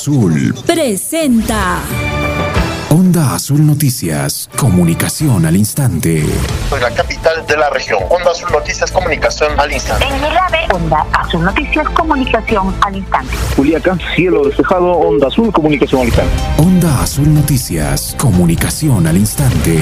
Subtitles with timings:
[0.00, 1.78] Azul presenta.
[2.88, 6.20] Onda Azul Noticias, comunicación al instante.
[6.72, 10.06] En la capital de la región, Onda Azul Noticias, comunicación al instante.
[10.06, 13.36] En Milave, Onda Azul Noticias, comunicación al instante.
[13.54, 16.32] Juliaca, cielo despejado, Onda Azul, comunicación al instante.
[16.56, 19.78] Onda Azul Noticias, comunicación al instante.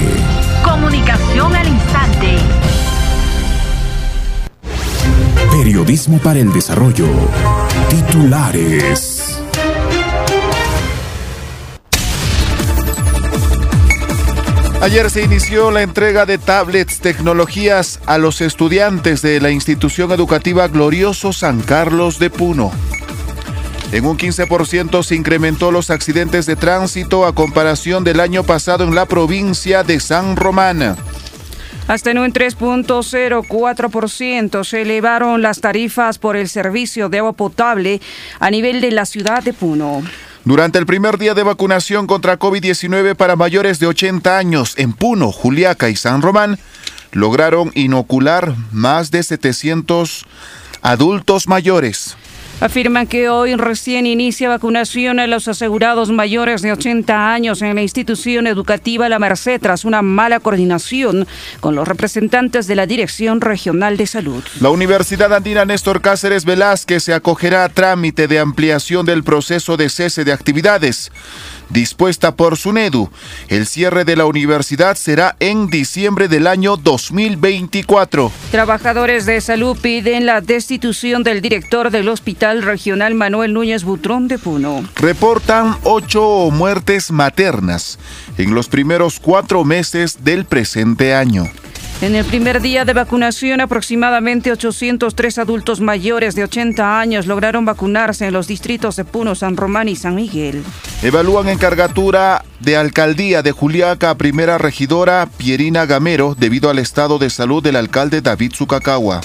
[0.64, 2.39] Comunicación al instante.
[5.53, 7.07] Periodismo para el desarrollo.
[7.89, 9.07] Titulares.
[14.80, 20.69] Ayer se inició la entrega de tablets tecnologías a los estudiantes de la institución educativa
[20.69, 22.70] Glorioso San Carlos de Puno.
[23.91, 28.95] En un 15% se incrementó los accidentes de tránsito a comparación del año pasado en
[28.95, 30.97] la provincia de San Román.
[31.88, 38.00] Hasta en un 3.04% se elevaron las tarifas por el servicio de agua potable
[38.38, 40.05] a nivel de la ciudad de Puno.
[40.45, 45.33] Durante el primer día de vacunación contra COVID-19 para mayores de 80 años en Puno,
[45.33, 46.58] Juliaca y San Román,
[47.12, 50.27] lograron inocular más de 700
[50.83, 52.17] adultos mayores.
[52.61, 57.83] Afirman que hoy recién inicia vacunación a los asegurados mayores de 80 años en la
[57.83, 61.28] institución educativa La Merced tras una mala coordinación
[61.61, 64.42] con los representantes de la Dirección Regional de Salud.
[64.61, 69.89] La Universidad Andina Néstor Cáceres Velázquez se acogerá a trámite de ampliación del proceso de
[69.89, 71.12] cese de actividades
[71.70, 73.11] dispuesta por SUNEDU.
[73.48, 78.33] El cierre de la universidad será en diciembre del año 2024.
[78.50, 84.38] Trabajadores de salud piden la destitución del director del Hospital Regional Manuel Núñez Butrón de
[84.38, 84.82] Puno.
[84.96, 87.98] Reportan ocho muertes maternas
[88.38, 91.44] en los primeros cuatro meses del presente año.
[92.00, 98.26] En el primer día de vacunación, aproximadamente 803 adultos mayores de 80 años lograron vacunarse
[98.26, 100.62] en los distritos de Puno, San Román y San Miguel.
[101.02, 107.30] Evalúan encargatura de alcaldía de Juliaca a primera regidora Pierina Gamero debido al estado de
[107.30, 109.20] salud del alcalde David Zucacagua.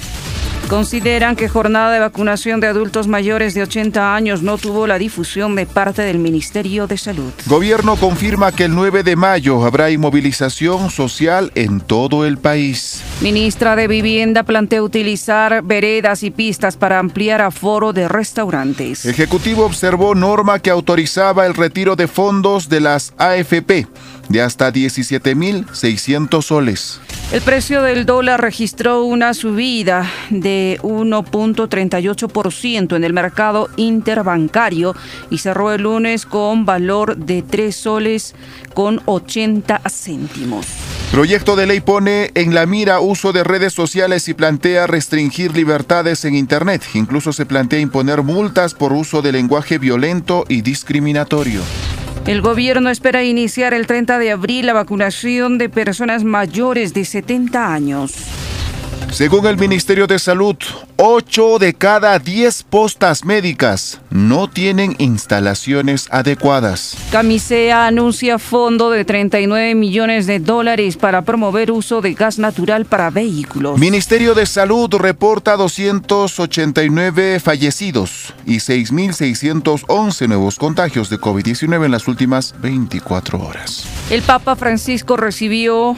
[0.73, 5.55] Consideran que jornada de vacunación de adultos mayores de 80 años no tuvo la difusión
[5.55, 7.31] de parte del Ministerio de Salud.
[7.45, 13.03] Gobierno confirma que el 9 de mayo habrá inmovilización social en todo el país.
[13.21, 19.05] Ministra de Vivienda plantea utilizar veredas y pistas para ampliar aforo de restaurantes.
[19.05, 23.85] Ejecutivo observó norma que autorizaba el retiro de fondos de las AFP
[24.29, 26.99] de hasta 17.600 soles.
[27.31, 34.95] El precio del dólar registró una subida de 1.38% en el mercado interbancario
[35.31, 38.35] y cerró el lunes con valor de 3 soles
[38.75, 40.67] con 80 céntimos.
[41.11, 46.25] Proyecto de ley pone en la mira uso de redes sociales y plantea restringir libertades
[46.25, 46.83] en Internet.
[46.93, 51.61] Incluso se plantea imponer multas por uso de lenguaje violento y discriminatorio.
[52.25, 57.73] El gobierno espera iniciar el 30 de abril la vacunación de personas mayores de 70
[57.73, 58.42] años.
[59.11, 60.55] Según el Ministerio de Salud,
[60.97, 66.95] 8 de cada 10 postas médicas no tienen instalaciones adecuadas.
[67.11, 73.09] Camisea anuncia fondo de 39 millones de dólares para promover uso de gas natural para
[73.09, 73.79] vehículos.
[73.79, 82.55] Ministerio de Salud reporta 289 fallecidos y 6.611 nuevos contagios de COVID-19 en las últimas
[82.61, 83.85] 24 horas.
[84.09, 85.95] El Papa Francisco recibió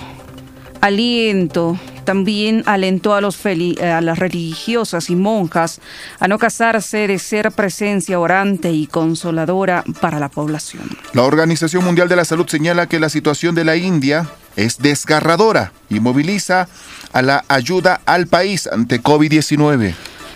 [0.81, 5.81] aliento también alentó a, los a las religiosas y monjas
[6.19, 10.83] a no casarse de ser presencia orante y consoladora para la población.
[11.13, 15.73] La Organización Mundial de la Salud señala que la situación de la India es desgarradora
[15.89, 16.67] y moviliza
[17.11, 19.93] a la ayuda al país ante COVID-19.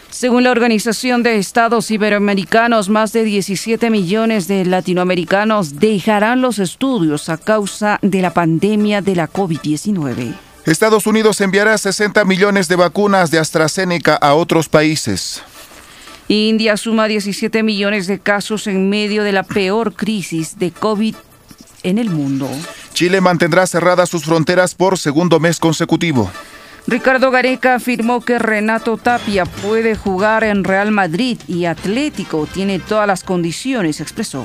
[0.09, 7.29] Según la Organización de Estados Iberoamericanos, más de 17 millones de latinoamericanos dejarán los estudios
[7.29, 10.48] a causa de la pandemia de la COVID-19.
[10.65, 15.41] Estados Unidos enviará 60 millones de vacunas de AstraZeneca a otros países.
[16.27, 21.15] India suma 17 millones de casos en medio de la peor crisis de COVID
[21.83, 22.47] en el mundo.
[22.93, 26.29] Chile mantendrá cerradas sus fronteras por segundo mes consecutivo.
[26.85, 33.07] Ricardo Gareca afirmó que Renato Tapia puede jugar en Real Madrid y Atlético tiene todas
[33.07, 34.43] las condiciones, expresó.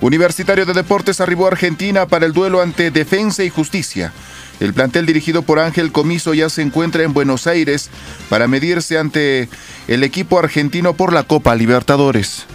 [0.00, 4.12] Universitario de Deportes arribó a Argentina para el duelo ante Defensa y Justicia.
[4.60, 7.90] El plantel dirigido por Ángel Comiso ya se encuentra en Buenos Aires
[8.28, 9.48] para medirse ante
[9.86, 12.46] el equipo argentino por la Copa Libertadores.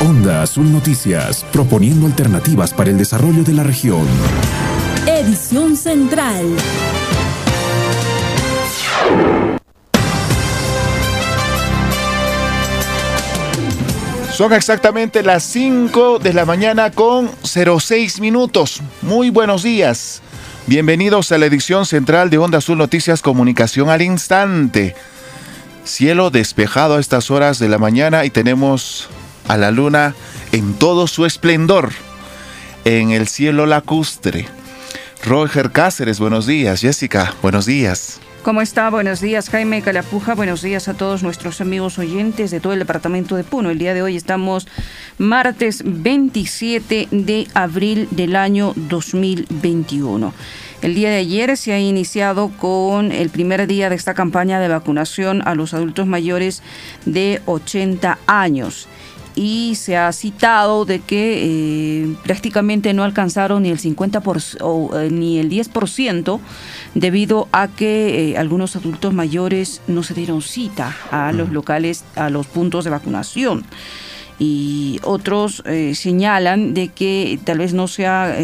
[0.00, 4.06] Onda Azul Noticias, proponiendo alternativas para el desarrollo de la región.
[5.06, 6.44] Edición Central.
[14.34, 18.82] Son exactamente las 5 de la mañana con 06 minutos.
[19.00, 20.22] Muy buenos días.
[20.66, 24.96] Bienvenidos a la edición central de Onda Azul Noticias Comunicación al Instante.
[25.84, 29.08] Cielo despejado a estas horas de la mañana y tenemos
[29.46, 30.16] a la luna
[30.50, 31.92] en todo su esplendor
[32.84, 34.48] en el cielo lacustre.
[35.24, 36.80] Roger Cáceres, buenos días.
[36.80, 38.18] Jessica, buenos días.
[38.44, 38.90] ¿Cómo está?
[38.90, 40.34] Buenos días, Jaime Calapuja.
[40.34, 43.70] Buenos días a todos nuestros amigos oyentes de todo el departamento de Puno.
[43.70, 44.68] El día de hoy estamos
[45.16, 50.34] martes 27 de abril del año 2021.
[50.82, 54.68] El día de ayer se ha iniciado con el primer día de esta campaña de
[54.68, 56.62] vacunación a los adultos mayores
[57.06, 58.88] de 80 años
[59.36, 65.10] y se ha citado de que eh, prácticamente no alcanzaron ni el 50% o, eh,
[65.10, 66.40] ni el 10%
[66.94, 72.30] debido a que eh, algunos adultos mayores no se dieron cita a los locales, a
[72.30, 73.64] los puntos de vacunación.
[74.36, 75.62] Y otros
[75.94, 78.36] señalan de que tal vez no sea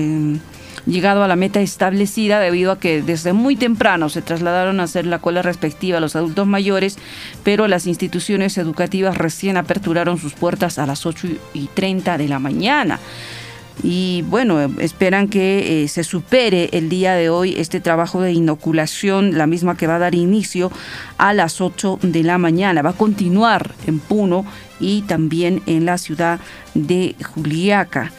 [0.86, 5.06] llegado a la meta establecida debido a que desde muy temprano se trasladaron a hacer
[5.06, 6.98] la cola respectiva a los adultos mayores,
[7.42, 12.38] pero las instituciones educativas recién aperturaron sus puertas a las 8 y 30 de la
[12.38, 12.98] mañana
[13.82, 19.38] y bueno, esperan que eh, se supere el día de hoy este trabajo de inoculación,
[19.38, 20.70] la misma que va a dar inicio
[21.18, 22.82] a las 8 de la mañana.
[22.82, 24.44] Va a continuar en Puno
[24.80, 26.40] y también en la ciudad
[26.74, 28.12] de Juliaca.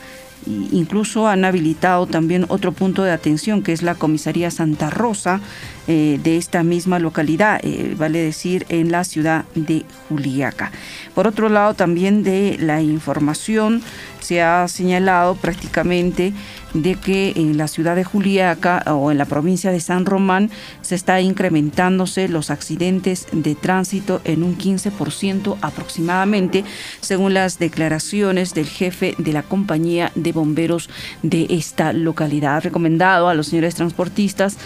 [0.47, 5.39] Incluso han habilitado también otro punto de atención que es la comisaría Santa Rosa
[5.87, 10.71] eh, de esta misma localidad, eh, vale decir en la ciudad de Juliaca.
[11.13, 13.83] Por otro lado, también de la información
[14.21, 16.33] se ha señalado prácticamente
[16.73, 20.49] de que en la ciudad de Juliaca o en la provincia de San Román
[20.81, 26.63] se está incrementándose los accidentes de tránsito en un 15% aproximadamente,
[27.01, 30.89] según las declaraciones del jefe de la compañía de bomberos
[31.23, 32.57] de esta localidad.
[32.57, 34.57] Ha recomendado a los señores transportistas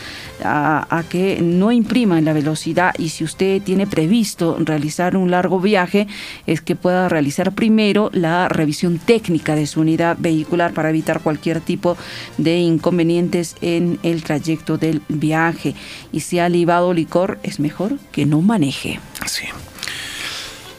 [0.43, 6.07] a, que no impriman la velocidad y si usted tiene previsto realizar un largo viaje,
[6.47, 11.61] es que pueda realizar primero la revisión técnica de su unidad vehicular para evitar cualquier
[11.61, 11.97] tipo
[12.37, 15.75] de inconvenientes en el trayecto del viaje.
[16.11, 18.99] Y si ha libado licor, es mejor que no maneje.
[19.27, 19.45] Sí.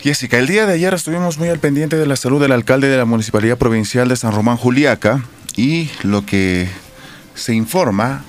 [0.02, 2.96] Jessica, el día de ayer estuvimos muy al pendiente de la salud del alcalde de
[2.96, 5.24] la Municipalidad Provincial de San Román Juliaca
[5.56, 6.68] y lo que
[7.34, 8.24] se informa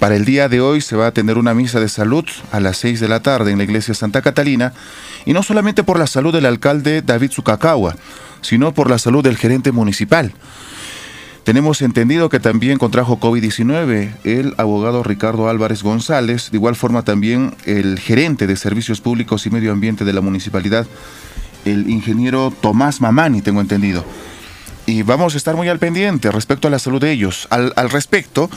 [0.00, 2.78] para el día de hoy se va a tener una misa de salud a las
[2.78, 4.72] 6 de la tarde en la iglesia Santa Catalina
[5.24, 7.96] y no solamente por la salud del alcalde David Zucacagua,
[8.42, 10.32] sino por la salud del gerente municipal.
[11.44, 17.54] Tenemos entendido que también contrajo COVID-19 el abogado Ricardo Álvarez González, de igual forma también
[17.64, 20.86] el gerente de Servicios Públicos y Medio Ambiente de la municipalidad,
[21.64, 24.04] el ingeniero Tomás Mamani, tengo entendido.
[24.86, 27.46] Y vamos a estar muy al pendiente respecto a la salud de ellos.
[27.50, 28.50] Al, respecto,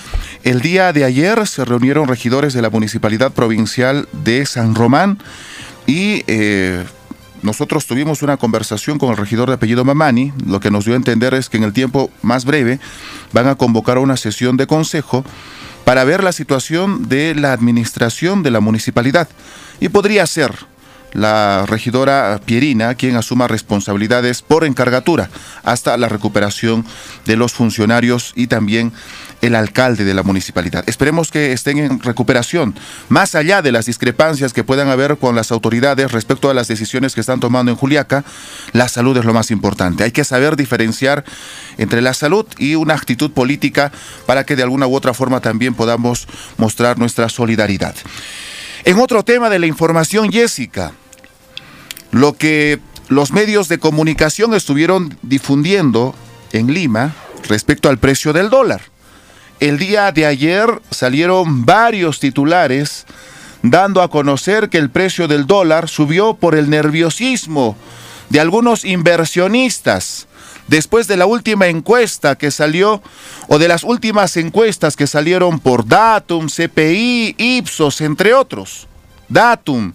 [0.44, 5.20] el día de ayer se reunieron regidores de la Municipalidad Provincial de San Román
[5.86, 6.84] y eh,
[7.44, 10.98] nosotros tuvimos una conversación con el regidor de apellido Mamani, lo que nos dio a
[10.98, 12.80] entender es que en el tiempo más breve
[13.34, 15.24] van a convocar una sesión de consejo
[15.84, 19.28] para ver la situación de la administración de la municipalidad.
[19.80, 20.54] Y podría ser
[21.14, 25.30] la regidora Pierina quien asuma responsabilidades por encargatura
[25.64, 26.86] hasta la recuperación
[27.26, 28.94] de los funcionarios y también
[29.44, 30.86] el alcalde de la municipalidad.
[30.88, 32.76] Esperemos que estén en recuperación,
[33.10, 37.14] más allá de las discrepancias que puedan haber con las autoridades respecto a las decisiones
[37.14, 38.24] que están tomando en Juliaca,
[38.72, 40.06] la salud es lo más importante.
[40.06, 41.26] Hay que saber diferenciar
[41.78, 43.92] entre la salud y una actitud política
[44.26, 46.26] para que de alguna u otra forma también podamos
[46.58, 47.96] mostrar nuestra solidaridad.
[48.86, 50.94] En otro tema de la información, Jessica,
[52.12, 56.16] lo que los medios de comunicación estuvieron difundiendo
[56.54, 57.14] en Lima
[57.50, 58.93] respecto al precio del dólar.
[59.60, 63.06] El día de ayer salieron varios titulares
[63.62, 67.78] dando a conocer que el precio del dólar subió por el nerviosismo
[68.30, 70.28] de algunos inversionistas
[70.68, 73.02] después de la última encuesta que salió,
[73.48, 78.88] o de las últimas encuestas que salieron por Datum, CPI, Ipsos, entre otros.
[79.30, 79.94] Datum.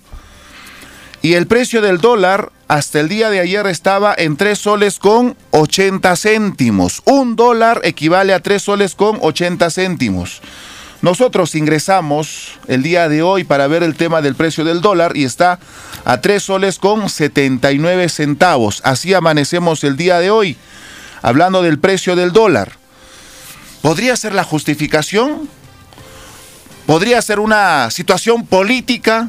[1.28, 5.36] Y el precio del dólar hasta el día de ayer estaba en 3 soles con
[5.50, 7.02] 80 céntimos.
[7.04, 10.40] Un dólar equivale a 3 soles con 80 céntimos.
[11.02, 15.24] Nosotros ingresamos el día de hoy para ver el tema del precio del dólar y
[15.24, 15.58] está
[16.06, 18.80] a 3 soles con 79 centavos.
[18.82, 20.56] Así amanecemos el día de hoy,
[21.20, 22.72] hablando del precio del dólar.
[23.82, 25.46] ¿Podría ser la justificación?
[26.86, 29.28] ¿Podría ser una situación política?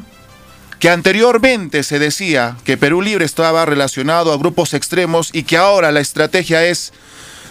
[0.80, 5.92] Que anteriormente se decía que Perú Libre estaba relacionado a grupos extremos y que ahora
[5.92, 6.94] la estrategia es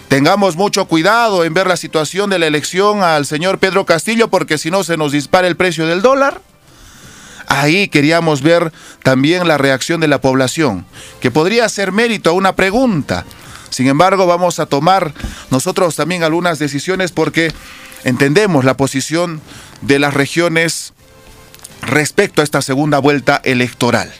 [0.07, 4.57] tengamos mucho cuidado en ver la situación de la elección al señor Pedro Castillo porque
[4.57, 6.41] si no se nos dispara el precio del dólar.
[7.45, 10.85] Ahí queríamos ver también la reacción de la población,
[11.19, 13.25] que podría ser mérito a una pregunta.
[13.69, 15.13] Sin embargo, vamos a tomar
[15.49, 17.51] nosotros también algunas decisiones porque
[18.03, 19.41] entendemos la posición
[19.81, 20.93] de las regiones
[21.89, 24.11] respecto a esta segunda vuelta electoral.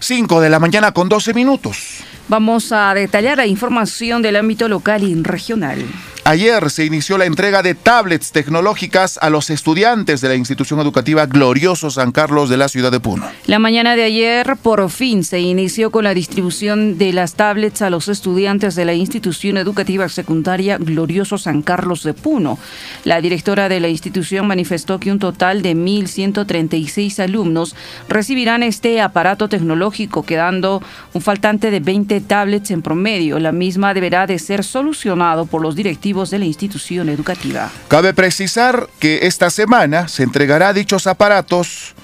[0.00, 2.04] 5 de la mañana con 12 minutos.
[2.28, 5.84] Vamos a detallar la información del ámbito local y regional.
[6.26, 11.26] Ayer se inició la entrega de tablets tecnológicas a los estudiantes de la institución educativa
[11.26, 13.26] Glorioso San Carlos de la ciudad de Puno.
[13.44, 17.90] La mañana de ayer, por fin, se inició con la distribución de las tablets a
[17.90, 22.58] los estudiantes de la institución educativa secundaria Glorioso San Carlos de Puno.
[23.04, 27.76] La directora de la institución manifestó que un total de 1.136 alumnos
[28.08, 33.38] recibirán este aparato tecnológico, quedando un faltante de 20 tablets en promedio.
[33.38, 37.70] La misma deberá de ser solucionado por los directivos de la institución educativa.
[37.88, 41.94] Cabe precisar que esta semana se entregará dichos aparatos.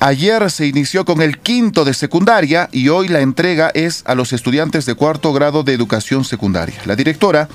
[0.00, 4.32] Ayer se inició con el quinto de secundaria y hoy la entrega es a los
[4.32, 6.80] estudiantes de cuarto grado de educación secundaria.
[6.86, 7.48] La directora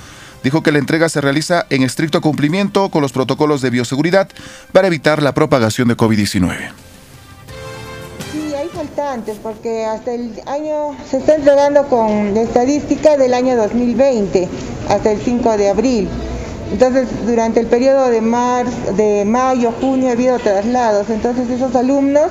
[0.44, 4.30] dijo que la entrega se realiza en estricto cumplimiento con los protocolos de bioseguridad
[4.72, 6.93] para evitar la propagación de COVID-19
[9.04, 14.48] Faltantes porque hasta el año se está entregando con estadística del año 2020
[14.90, 16.08] hasta el 5 de abril.
[16.72, 22.28] Entonces, durante el periodo de, marzo, de mayo, junio ha habido traslados, entonces esos alumnos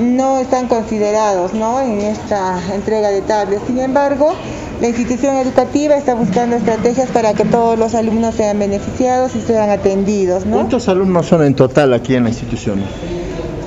[0.00, 1.80] no están considerados ¿no?
[1.80, 3.62] en esta entrega de tablets.
[3.66, 4.34] Sin embargo,
[4.80, 9.70] la institución educativa está buscando estrategias para que todos los alumnos sean beneficiados y sean
[9.70, 10.44] atendidos.
[10.50, 12.80] ¿Cuántos alumnos son en total aquí en la institución?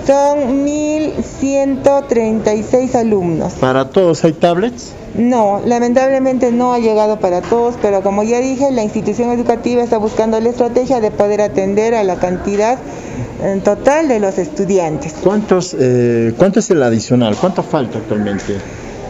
[0.09, 3.53] Son 1.136 alumnos.
[3.53, 4.93] ¿Para todos hay tablets?
[5.13, 9.99] No, lamentablemente no ha llegado para todos, pero como ya dije, la institución educativa está
[9.99, 12.79] buscando la estrategia de poder atender a la cantidad
[13.43, 15.13] en total de los estudiantes.
[15.23, 17.35] ¿Cuántos, eh, ¿Cuánto es el adicional?
[17.39, 18.55] ¿Cuánto falta actualmente?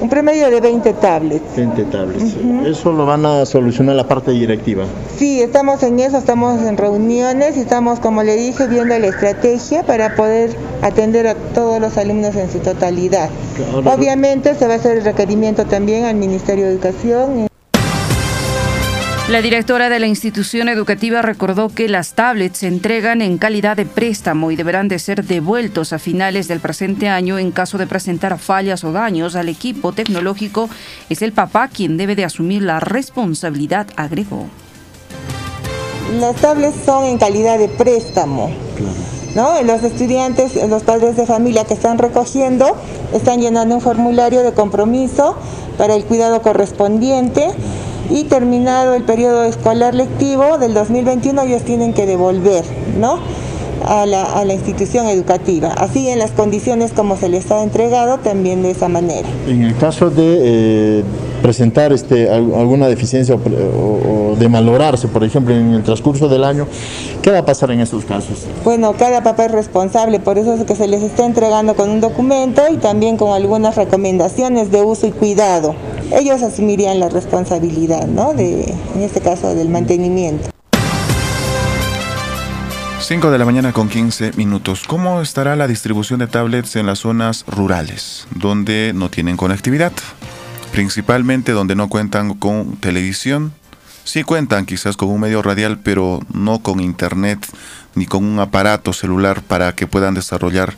[0.01, 1.56] Un promedio de 20 tablets.
[1.58, 2.36] 20 tablets.
[2.65, 4.86] ¿Eso lo van a solucionar la parte directiva?
[5.18, 9.84] Sí, estamos en eso, estamos en reuniones y estamos, como le dije, viendo la estrategia
[9.84, 13.29] para poder atender a todos los alumnos en su totalidad.
[13.86, 17.49] Obviamente se va a hacer el requerimiento también al Ministerio de Educación.
[19.29, 23.86] La directora de la institución educativa recordó que las tablets se entregan en calidad de
[23.86, 28.39] préstamo y deberán de ser devueltos a finales del presente año en caso de presentar
[28.39, 30.67] fallas o daños al equipo tecnológico.
[31.12, 34.48] Es el papá quien debe de asumir la responsabilidad, agregó.
[36.19, 38.50] Las tablets son en calidad de préstamo.
[39.36, 39.62] ¿no?
[39.62, 42.75] Los estudiantes, los padres de familia que están recogiendo,
[43.13, 45.38] están llenando un formulario de compromiso
[45.77, 47.53] para el cuidado correspondiente
[48.10, 52.63] y terminado el periodo escolar lectivo del 2021 ellos tienen que devolver,
[52.98, 53.20] ¿no?
[53.86, 55.69] A la, a la, institución educativa.
[55.69, 59.27] Así en las condiciones como se les ha entregado, también de esa manera.
[59.48, 61.03] En el caso de eh,
[61.41, 66.67] presentar este, alguna deficiencia o, o, de malograrse, por ejemplo, en el transcurso del año,
[67.21, 68.45] ¿qué va a pasar en estos casos?
[68.63, 72.01] Bueno, cada papá es responsable, por eso es que se les está entregando con un
[72.01, 75.75] documento y también con algunas recomendaciones de uso y cuidado.
[76.12, 78.33] Ellos asumirían la responsabilidad, ¿no?
[78.33, 80.50] De, en este caso, del mantenimiento.
[83.01, 84.84] 5 de la mañana con 15 minutos.
[84.86, 89.94] ¿Cómo estará la distribución de tablets en las zonas rurales, donde no tienen conectividad?
[90.74, 93.53] Principalmente donde no cuentan con televisión.
[94.03, 97.46] Sí cuentan quizás con un medio radial, pero no con internet
[97.96, 100.75] ni con un aparato celular para que puedan desarrollar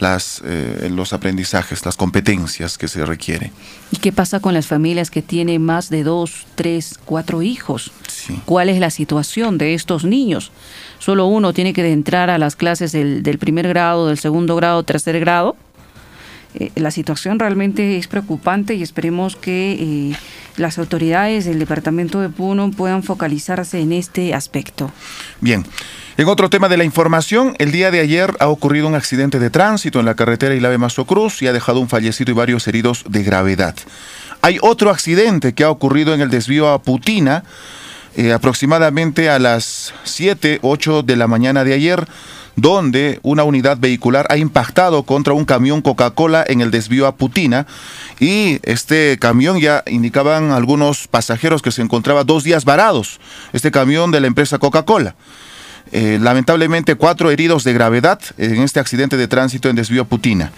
[0.00, 3.52] las, eh, los aprendizajes, las competencias que se requiere.
[3.90, 7.92] ¿Y qué pasa con las familias que tienen más de dos, tres, cuatro hijos?
[8.26, 8.38] Sí.
[8.44, 10.52] ¿Cuál es la situación de estos niños?
[10.98, 14.82] Solo uno tiene que entrar a las clases del, del primer grado, del segundo grado,
[14.82, 15.56] tercer grado.
[16.54, 19.72] Eh, la situación realmente es preocupante y esperemos que
[20.12, 20.16] eh,
[20.56, 24.90] las autoridades del departamento de Puno puedan focalizarse en este aspecto.
[25.40, 25.64] Bien.
[26.16, 29.48] En otro tema de la información, el día de ayer ha ocurrido un accidente de
[29.48, 33.04] tránsito en la carretera Ilave Mazo Cruz y ha dejado un fallecido y varios heridos
[33.08, 33.74] de gravedad.
[34.42, 37.44] Hay otro accidente que ha ocurrido en el desvío a Putina,
[38.16, 42.06] eh, aproximadamente a las 7, 8 de la mañana de ayer,
[42.56, 47.66] donde una unidad vehicular ha impactado contra un camión Coca-Cola en el desvío a Putina
[48.18, 53.20] y este camión ya indicaban algunos pasajeros que se encontraba dos días varados,
[53.52, 55.14] este camión de la empresa Coca-Cola.
[55.92, 60.52] Eh, lamentablemente, cuatro heridos de gravedad en este accidente de tránsito en desvío Putina.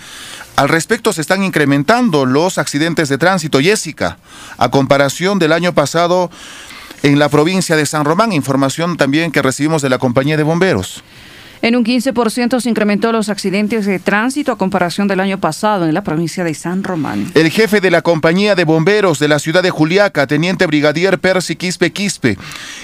[0.57, 4.19] Al respecto, se están incrementando los accidentes de tránsito, Jessica,
[4.59, 6.31] a comparación del año pasado
[7.03, 8.33] en la provincia de San Román.
[8.33, 11.03] Información también que recibimos de la compañía de bomberos.
[11.63, 15.95] En un 15% se incrementó los accidentes de tránsito a comparación del año pasado en
[15.95, 17.31] la provincia de San Román.
[17.35, 21.55] El jefe de la compañía de bomberos de la ciudad de Juliaca, teniente brigadier Percy
[21.55, 22.37] Quispe Quispe,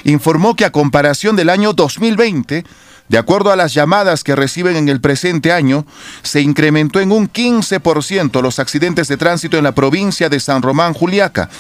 [0.05, 2.65] informó que a comparación del año 2020,
[3.09, 5.85] de acuerdo a las llamadas que reciben en el presente año,
[6.23, 10.95] se incrementó en un 15% los accidentes de tránsito en la provincia de San Román,
[10.95, 11.51] Juliaca.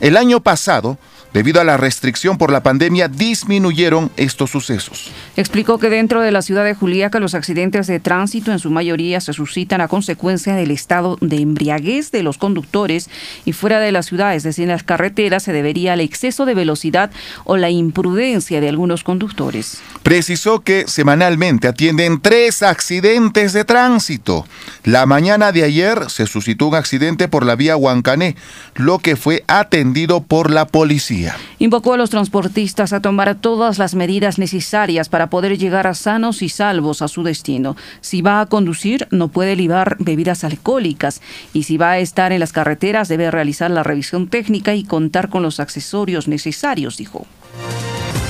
[0.00, 0.98] El año pasado,
[1.34, 5.10] Debido a la restricción por la pandemia, disminuyeron estos sucesos.
[5.36, 9.20] Explicó que dentro de la ciudad de Juliaca los accidentes de tránsito en su mayoría
[9.20, 13.10] se suscitan a consecuencia del estado de embriaguez de los conductores
[13.44, 16.54] y fuera de la ciudad, es decir, en las carreteras, se debería al exceso de
[16.54, 17.10] velocidad
[17.42, 19.80] o la imprudencia de algunos conductores.
[20.04, 24.46] Precisó que semanalmente atienden tres accidentes de tránsito.
[24.84, 28.36] La mañana de ayer se suscitó un accidente por la vía Huancané,
[28.76, 31.34] lo que fue atendido por la policía.
[31.58, 36.42] Invocó a los transportistas a tomar todas las medidas necesarias para poder llegar a sanos
[36.42, 37.76] y salvos a su destino.
[38.00, 41.20] Si va a conducir, no puede libar bebidas alcohólicas
[41.52, 45.28] y si va a estar en las carreteras, debe realizar la revisión técnica y contar
[45.28, 47.26] con los accesorios necesarios, dijo.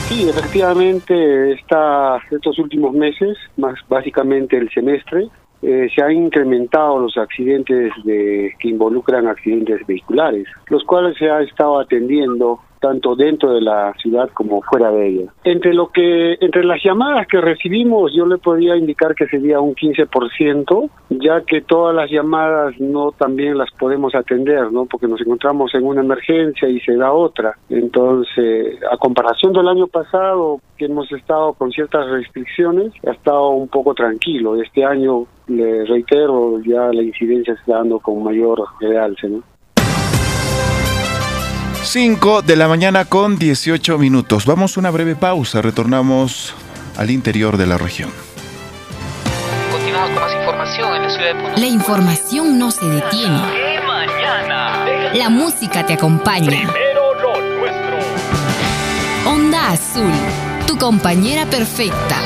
[0.08, 5.28] Sí, efectivamente, está, estos últimos meses, más básicamente el semestre,
[5.62, 11.40] eh, se han incrementado los accidentes de, que involucran accidentes vehiculares, los cuales se ha
[11.40, 15.32] estado atendiendo tanto dentro de la ciudad como fuera de ella.
[15.42, 19.74] Entre lo que entre las llamadas que recibimos, yo le podría indicar que sería un
[19.74, 24.84] 15%, ya que todas las llamadas no también las podemos atender, ¿no?
[24.84, 27.56] Porque nos encontramos en una emergencia y se da otra.
[27.70, 33.68] Entonces, a comparación del año pasado, que hemos estado con ciertas restricciones, ha estado un
[33.68, 34.60] poco tranquilo.
[34.60, 39.42] Este año, le reitero, ya la incidencia se está dando con mayor realce, ¿no?
[41.84, 44.46] 5 de la mañana con 18 minutos.
[44.46, 46.54] Vamos a una breve pausa, retornamos
[46.96, 48.10] al interior de la región.
[49.70, 51.56] Continuamos con más información en la ciudad de Puno.
[51.56, 53.42] La información no se detiene.
[55.14, 56.68] La música te acompaña.
[59.26, 60.10] Onda Azul,
[60.66, 62.16] tu compañera perfecta.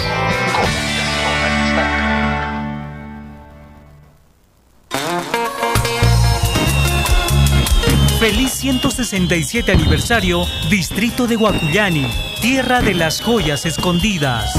[8.18, 12.04] Feliz 167 aniversario, Distrito de Guacuyani,
[12.42, 14.50] tierra de las joyas escondidas.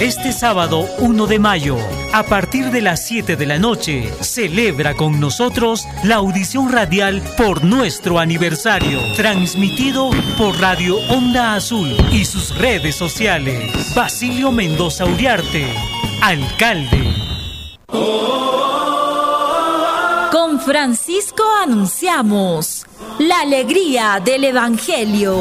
[0.00, 1.76] Este sábado 1 de mayo,
[2.12, 7.64] a partir de las 7 de la noche, celebra con nosotros la audición radial por
[7.64, 13.92] nuestro aniversario, transmitido por Radio Onda Azul y sus redes sociales.
[13.96, 15.66] Basilio Mendoza Uriarte,
[16.22, 17.12] alcalde.
[20.32, 22.86] Con Francisco anunciamos
[23.18, 25.36] la alegría del Evangelio.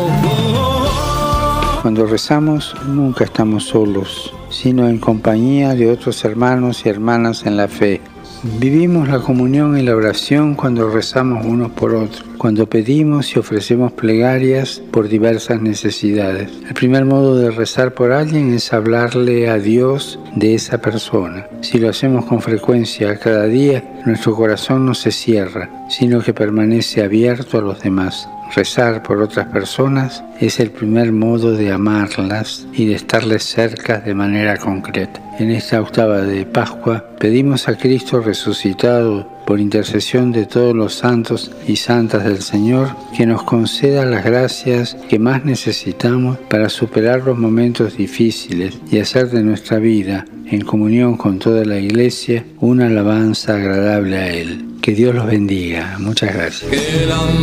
[1.82, 7.70] Cuando rezamos nunca estamos solos, sino en compañía de otros hermanos y hermanas en la
[7.70, 8.02] fe.
[8.44, 13.92] Vivimos la comunión y la oración cuando rezamos unos por otros, cuando pedimos y ofrecemos
[13.92, 16.50] plegarias por diversas necesidades.
[16.68, 21.46] El primer modo de rezar por alguien es hablarle a Dios de esa persona.
[21.62, 27.04] Si lo hacemos con frecuencia cada día, nuestro corazón no se cierra, sino que permanece
[27.04, 28.28] abierto a los demás.
[28.56, 34.14] Rezar por otras personas es el primer modo de amarlas y de estarles cerca de
[34.14, 35.22] manera concreta.
[35.40, 41.52] En esta octava de Pascua pedimos a Cristo resucitado por intercesión de todos los santos
[41.68, 47.38] y santas del Señor que nos conceda las gracias que más necesitamos para superar los
[47.38, 53.56] momentos difíciles y hacer de nuestra vida, en comunión con toda la Iglesia, una alabanza
[53.56, 54.66] agradable a Él.
[54.82, 55.98] Que Dios los bendiga.
[56.00, 56.72] Muchas gracias.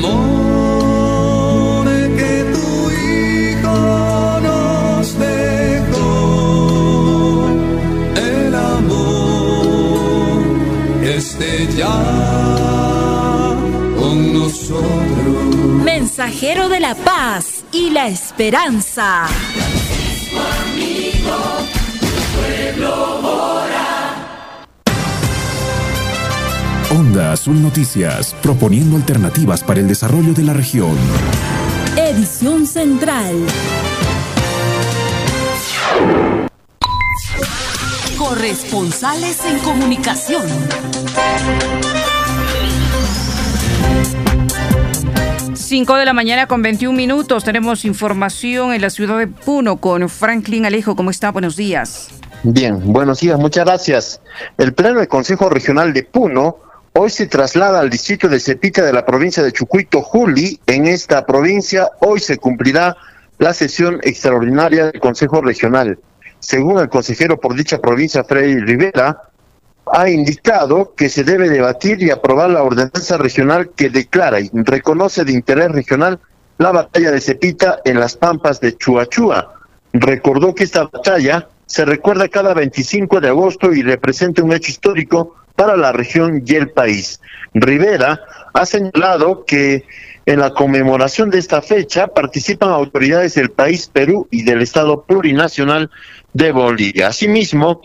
[0.00, 0.87] con
[16.18, 19.28] Mensajero de la paz y la esperanza.
[26.90, 30.96] Onda Azul Noticias, proponiendo alternativas para el desarrollo de la región.
[31.96, 33.36] Edición Central.
[38.18, 40.48] Corresponsales en comunicación.
[45.68, 47.44] 5 de la mañana con 21 minutos.
[47.44, 50.96] Tenemos información en la ciudad de Puno con Franklin Alejo.
[50.96, 51.30] ¿Cómo está?
[51.30, 52.08] Buenos días.
[52.42, 54.20] Bien, buenos días, muchas gracias.
[54.56, 56.56] El Pleno del Consejo Regional de Puno
[56.94, 60.58] hoy se traslada al distrito de Cepita de la provincia de Chucuito, Juli.
[60.66, 62.96] En esta provincia hoy se cumplirá
[63.36, 65.98] la sesión extraordinaria del Consejo Regional.
[66.38, 69.20] Según el consejero por dicha provincia, Freddy Rivera,
[69.92, 75.24] ha indicado que se debe debatir y aprobar la ordenanza regional que declara y reconoce
[75.24, 76.18] de interés regional
[76.58, 79.54] la batalla de Cepita en las pampas de Chuachua.
[79.92, 85.36] Recordó que esta batalla se recuerda cada 25 de agosto y representa un hecho histórico
[85.54, 87.20] para la región y el país.
[87.52, 88.20] Rivera
[88.52, 89.84] ha señalado que
[90.26, 95.90] en la conmemoración de esta fecha participan autoridades del país Perú y del Estado plurinacional
[96.32, 97.08] de Bolivia.
[97.08, 97.80] Asimismo,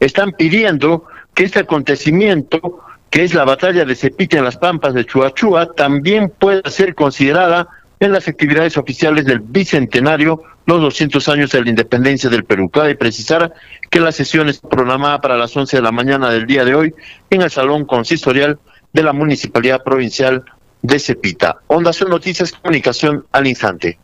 [0.00, 1.04] están pidiendo
[1.38, 6.30] que este acontecimiento, que es la batalla de Cepita en las Pampas de Chuachua, también
[6.36, 7.68] pueda ser considerada
[8.00, 12.68] en las actividades oficiales del Bicentenario, los 200 años de la independencia del Perú.
[12.70, 13.54] Cabe precisar
[13.88, 16.94] que la sesión es programada para las 11 de la mañana del día de hoy
[17.30, 18.58] en el Salón Consistorial
[18.92, 20.42] de la Municipalidad Provincial
[20.82, 21.58] de Cepita.
[21.68, 23.96] Onda son Noticias Comunicación al instante.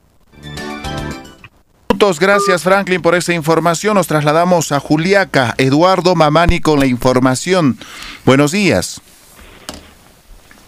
[1.95, 3.95] Gracias Franklin por esa información.
[3.95, 5.55] Nos trasladamos a Juliaca.
[5.59, 7.77] Eduardo Mamani con la información.
[8.27, 9.01] Buenos días.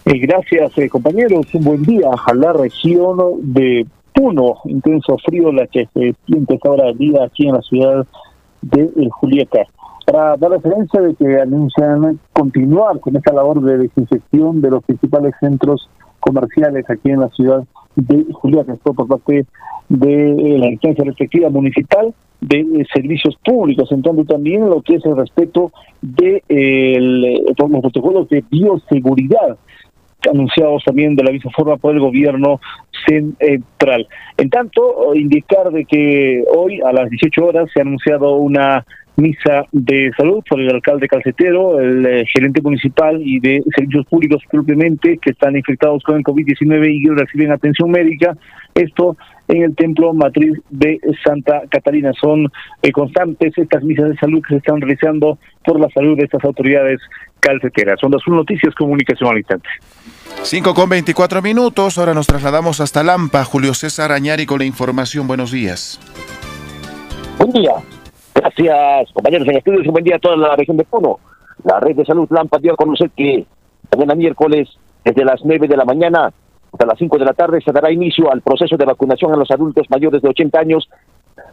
[0.05, 1.47] Eh, gracias eh, compañeros.
[1.53, 4.59] Un buen día a la región de Puno.
[4.67, 8.07] Intenso frío la que se siente esta hora día aquí en la ciudad
[8.63, 9.65] de Juliaca.
[10.07, 15.35] Para dar referencia de que anuncian continuar con esta labor de desinfección de los principales
[15.41, 18.75] centros comerciales aquí en la ciudad de Juliaca.
[18.75, 19.47] Esto por parte
[19.89, 25.05] de eh, la instancia respectiva municipal de eh, servicios públicos, entrando también lo que es
[25.07, 29.57] el respeto de eh, los protocolos de bioseguridad
[30.31, 32.61] anunciados también de la misma forma por el gobierno
[33.07, 34.09] central.
[34.37, 38.85] En tanto, indicar de que hoy a las 18 horas se ha anunciado una
[39.17, 44.43] misa de salud por el alcalde Calcetero, el eh, gerente municipal y de servicios públicos
[44.51, 48.37] propiamente que están infectados con el COVID-19 y reciben atención médica.
[48.75, 49.17] Esto
[49.49, 52.13] en el templo matriz de Santa Catalina.
[52.21, 52.51] Son
[52.83, 56.45] eh, constantes estas misas de salud que se están realizando por la salud de estas
[56.45, 57.01] autoridades
[57.41, 57.99] calceteras.
[58.01, 59.69] Son las noticias comunicación al instante.
[60.43, 61.99] 5 con 24 minutos.
[61.99, 63.45] Ahora nos trasladamos hasta Lampa.
[63.45, 65.27] Julio César Añari con la información.
[65.27, 66.01] Buenos días.
[67.39, 67.73] Buen día.
[68.37, 69.87] Gracias, compañeros en estudios.
[69.87, 71.19] Un buen día a toda la región de Puno.
[71.65, 73.47] La red de salud Lampa dio a conocer que
[73.91, 74.69] mañana miércoles,
[75.03, 76.31] desde las 9 de la mañana
[76.71, 79.51] hasta las 5 de la tarde, se dará inicio al proceso de vacunación a los
[79.51, 80.87] adultos mayores de 80 años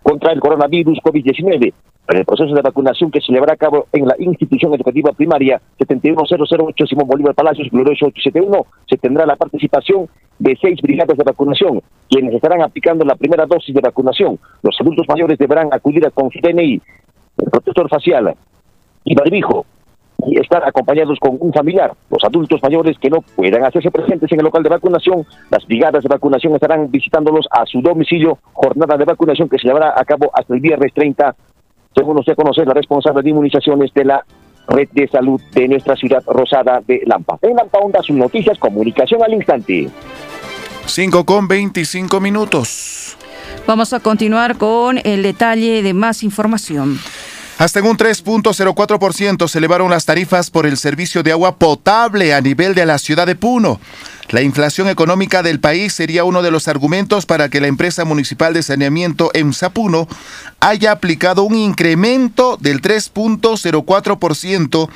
[0.01, 1.73] contra el coronavirus COVID-19.
[2.05, 5.61] En el proceso de vacunación que se llevará a cabo en la institución educativa primaria
[5.77, 11.81] 71008 Simón Bolívar Palacios, Glorioso 871, se tendrá la participación de seis brigadas de vacunación,
[12.09, 14.37] quienes estarán aplicando la primera dosis de vacunación.
[14.61, 16.81] Los adultos mayores deberán acudir a con su DNI,
[17.37, 18.35] el protector facial
[19.05, 19.65] y barbijo,
[20.27, 21.93] y estar acompañados con un familiar.
[22.09, 26.03] Los adultos mayores que no puedan hacerse presentes en el local de vacunación, las brigadas
[26.03, 30.31] de vacunación estarán visitándolos a su domicilio, jornada de vacunación que se llevará a cabo
[30.33, 31.35] hasta el viernes 30,
[31.95, 34.25] según a conocer la responsable de inmunizaciones de la
[34.67, 37.37] red de salud de nuestra ciudad rosada de Lampa.
[37.41, 39.89] En Lampa Onda, sus noticias, comunicación al instante.
[40.85, 43.17] 5 con 25 minutos.
[43.65, 46.97] Vamos a continuar con el detalle de más información.
[47.57, 52.41] Hasta en un 3.04% se elevaron las tarifas por el servicio de agua potable a
[52.41, 53.79] nivel de la ciudad de Puno.
[54.29, 58.53] La inflación económica del país sería uno de los argumentos para que la empresa municipal
[58.53, 60.07] de saneamiento EMSA Puno
[60.59, 64.89] haya aplicado un incremento del 3.04%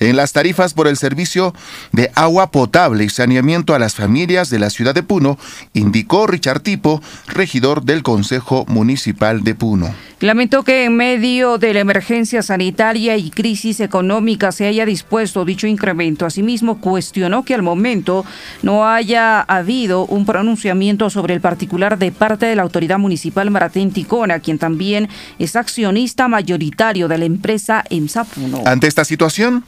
[0.00, 1.54] en las tarifas por el servicio
[1.92, 5.38] de agua potable y saneamiento a las familias de la ciudad de Puno,
[5.72, 9.94] indicó Richard Tipo, regidor del Consejo Municipal de Puno.
[10.20, 15.66] Lamentó que en medio de la emergencia sanitaria y crisis económica se haya dispuesto dicho
[15.66, 16.24] incremento.
[16.24, 18.24] Asimismo, cuestionó que al momento
[18.62, 23.92] no haya habido un pronunciamiento sobre el particular de parte de la autoridad municipal Maratén
[23.92, 25.08] Ticona, quien también
[25.38, 28.62] es accionista mayoritario de la empresa EMSA Puno.
[28.64, 29.64] Ante esta situación,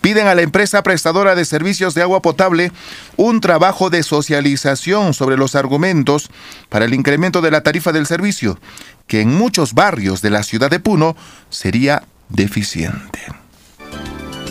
[0.00, 2.72] piden a la empresa prestadora de servicios de agua potable
[3.16, 6.30] un trabajo de socialización sobre los argumentos
[6.70, 8.58] para el incremento de la tarifa del servicio,
[9.06, 11.16] que en muchos barrios de la ciudad de Puno
[11.50, 13.37] sería deficiente.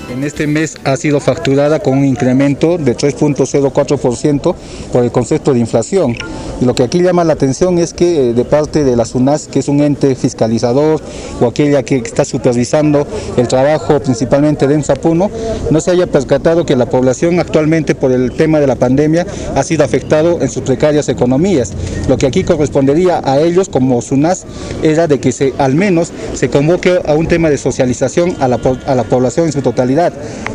[0.10, 4.56] En este mes ha sido facturada con un incremento de 3.04%
[4.92, 6.16] por el concepto de inflación.
[6.62, 9.48] Y lo que aquí llama la atención es que eh, de parte de la SUNAS,
[9.48, 11.02] que es un ente fiscalizador
[11.42, 13.06] o aquella que está supervisando
[13.38, 15.30] el trabajo principalmente de EMSAPUNO,
[15.70, 19.64] no se haya percatado que la población actualmente por el tema de la pandemia ha
[19.64, 21.74] sido afectado en sus precarias economías.
[22.08, 24.46] Lo que aquí correspondería a ellos como SUNAS
[24.84, 28.60] era de que se, al menos se convoque a un tema de socialización a la,
[28.86, 29.97] a la población en su totalidad.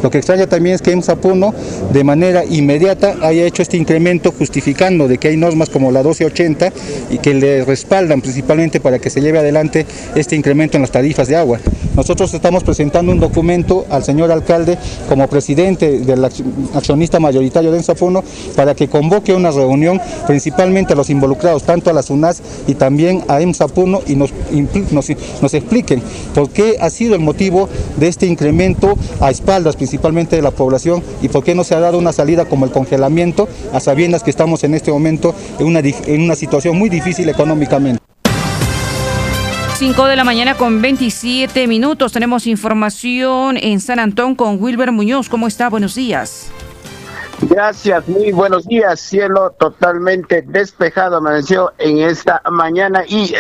[0.02, 1.54] Lo que extraña también es que EMSAPUNO
[1.92, 6.72] de manera inmediata haya hecho este incremento justificando de que hay normas como la 1280
[7.10, 11.28] y que le respaldan principalmente para que se lleve adelante este incremento en las tarifas
[11.28, 11.60] de agua.
[11.96, 14.78] Nosotros estamos presentando un documento al señor alcalde
[15.08, 18.24] como presidente del accionista mayoritario de EMSAPUNO
[18.56, 23.22] para que convoque una reunión principalmente a los involucrados, tanto a la SUNAS y también
[23.28, 26.02] a EMSAPUNO y nos, expliquen
[26.34, 28.96] por qué ha sido el motivo de este incremento
[29.32, 32.64] espaldas principalmente de la población y por qué no se ha dado una salida como
[32.64, 36.88] el congelamiento a sabiendas que estamos en este momento en una, en una situación muy
[36.88, 38.00] difícil económicamente.
[39.82, 42.12] 5 de la mañana con 27 minutos.
[42.12, 45.28] Tenemos información en San Antón con Wilber Muñoz.
[45.28, 45.68] ¿Cómo está?
[45.68, 46.52] Buenos días.
[47.40, 49.00] Gracias, muy buenos días.
[49.00, 53.34] Cielo totalmente despejado amaneció en esta mañana y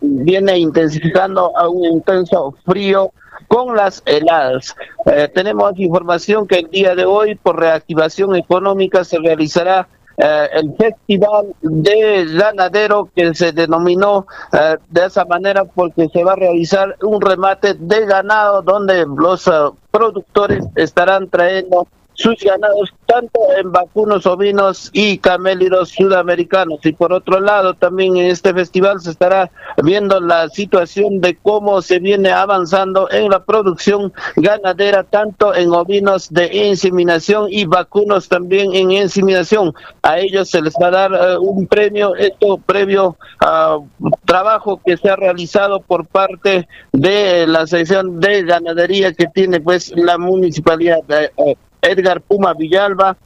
[0.00, 3.12] viene intensificando a un intenso frío
[3.52, 4.74] con las heladas.
[5.04, 10.74] Eh, tenemos información que el día de hoy, por reactivación económica, se realizará eh, el
[10.74, 16.96] festival de ganadero que se denominó eh, de esa manera porque se va a realizar
[17.02, 19.50] un remate de ganado donde los
[19.90, 21.86] productores estarán trayendo
[22.22, 26.78] sus ganados tanto en vacunos ovinos y camélidos sudamericanos.
[26.84, 29.50] Y por otro lado, también en este festival se estará
[29.82, 36.28] viendo la situación de cómo se viene avanzando en la producción ganadera, tanto en ovinos
[36.30, 39.74] de inseminación y vacunos también en inseminación.
[40.02, 43.78] A ellos se les va a dar eh, un premio, esto previo a
[44.24, 49.92] trabajo que se ha realizado por parte de la sección de ganadería que tiene pues
[49.96, 53.16] la municipalidad de eh, Edgar Puma Villalba,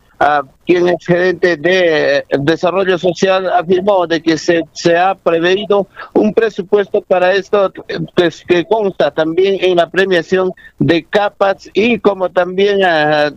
[0.64, 7.02] quien es gerente de desarrollo social, afirmó de que se, se ha preveído un presupuesto
[7.02, 7.72] para esto
[8.48, 13.30] que consta también en la premiación de capas y como también ah,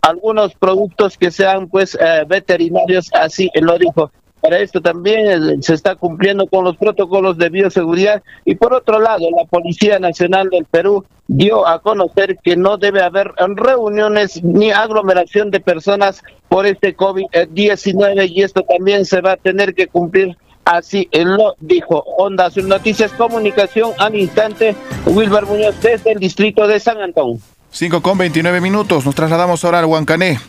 [0.00, 4.10] algunos productos que sean pues eh, veterinarios, así lo dijo.
[4.40, 9.00] Para esto también eh, se está cumpliendo con los protocolos de bioseguridad y por otro
[9.00, 14.70] lado la Policía Nacional del Perú dio a conocer que no debe haber reuniones ni
[14.70, 20.36] aglomeración de personas por este COVID-19 y esto también se va a tener que cumplir
[20.66, 24.74] Así lo dijo Onda Sus Noticias Comunicación al instante,
[25.06, 27.40] Wilber Muñoz desde el distrito de San Antón.
[27.70, 30.40] 5 con 29 minutos, nos trasladamos ahora al Huancané.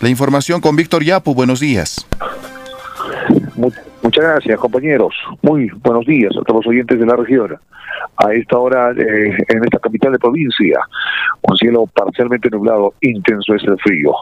[0.00, 2.06] La información con Víctor Yapu, buenos días.
[4.02, 5.14] Muchas gracias, compañeros.
[5.42, 7.56] Muy buenos días a todos los oyentes de la región.
[8.18, 10.80] A esta hora, eh, en esta capital de provincia,
[11.42, 14.12] un cielo parcialmente nublado, intenso es el frío.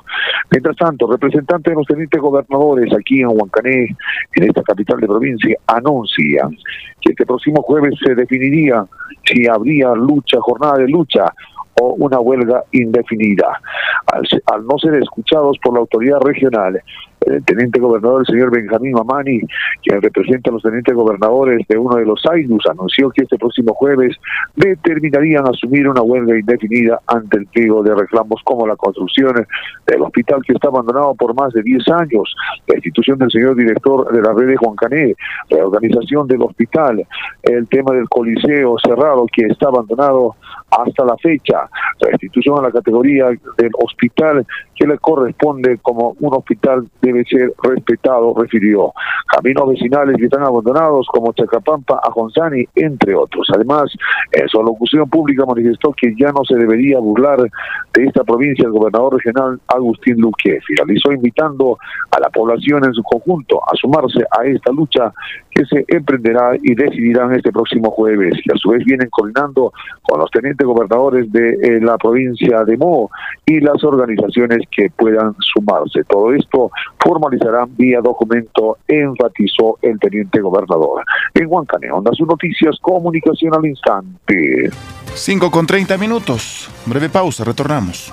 [0.50, 3.96] Mientras tanto, representantes de los tenientes gobernadores aquí en Huancané,
[4.34, 6.56] en esta capital de provincia, anuncian
[7.00, 8.84] que este próximo jueves se definiría
[9.24, 11.32] si habría lucha, jornada de lucha
[11.80, 13.60] o una huelga indefinida.
[14.06, 16.80] al, no ser escuchados por la autoridad regional,
[17.26, 19.40] el teniente gobernador, el señor Benjamín Mamani,
[19.82, 23.74] quien representa a los tenientes gobernadores de uno de los AINUS, anunció que este próximo
[23.74, 24.16] jueves
[24.56, 29.46] determinarían asumir una huelga indefinida ante el pliego de reclamos como la construcción
[29.86, 32.34] del hospital que está abandonado por más de 10 años,
[32.66, 35.14] la institución del señor director de la red de Juan Cané,
[35.50, 37.06] la organización del hospital,
[37.42, 40.36] el tema del coliseo cerrado que está abandonado
[40.70, 41.68] hasta la fecha,
[42.00, 47.52] la institución a la categoría del hospital que le corresponde como un hospital debe ser
[47.62, 48.92] respetado, refirió.
[49.28, 53.48] Caminos vecinales que están abandonados como Chacapampa, Ajonzani, entre otros.
[53.54, 53.90] Además,
[54.32, 58.72] en su alocución pública manifestó que ya no se debería burlar de esta provincia el
[58.72, 60.60] gobernador regional Agustín Luque.
[60.66, 61.78] Finalizó invitando
[62.10, 65.12] a la población en su conjunto a sumarse a esta lucha
[65.50, 69.72] que se emprenderá y decidirán este próximo jueves, que a su vez vienen coordinando
[70.02, 73.10] con los tenientes gobernadores de eh, la provincia de Mo
[73.46, 76.02] y las organizaciones que puedan sumarse.
[76.04, 76.70] Todo esto
[77.04, 81.04] formalizarán vía documento, enfatizó el teniente gobernador.
[81.34, 84.70] En Huancane, Onda sus noticias, comunicación al instante.
[85.14, 86.70] 5 con 30 minutos.
[86.86, 88.12] Breve pausa, retornamos.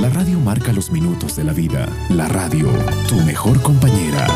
[0.00, 1.88] La radio marca los minutos de la vida.
[2.10, 2.68] La radio,
[3.08, 4.26] tu mejor compañera.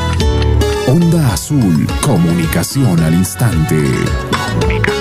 [0.89, 3.77] Onda Azul, comunicación al instante.
[3.77, 4.98] Comunicación al instante.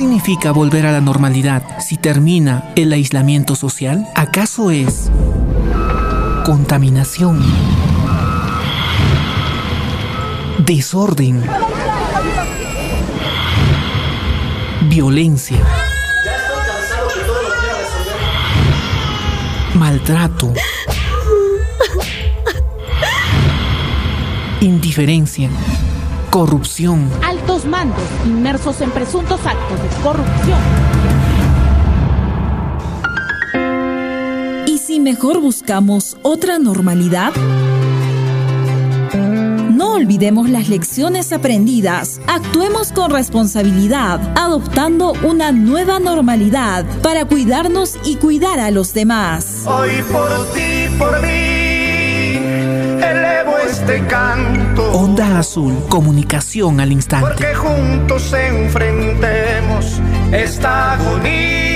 [0.00, 4.08] Significa volver a la normalidad si termina el aislamiento social?
[4.14, 5.10] ¿Acaso es
[6.42, 7.38] contaminación?
[10.64, 11.44] Desorden.
[14.88, 15.58] Violencia.
[19.74, 20.54] Maltrato.
[24.62, 25.50] Indiferencia
[26.30, 27.10] corrupción.
[27.60, 30.60] Altos mandos inmersos en presuntos actos de corrupción.
[34.66, 37.32] ¿Y si mejor buscamos otra normalidad?
[39.70, 42.20] No olvidemos las lecciones aprendidas.
[42.26, 49.64] Actuemos con responsabilidad, adoptando una nueva normalidad para cuidarnos y cuidar a los demás.
[49.66, 51.59] Hoy por ti, por mí,
[53.10, 54.92] elevo este canto.
[54.92, 57.28] Onda Azul, comunicación al instante.
[57.28, 60.00] Porque juntos enfrentemos
[60.32, 61.70] esta agonía.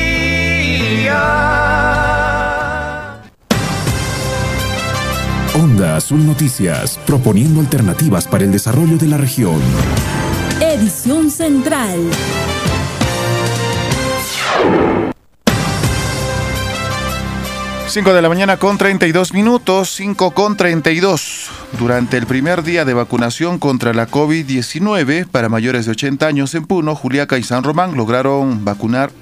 [5.55, 9.61] Onda Azul Noticias, proponiendo alternativas para el desarrollo de la región.
[10.61, 12.01] Edición Central.
[17.95, 21.49] Cinco de la mañana con 32 minutos, 5 con 32.
[21.79, 26.65] Durante el primer día de vacunación contra la COVID-19 para mayores de 80 años en
[26.65, 29.13] Puno, Juliaca y San Román lograron vacunar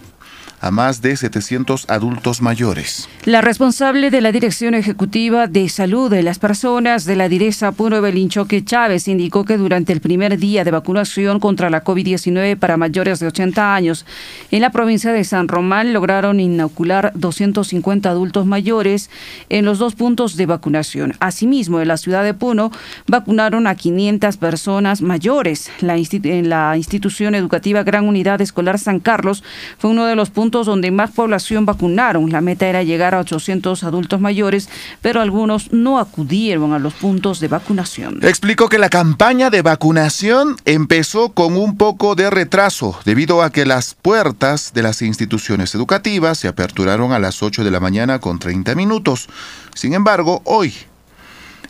[0.63, 3.09] a más de 700 adultos mayores.
[3.25, 8.01] La responsable de la Dirección Ejecutiva de Salud de las Personas de la Direza Puno
[8.01, 13.19] Belinchoque Chávez indicó que durante el primer día de vacunación contra la COVID-19 para mayores
[13.19, 14.07] de 80 años
[14.53, 19.11] en la provincia de San Román lograron inocular 250 adultos mayores
[19.49, 21.15] en los dos puntos de vacunación.
[21.19, 22.71] Asimismo, en la ciudad de Puno
[23.09, 25.73] vacunaron a 500 personas mayores.
[25.81, 29.43] En la institución educativa Gran Unidad Escolar San Carlos
[29.79, 32.31] fue uno de los puntos donde más población vacunaron.
[32.31, 34.69] La meta era llegar a 800 adultos mayores,
[35.01, 38.21] pero algunos no acudieron a los puntos de vacunación.
[38.23, 43.67] Explicó que la campaña de vacunación empezó con un poco de retraso debido a que
[43.67, 48.39] las puertas de las instituciones educativas se aperturaron a las 8 de la mañana con
[48.39, 49.29] 30 minutos.
[49.75, 50.75] Sin embargo, hoy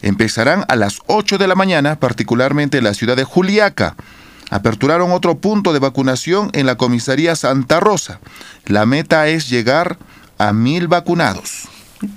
[0.02, 3.96] empezarán a las 8 de la mañana, particularmente en la ciudad de Juliaca
[4.52, 8.20] aperturaron otro punto de vacunación en la comisaría Santa Rosa.
[8.66, 9.96] La meta es llegar
[10.36, 11.68] a mil vacunados.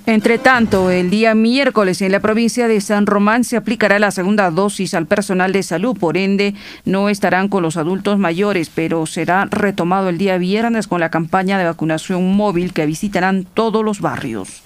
[0.04, 4.50] Entre tanto, el día miércoles en la provincia de San Román se aplicará la segunda
[4.50, 9.46] dosis al personal de salud, por ende no estarán con los adultos mayores, pero será
[9.50, 14.62] retomado el día viernes con la campaña de vacunación móvil que visitarán todos los barrios.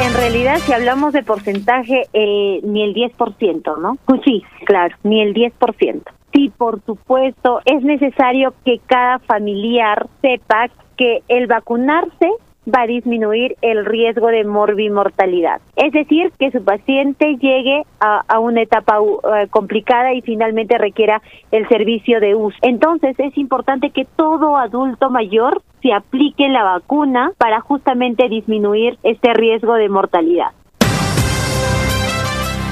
[0.00, 3.98] En realidad, si hablamos de porcentaje, eh, ni el 10%, ¿no?
[4.04, 6.02] Pues sí, claro, ni el 10%.
[6.32, 12.30] Sí, por supuesto, es necesario que cada familiar sepa que el vacunarse
[12.66, 15.60] va a disminuir el riesgo de morbimortalidad.
[15.76, 21.68] Es decir, que su paciente llegue a, una etapa uh, complicada y finalmente requiera el
[21.68, 22.56] servicio de uso.
[22.62, 29.34] Entonces, es importante que todo adulto mayor se aplique la vacuna para justamente disminuir este
[29.34, 30.52] riesgo de mortalidad.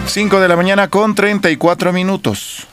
[0.07, 2.70] 5 de la mañana con 34 minutos.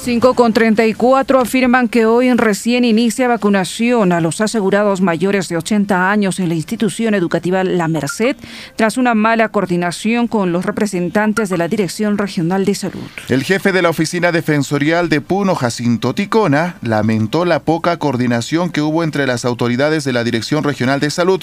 [0.00, 6.10] 5 con 34 afirman que hoy recién inicia vacunación a los asegurados mayores de 80
[6.10, 8.36] años en la institución educativa La Merced
[8.76, 13.02] tras una mala coordinación con los representantes de la Dirección Regional de Salud.
[13.28, 18.80] El jefe de la Oficina Defensorial de Puno, Jacinto Ticona, lamentó la poca coordinación que
[18.80, 21.42] hubo entre las autoridades de la Dirección Regional de Salud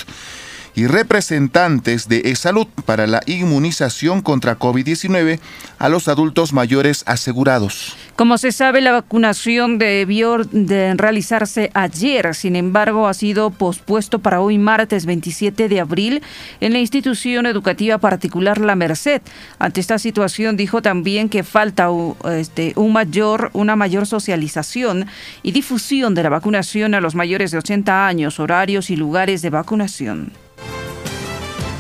[0.76, 5.40] y representantes de e-salud para la inmunización contra COVID-19
[5.80, 7.96] a los adultos mayores asegurados.
[8.16, 14.42] Como se sabe, la vacunación debió de realizarse ayer, sin embargo, ha sido pospuesto para
[14.42, 16.22] hoy martes 27 de abril
[16.62, 19.22] en la institución educativa particular La Merced.
[19.60, 21.90] Ante esta situación dijo también que falta
[22.32, 25.08] este, un mayor, una mayor socialización
[25.44, 29.50] y difusión de la vacunación a los mayores de 80 años, horarios y lugares de
[29.50, 30.45] vacunación.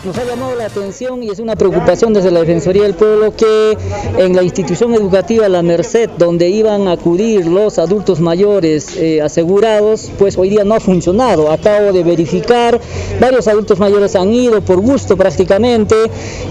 [0.05, 3.75] Nos ha llamado la atención y es una preocupación desde la Defensoría del Pueblo que
[4.19, 10.11] en la institución educativa La Merced, donde iban a acudir los adultos mayores eh, asegurados,
[10.19, 11.51] pues hoy día no ha funcionado.
[11.51, 12.79] Acabo de verificar,
[13.19, 15.95] varios adultos mayores han ido por gusto prácticamente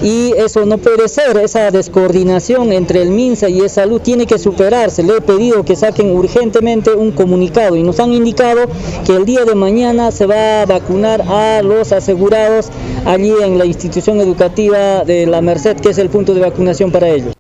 [0.02, 1.36] y eso no puede ser.
[1.36, 5.04] Esa descoordinación entre el MINSA y el salud tiene que superarse.
[5.04, 8.62] Le he pedido que saquen urgentemente un comunicado y nos han indicado
[9.06, 12.70] que el día de mañana se va a vacunar a los asegurados
[13.04, 17.08] allí en la institución educativa de La Merced, que es el punto de vacunación para
[17.08, 17.34] ellos.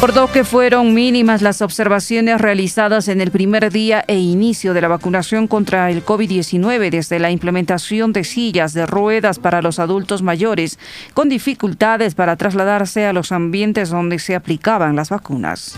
[0.00, 4.88] Recordó que fueron mínimas las observaciones realizadas en el primer día e inicio de la
[4.88, 10.78] vacunación contra el COVID-19 desde la implementación de sillas de ruedas para los adultos mayores
[11.12, 15.76] con dificultades para trasladarse a los ambientes donde se aplicaban las vacunas.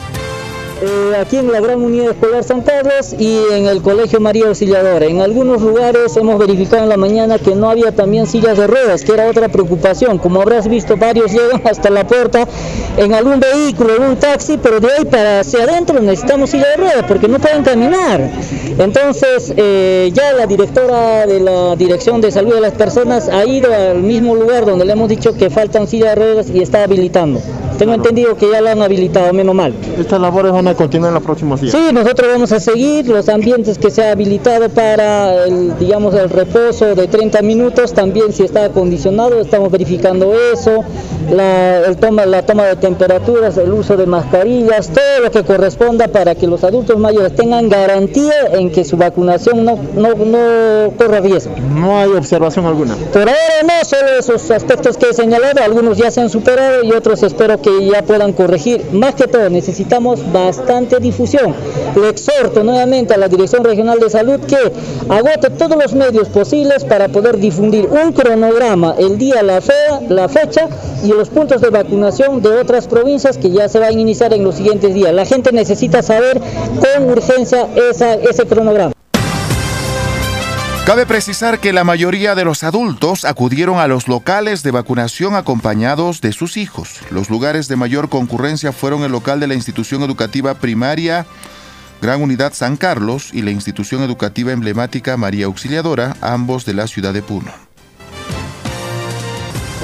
[0.84, 5.06] Eh, aquí en la Gran Unidad Escolar San Carlos y en el Colegio María Auxiliadora.
[5.06, 9.04] En algunos lugares hemos verificado en la mañana que no había también sillas de ruedas,
[9.04, 10.18] que era otra preocupación.
[10.18, 12.48] Como habrás visto, varios llegan hasta la puerta
[12.96, 16.76] en algún vehículo, en un taxi, pero de ahí para hacia adentro necesitamos silla de
[16.78, 18.28] ruedas porque no pueden caminar.
[18.76, 23.72] Entonces, eh, ya la directora de la Dirección de Salud de las Personas ha ido
[23.72, 27.40] al mismo lugar donde le hemos dicho que faltan sillas de ruedas y está habilitando.
[27.78, 29.74] Tengo entendido que ya la han habilitado, menos mal.
[29.98, 31.72] Estas labores van a continuar en los próximos días.
[31.72, 36.30] Sí, nosotros vamos a seguir los ambientes que se ha habilitado para el, digamos, el
[36.30, 40.84] reposo de 30 minutos, también si está acondicionado, estamos verificando eso,
[41.30, 46.08] la, el toma, la toma de temperaturas, el uso de mascarillas, todo lo que corresponda
[46.08, 51.20] para que los adultos mayores tengan garantía en que su vacunación no, no, no corra
[51.20, 51.54] riesgo.
[51.74, 52.94] No hay observación alguna.
[53.12, 56.92] Por ahora no, solo esos aspectos que he señalado, algunos ya se han superado y
[56.92, 58.84] otros espero que ya puedan corregir.
[58.92, 61.54] Más que todo, necesitamos bastante difusión.
[61.96, 64.56] Le exhorto nuevamente a la Dirección Regional de Salud que
[65.08, 69.72] agote todos los medios posibles para poder difundir un cronograma, el día, la, fe,
[70.08, 70.68] la fecha
[71.04, 74.44] y los puntos de vacunación de otras provincias que ya se van a iniciar en
[74.44, 75.12] los siguientes días.
[75.12, 78.92] La gente necesita saber con urgencia ese cronograma.
[80.84, 86.20] Cabe precisar que la mayoría de los adultos acudieron a los locales de vacunación acompañados
[86.20, 86.98] de sus hijos.
[87.10, 91.24] Los lugares de mayor concurrencia fueron el local de la institución educativa primaria
[92.02, 97.14] Gran Unidad San Carlos y la institución educativa emblemática María Auxiliadora, ambos de la ciudad
[97.14, 97.71] de Puno.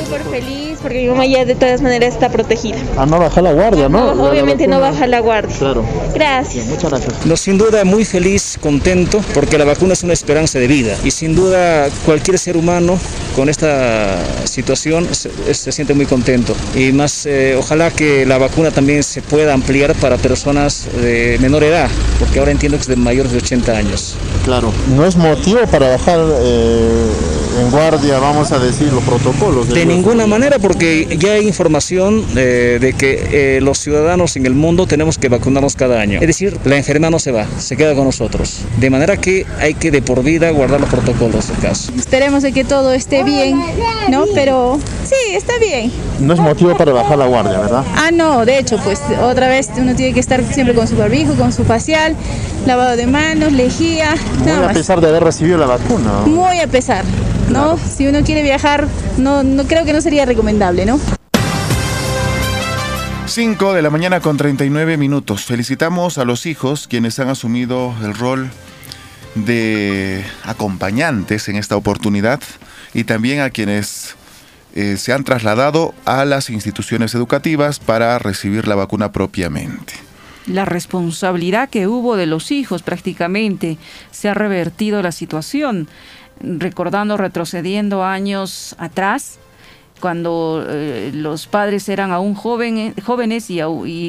[0.05, 2.79] Súper feliz porque mi mamá ya de todas maneras está protegida.
[2.97, 4.15] A no bajar la guardia, ¿no?
[4.15, 5.57] No, obviamente no baja la guardia.
[5.59, 5.85] Claro.
[6.15, 6.67] Gracias.
[6.67, 7.27] Muchas gracias.
[7.27, 10.97] No, sin duda muy feliz, contento, porque la vacuna es una esperanza de vida.
[11.05, 12.99] Y sin duda cualquier ser humano
[13.35, 16.55] con esta situación se, se siente muy contento.
[16.75, 21.65] Y más, eh, ojalá que la vacuna también se pueda ampliar para personas de menor
[21.65, 21.89] edad,
[22.19, 24.17] porque ahora entiendo que es de mayores de 80 años.
[24.45, 24.73] Claro.
[24.95, 27.11] No es motivo para bajar eh,
[27.61, 29.69] en guardia, vamos a decir, los protocolos.
[29.69, 34.55] De ninguna manera, porque ya hay información eh, de que eh, los ciudadanos en el
[34.55, 36.21] mundo tenemos que vacunarnos cada año.
[36.21, 38.61] Es decir, la enfermedad no se va, se queda con nosotros.
[38.79, 41.93] De manera que hay que de por vida guardar los protocolos del caso.
[41.97, 43.61] Esperemos de que todo esté bien,
[44.11, 44.25] ¿no?
[44.35, 45.91] Pero sí, está bien.
[46.21, 47.85] No es motivo para bajar la guardia, ¿verdad?
[47.97, 51.35] Ah, no, de hecho, pues otra vez uno tiene que estar siempre con su barbijo,
[51.35, 52.15] con su facial,
[52.67, 54.77] lavado de manos, lejía, Muy nada a más.
[54.77, 56.23] pesar de haber recibido la vacuna.
[56.27, 57.05] Muy a pesar,
[57.51, 57.79] ¿no?
[57.79, 58.87] Si uno quiere viajar,
[59.17, 61.01] no, no creo que no sería recomendable, ¿no?
[63.27, 65.45] 5 de la mañana con 39 minutos.
[65.45, 68.51] Felicitamos a los hijos quienes han asumido el rol
[69.35, 72.41] de acompañantes en esta oportunidad
[72.95, 74.17] y también a quienes
[74.75, 79.95] eh, se han trasladado a las instituciones educativas para recibir la vacuna propiamente.
[80.47, 83.77] La responsabilidad que hubo de los hijos prácticamente
[84.11, 85.89] se ha revertido la situación,
[86.41, 89.39] recordando, retrocediendo años atrás,
[89.99, 93.59] cuando eh, los padres eran aún joven, jóvenes y,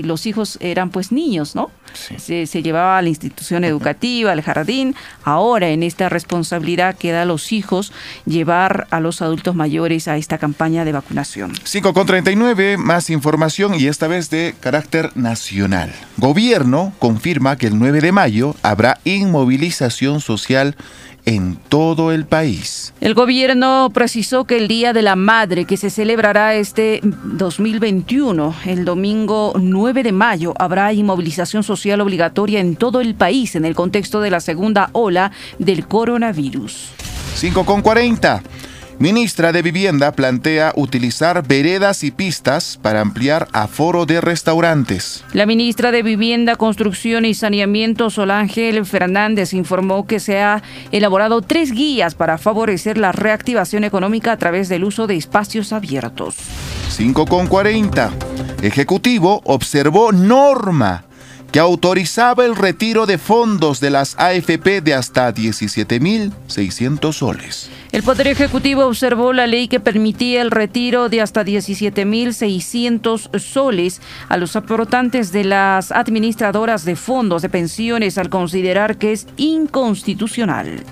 [0.04, 1.72] los hijos eran pues niños, ¿no?
[2.18, 4.96] Se, se llevaba a la institución educativa, al jardín.
[5.24, 7.92] Ahora en esta responsabilidad queda a los hijos
[8.26, 11.54] llevar a los adultos mayores a esta campaña de vacunación.
[11.64, 15.92] 5 con 39, más información y esta vez de carácter nacional.
[16.18, 20.76] Gobierno confirma que el 9 de mayo habrá inmovilización social
[21.30, 22.92] en todo el país.
[23.02, 28.84] El gobierno precisó que el Día de la Madre, que se celebrará este 2021, el
[28.84, 34.22] domingo 9 de mayo, habrá inmovilización social obligatoria en todo el país en el contexto
[34.22, 36.90] de la segunda ola del coronavirus.
[37.36, 38.42] 5 con 40.
[39.00, 45.24] Ministra de Vivienda plantea utilizar veredas y pistas para ampliar aforo de restaurantes.
[45.32, 51.72] La ministra de Vivienda, Construcción y Saneamiento, Solángel Fernández, informó que se ha elaborado tres
[51.72, 56.36] guías para favorecer la reactivación económica a través del uso de espacios abiertos.
[56.90, 58.12] 5 con 40.
[58.62, 61.06] Ejecutivo observó norma
[61.52, 67.70] que autorizaba el retiro de fondos de las AFP de hasta 17.600 soles.
[67.92, 74.38] El Poder Ejecutivo observó la ley que permitía el retiro de hasta 17.600 soles a
[74.38, 80.84] los aportantes de las administradoras de fondos de pensiones al considerar que es inconstitucional.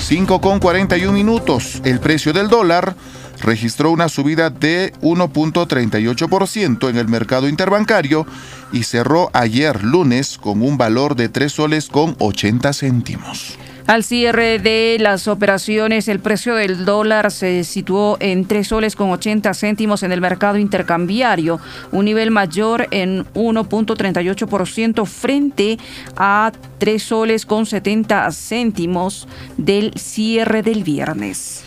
[0.00, 1.82] 5 con 41 minutos.
[1.84, 2.96] El precio del dólar
[3.42, 8.26] registró una subida de 1.38% en el mercado interbancario
[8.72, 13.58] y cerró ayer lunes con un valor de 3 soles con 80 céntimos.
[13.86, 19.10] Al cierre de las operaciones, el precio del dólar se situó en 3 soles con
[19.10, 21.58] 80 céntimos en el mercado intercambiario,
[21.90, 25.78] un nivel mayor en 1.38% frente
[26.16, 31.64] a 3 soles con 70 céntimos del cierre del viernes.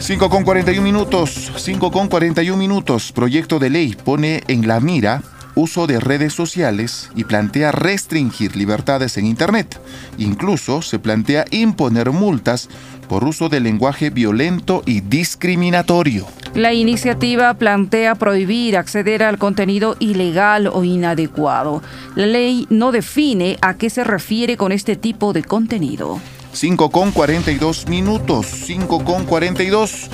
[0.00, 3.12] 5 con 41 minutos, 5 con 41 minutos.
[3.12, 5.22] Proyecto de ley pone en la mira
[5.58, 9.80] uso de redes sociales y plantea restringir libertades en Internet.
[10.16, 12.68] Incluso se plantea imponer multas
[13.08, 16.26] por uso de lenguaje violento y discriminatorio.
[16.54, 21.82] La iniciativa plantea prohibir acceder al contenido ilegal o inadecuado.
[22.14, 26.20] La ley no define a qué se refiere con este tipo de contenido.
[26.52, 30.08] 5 con 42 minutos, 5 con 42.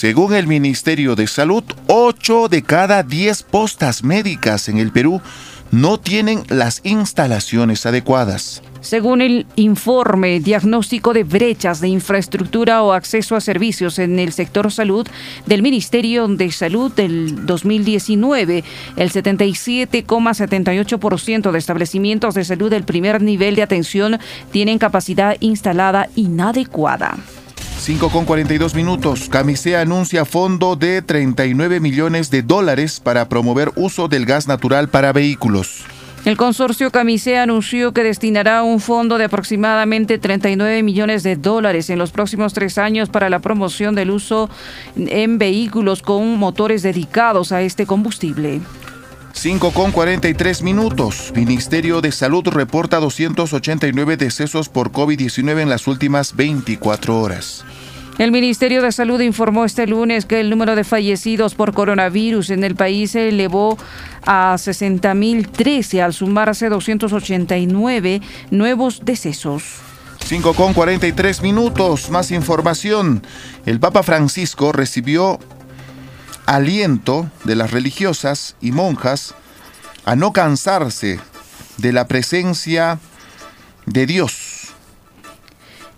[0.00, 5.20] Según el Ministerio de Salud, 8 de cada 10 postas médicas en el Perú
[5.72, 8.62] no tienen las instalaciones adecuadas.
[8.80, 14.72] Según el informe Diagnóstico de brechas de infraestructura o acceso a servicios en el sector
[14.72, 15.06] salud
[15.44, 18.64] del Ministerio de Salud del 2019,
[18.96, 24.18] el 77,78% de establecimientos de salud del primer nivel de atención
[24.50, 27.18] tienen capacidad instalada inadecuada.
[27.80, 29.28] 5 con 42 minutos.
[29.30, 35.14] Camisea anuncia fondo de 39 millones de dólares para promover uso del gas natural para
[35.14, 35.84] vehículos.
[36.26, 41.98] El consorcio Camisea anunció que destinará un fondo de aproximadamente 39 millones de dólares en
[41.98, 44.50] los próximos tres años para la promoción del uso
[44.96, 48.60] en vehículos con motores dedicados a este combustible.
[49.32, 51.32] 5 con 43 minutos.
[51.34, 57.64] Ministerio de Salud reporta 289 decesos por COVID-19 en las últimas 24 horas.
[58.18, 62.64] El Ministerio de Salud informó este lunes que el número de fallecidos por coronavirus en
[62.64, 63.78] el país se elevó
[64.26, 68.20] a 60.013 al sumarse 289
[68.50, 69.80] nuevos decesos.
[70.22, 72.10] 5 con 43 minutos.
[72.10, 73.22] Más información.
[73.64, 75.38] El Papa Francisco recibió
[76.54, 79.34] aliento de las religiosas y monjas
[80.04, 81.20] a no cansarse
[81.78, 82.98] de la presencia
[83.86, 84.60] de Dios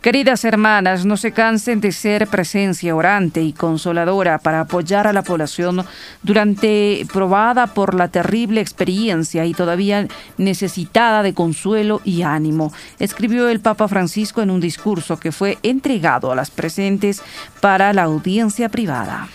[0.03, 5.23] Queridas hermanas, no se cansen de ser presencia orante y consoladora para apoyar a la
[5.23, 5.87] población
[6.25, 13.61] durante probada por la terrible experiencia y todavía necesitada de consuelo y ánimo, escribió el
[13.61, 17.23] Papa Francisco en un discurso que fue entregado a las presentes
[17.61, 19.29] para la audiencia privada.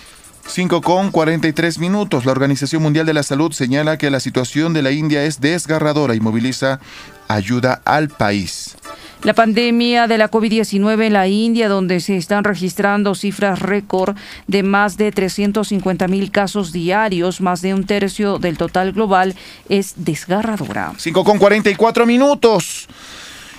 [0.47, 2.25] 5 con 43 minutos.
[2.25, 6.15] La Organización Mundial de la Salud señala que la situación de la India es desgarradora
[6.15, 6.79] y moviliza
[7.27, 8.75] ayuda al país.
[9.23, 14.15] La pandemia de la COVID-19 en la India, donde se están registrando cifras récord
[14.47, 19.35] de más de 350 mil casos diarios, más de un tercio del total global,
[19.69, 20.93] es desgarradora.
[20.97, 22.87] 5 con 44 minutos.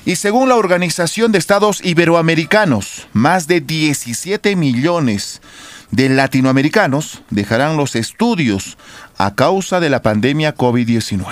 [0.07, 5.78] Y según la Organización de Estados Iberoamericanos, más de 17 millones de
[6.17, 8.77] latinoamericanos dejarán los estudios
[9.17, 11.25] a causa de la pandemia COVID-19.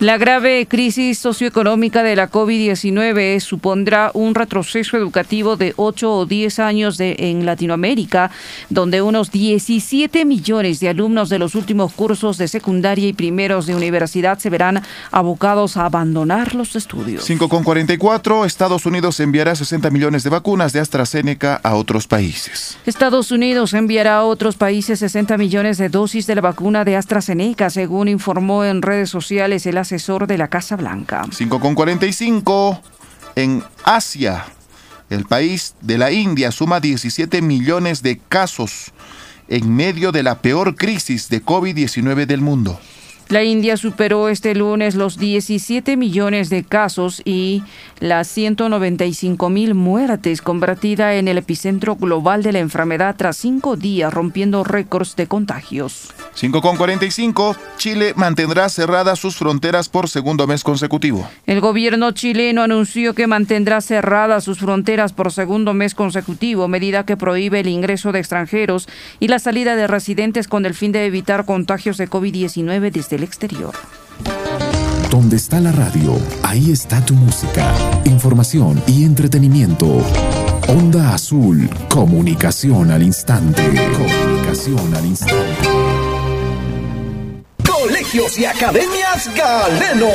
[0.00, 6.58] La grave crisis socioeconómica de la COVID-19 supondrá un retroceso educativo de 8 o 10
[6.58, 8.30] años de, en Latinoamérica,
[8.70, 13.74] donde unos 17 millones de alumnos de los últimos cursos de secundaria y primeros de
[13.74, 17.22] universidad se verán abocados a abandonar los estudios.
[17.24, 22.78] 5 con 44, Estados Unidos enviará 60 millones de vacunas de AstraZeneca a otros países.
[22.86, 27.68] Estados Unidos enviará a otros países 60 millones de dosis de la vacuna de AstraZeneca,
[27.68, 31.26] según informó en redes sociales el asesor de la Casa Blanca.
[31.32, 32.80] 5 con 45
[33.34, 34.44] en Asia.
[35.08, 38.92] El país de la India suma 17 millones de casos
[39.48, 42.78] en medio de la peor crisis de COVID-19 del mundo.
[43.30, 47.62] La India superó este lunes los 17 millones de casos y
[48.00, 54.12] las 195 mil muertes, convertida en el epicentro global de la enfermedad tras cinco días,
[54.12, 56.12] rompiendo récords de contagios.
[56.34, 61.30] 5 con 45, Chile mantendrá cerradas sus fronteras por segundo mes consecutivo.
[61.46, 67.16] El gobierno chileno anunció que mantendrá cerradas sus fronteras por segundo mes consecutivo, medida que
[67.16, 68.88] prohíbe el ingreso de extranjeros
[69.20, 73.74] y la salida de residentes con el fin de evitar contagios de COVID-19 desde exterior.
[75.10, 80.02] Donde está la radio, ahí está tu música, información y entretenimiento.
[80.68, 83.62] Onda Azul, comunicación al instante.
[83.96, 85.79] Comunicación al instante.
[88.10, 90.08] Colegios y Academias Galeno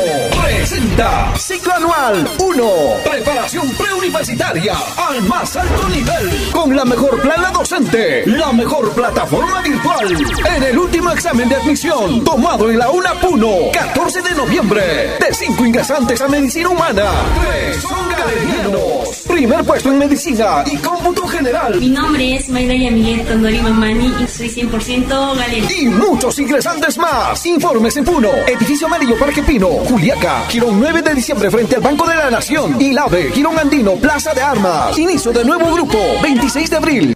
[0.44, 2.70] presenta Ciclo Anual 1.
[3.10, 6.52] Preparación preuniversitaria al más alto nivel.
[6.52, 10.14] Con la mejor plana docente, la mejor plataforma virtual.
[10.58, 14.82] En el último examen de admisión, tomado en la UNA Puno, 14 de noviembre.
[15.18, 17.06] De 5 ingresantes a medicina humana,
[17.50, 18.95] 3 son galenianos.
[19.28, 21.80] Primer puesto en medicina y cómputo general.
[21.80, 25.68] Mi nombre es Mayra Yamilet Tondori Mamani y soy 100% galeno.
[25.78, 27.46] Y muchos ingresantes más.
[27.46, 28.30] Informes en Puno.
[28.48, 29.68] Edificio Amarillo Parque Pino.
[29.68, 30.46] Juliaca.
[30.48, 32.80] Girón 9 de diciembre frente al Banco de la Nación.
[32.80, 33.32] Y Lave.
[33.32, 33.94] Girón Andino.
[33.94, 34.98] Plaza de Armas.
[34.98, 35.98] Inicio de nuevo grupo.
[36.22, 37.16] 26 de abril.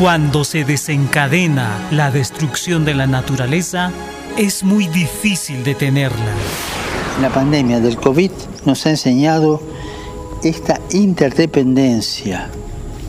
[0.00, 3.92] Cuando se desencadena la destrucción de la naturaleza,
[4.36, 6.34] es muy difícil detenerla.
[7.22, 8.30] La pandemia del COVID
[8.66, 9.62] nos ha enseñado
[10.42, 12.50] esta interdependencia,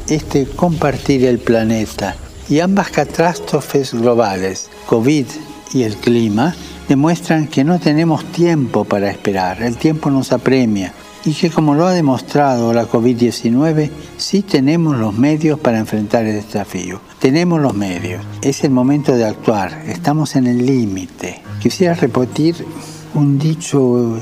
[0.08, 2.16] este compartir el planeta.
[2.47, 5.26] Y ambas catástrofes globales, COVID
[5.74, 6.55] y el clima,
[6.88, 10.93] demuestran que no tenemos tiempo para esperar, el tiempo nos apremia.
[11.26, 16.36] Y que como lo ha demostrado la COVID-19, sí tenemos los medios para enfrentar el
[16.36, 17.01] desafío.
[17.20, 21.41] Tenemos los medios, es el momento de actuar, estamos en el límite.
[21.60, 22.66] Quisiera repetir
[23.14, 24.20] un dicho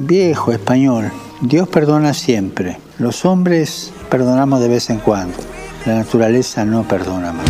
[0.00, 1.10] viejo español,
[1.40, 5.36] Dios perdona siempre, los hombres perdonamos de vez en cuando,
[5.86, 7.46] la naturaleza no perdona más.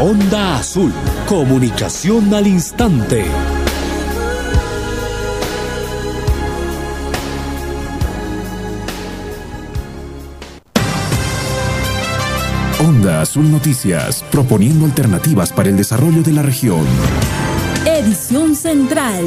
[0.00, 0.92] Onda Azul,
[1.28, 3.24] comunicación al instante.
[12.84, 16.84] Onda Azul Noticias, proponiendo alternativas para el desarrollo de la región.
[18.04, 19.24] Edición Central.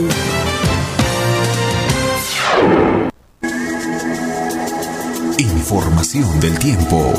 [5.39, 7.13] Información del tiempo.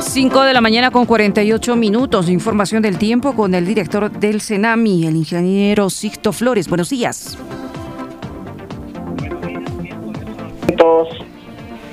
[0.00, 2.28] 5 de la mañana con 48 minutos.
[2.28, 6.68] Información del tiempo con el director del CENAMI, el ingeniero Sixto Flores.
[6.68, 7.38] Buenos días.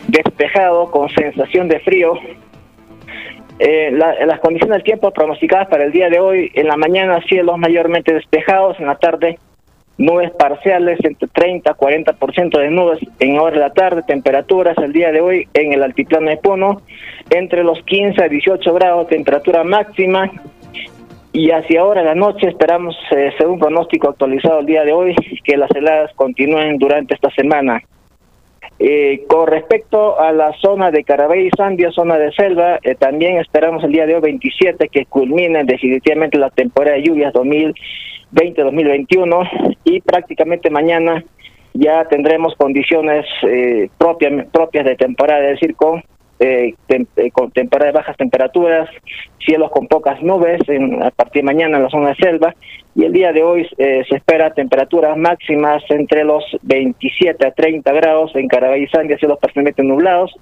[0.08, 2.14] Despejado con sensación de frío.
[3.60, 7.22] Eh, la- las condiciones del tiempo pronosticadas para el día de hoy, en la mañana
[7.28, 9.40] cielos mayormente despejados, en la tarde
[9.98, 14.92] nubes parciales entre 30 a 40% de nubes en hora de la tarde, temperaturas el
[14.92, 16.82] día de hoy en el altiplano de Puno
[17.30, 20.30] entre los 15 a 18 grados, temperatura máxima
[21.32, 25.56] y hacia ahora la noche esperamos, eh, según pronóstico actualizado el día de hoy, que
[25.56, 27.82] las heladas continúen durante esta semana.
[28.78, 33.38] Eh, con respecto a la zona de Carabay y Sandia, zona de selva, eh, también
[33.38, 37.34] esperamos el día de hoy 27 que culmine definitivamente la temporada de lluvias
[38.34, 41.24] 2020-2021 y prácticamente mañana
[41.74, 46.04] ya tendremos condiciones eh, propias propias de temporada, es decir, con,
[46.40, 48.90] eh, tem- eh, con temporada de bajas temperaturas,
[49.46, 52.56] cielos con pocas nubes en, a partir de mañana en la zona de selva
[52.96, 57.92] y el día de hoy eh, se espera temperaturas máximas entre los 27 a 30
[57.92, 60.34] grados en Carabay y Sandia, cielos parcialmente nublados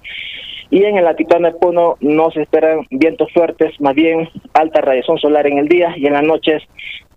[0.74, 5.20] y en el altiplano de Puno no se esperan vientos fuertes, más bien alta radiación
[5.20, 6.64] solar en el día y en las noches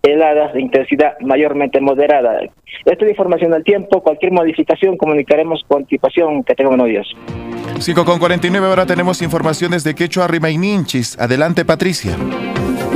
[0.03, 2.41] heladas de intensidad mayormente moderada.
[2.85, 4.03] Esta es la información del tiempo.
[4.03, 6.45] Cualquier modificación comunicaremos con anticipación.
[6.45, 7.56] Que tengan buenos días.
[7.81, 11.19] 5 con 49, ahora tenemos informaciones de Quechua Rimaininchis.
[11.19, 12.17] Adelante, Patricia.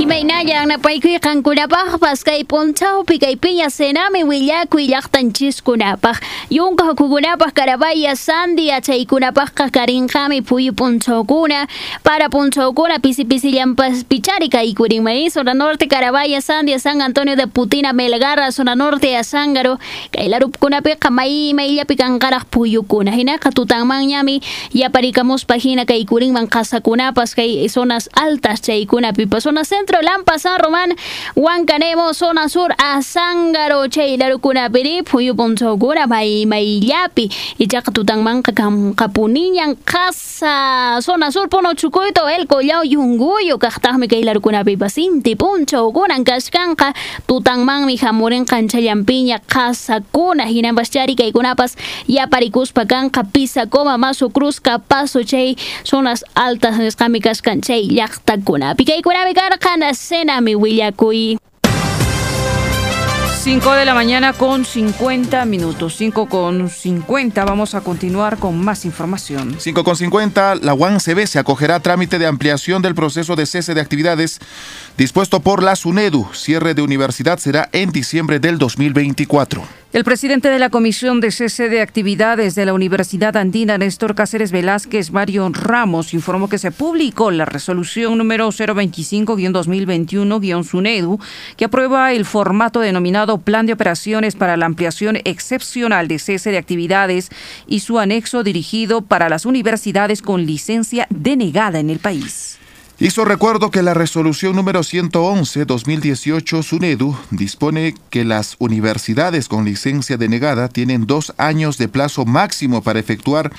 [0.01, 6.17] Imaynaya napaykuy qankunapaq paskay punchawpi kay piña senami willakuy llaqtanchiskunapaq
[6.49, 11.67] yunka hukukunapaq karabaya sandia chaykunapaqqa karinqami puyu punchawkuna
[12.01, 18.49] para punchawkuna pisi pisillampas pichari kaykurinmay zona norte karabaya sandia san antonio de putina melgarra
[18.49, 19.77] zona norte azángaro
[20.11, 24.41] kay larupkunapiqa may mayllapi kanqaraq puyukuna hinaqa tutanmanñami
[24.73, 30.95] yaparikamuspa hina kaykurinman qasakunapas kay zonas altas chaykunapipa zona centro Lampa San Román
[31.35, 34.69] Huancanemo zona sur Azángaro chaylarukuna
[35.05, 42.83] puyu punchawkuna may mayllapi ichaqa tutanmanqa kam kapuniñan qasa zona sur puno chukuyto el collao
[42.83, 46.93] yunguyo kaqtaqmi kaylarkunapipa sinti punchawkunan kashkanqa
[47.27, 51.75] tutanmanmi hamurinqan challampiña qasakuna hinapas chari kaykunapas
[52.07, 59.95] yaparikuspa kanqa pisakoma masu cruzca paso chay zonas altas nisqami kashkan chay llaqtakunapi kaykunapi karqan
[59.95, 61.37] senami willakuy
[63.43, 65.95] 5 de la mañana con 50 minutos.
[65.95, 67.43] 5 con 50.
[67.43, 69.55] Vamos a continuar con más información.
[69.57, 73.73] 5 con 50, la UANCB se acogerá a trámite de ampliación del proceso de cese
[73.73, 74.37] de actividades
[74.95, 76.27] dispuesto por la SUNEDU.
[76.33, 79.80] Cierre de universidad será en diciembre del 2024.
[79.93, 84.53] El presidente de la Comisión de Cese de Actividades de la Universidad Andina, Néstor Cáceres
[84.53, 91.19] Velázquez Mario Ramos, informó que se publicó la resolución número 025-2021-SUNEDU,
[91.57, 96.57] que aprueba el formato denominado Plan de Operaciones para la Ampliación Excepcional de Cese de
[96.57, 97.29] Actividades
[97.67, 102.60] y su anexo dirigido para las universidades con licencia denegada en el país.
[103.01, 110.69] Hizo recuerdo que la resolución número 111-2018 SUNEDU dispone que las universidades con licencia denegada
[110.69, 113.51] tienen dos años de plazo máximo para efectuar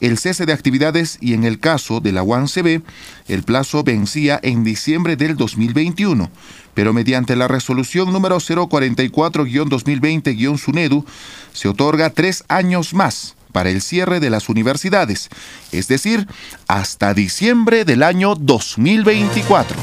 [0.00, 2.82] el cese de actividades y en el caso de la UANCB,
[3.28, 6.28] el plazo vencía en diciembre del 2021,
[6.74, 11.04] pero mediante la resolución número 044-2020-SUNEDU
[11.52, 15.28] se otorga tres años más para el cierre de las universidades,
[15.72, 16.26] es decir,
[16.68, 19.76] hasta diciembre del año 2024.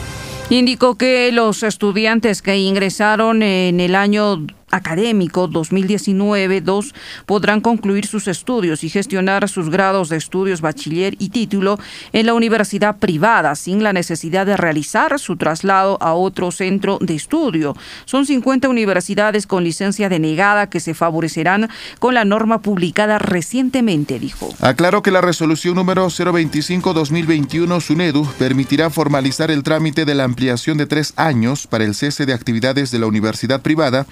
[0.50, 6.94] Indicó que los estudiantes que ingresaron en el año académico 2019-2
[7.26, 11.80] podrán concluir sus estudios y gestionar sus grados de estudios bachiller y título
[12.12, 17.16] en la universidad privada sin la necesidad de realizar su traslado a otro centro de
[17.16, 17.76] estudio.
[18.06, 24.54] Son 50 universidades con licencia denegada que se favorecerán con la norma publicada recientemente, dijo.
[24.60, 30.88] Aclaró que la resolución número 025-2021 SUNEDU permitirá formalizar el trámite de la ampliación de
[30.88, 34.06] tres años para el cese de actividades de la universidad privada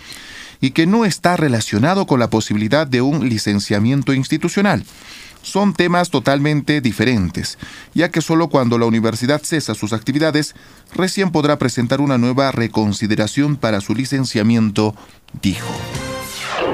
[0.65, 4.83] y que no está relacionado con la posibilidad de un licenciamiento institucional.
[5.43, 7.59] Son temas totalmente diferentes,
[7.93, 10.55] ya que solo cuando la universidad cesa sus actividades,
[10.95, 14.95] recién podrá presentar una nueva reconsideración para su licenciamiento,
[15.39, 15.69] dijo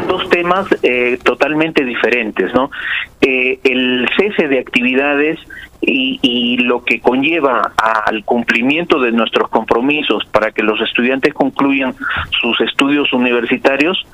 [0.08, 2.72] dos temas eh, totalmente diferentes, ¿no?
[3.20, 5.38] Eh, el cese de actividades
[5.82, 11.96] y, lo que conlleva al cumplimiento de nuestros compromisos para que los estudiantes concluyan
[12.30, 14.06] sus estudios universitarios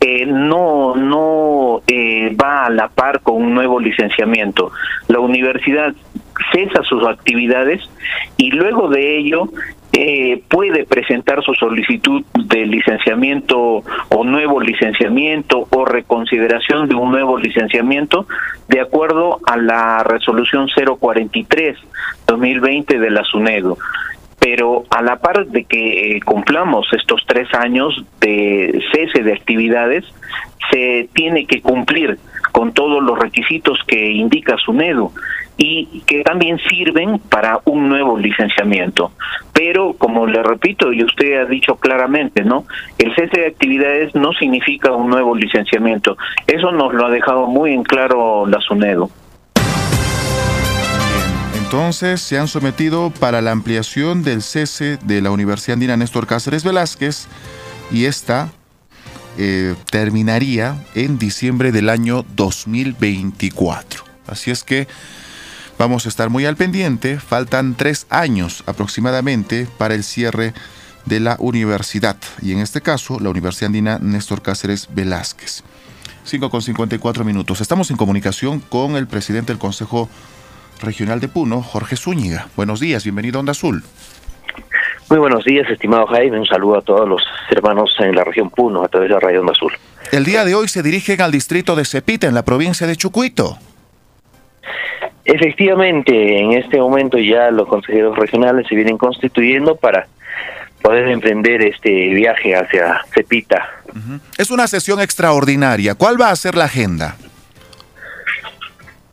[0.00, 4.70] eh, no no eh, va a la par con un nuevo licenciamiento.
[5.08, 5.94] La universidad
[6.52, 7.82] cesa sus actividades
[8.36, 9.48] y luego de ello
[9.98, 17.38] eh, puede presentar su solicitud de licenciamiento o nuevo licenciamiento o reconsideración de un nuevo
[17.38, 18.26] licenciamiento
[18.68, 23.78] de acuerdo a la resolución 043-2020 de la SUNEDO.
[24.38, 30.04] Pero a la par de que eh, cumplamos estos tres años de cese de actividades,
[30.70, 32.18] se tiene que cumplir
[32.52, 35.10] con todos los requisitos que indica SUNEDO
[35.56, 39.12] y que también sirven para un nuevo licenciamiento.
[39.52, 42.64] Pero, como le repito, y usted ha dicho claramente, ¿no?
[42.98, 46.16] El cese de actividades no significa un nuevo licenciamiento.
[46.46, 49.10] Eso nos lo ha dejado muy en claro la SUNEDO.
[51.54, 56.62] Entonces se han sometido para la ampliación del cese de la Universidad Andina Néstor Cáceres
[56.62, 57.26] Velázquez
[57.90, 58.50] y esta
[59.36, 64.04] eh, terminaría en diciembre del año 2024.
[64.28, 64.86] Así es que
[65.78, 67.18] Vamos a estar muy al pendiente.
[67.20, 70.54] Faltan tres años aproximadamente para el cierre
[71.04, 72.16] de la universidad.
[72.40, 75.64] Y en este caso, la Universidad Andina Néstor Cáceres Velázquez.
[76.24, 77.60] 5 con 54 minutos.
[77.60, 80.08] Estamos en comunicación con el presidente del Consejo
[80.80, 82.48] Regional de Puno, Jorge Zúñiga.
[82.56, 83.84] Buenos días, bienvenido a Onda Azul.
[85.08, 86.40] Muy buenos días, estimado Jaime.
[86.40, 89.52] Un saludo a todos los hermanos en la región Puno a través de Radio Onda
[89.52, 89.72] Azul.
[90.10, 93.58] El día de hoy se dirigen al distrito de Cepita, en la provincia de Chucuito.
[95.26, 100.06] Efectivamente, en este momento ya los consejeros regionales se vienen constituyendo para
[100.80, 103.68] poder emprender este viaje hacia Cepita.
[104.38, 105.96] Es una sesión extraordinaria.
[105.96, 107.16] ¿Cuál va a ser la agenda?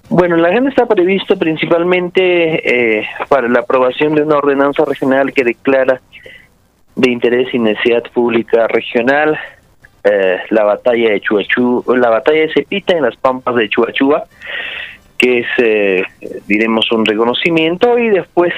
[0.07, 5.43] Bueno, la agenda está prevista principalmente eh, para la aprobación de una ordenanza regional que
[5.43, 5.99] declara
[6.95, 9.39] de interés y necesidad pública regional
[10.03, 14.26] eh, la batalla de Chuachú, la batalla de Cepita en las pampas de Chuachúa
[15.24, 16.03] que es, eh,
[16.47, 18.53] diremos, un reconocimiento y después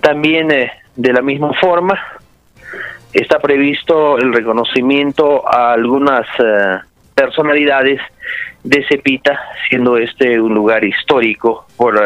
[0.00, 1.98] también eh, de la misma forma
[3.12, 6.78] está previsto el reconocimiento a algunas eh,
[7.16, 8.00] personalidades
[8.62, 11.98] de Cepita, siendo este un lugar histórico por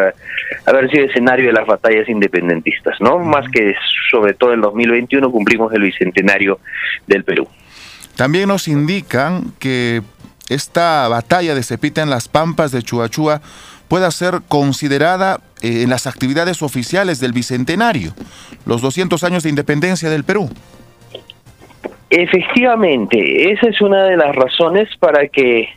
[0.64, 3.18] haber sido escenario de las batallas independentistas, ¿no?
[3.18, 3.74] Más que
[4.11, 6.61] sobre todo en 2021 cumplimos el bicentenario
[7.07, 7.47] del Perú.
[8.16, 10.01] También nos indican que
[10.49, 13.40] esta batalla de Cepita en las Pampas de Chuachua
[13.93, 18.14] pueda ser considerada eh, en las actividades oficiales del Bicentenario,
[18.64, 20.49] los 200 años de independencia del Perú.
[22.09, 25.68] Efectivamente, esa es una de las razones para que,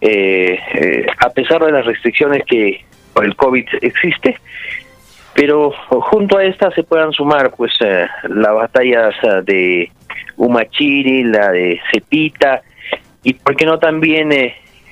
[0.00, 2.84] eh, eh, a pesar de las restricciones que
[3.22, 4.36] el COVID existe,
[5.34, 7.74] pero junto a estas se puedan sumar pues
[8.24, 9.88] las batallas de
[10.36, 12.62] Humachiri, la de Cepita,
[13.22, 14.32] y por qué no también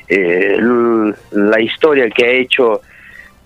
[0.08, 0.58] eh,
[1.30, 2.80] la historia que ha hecho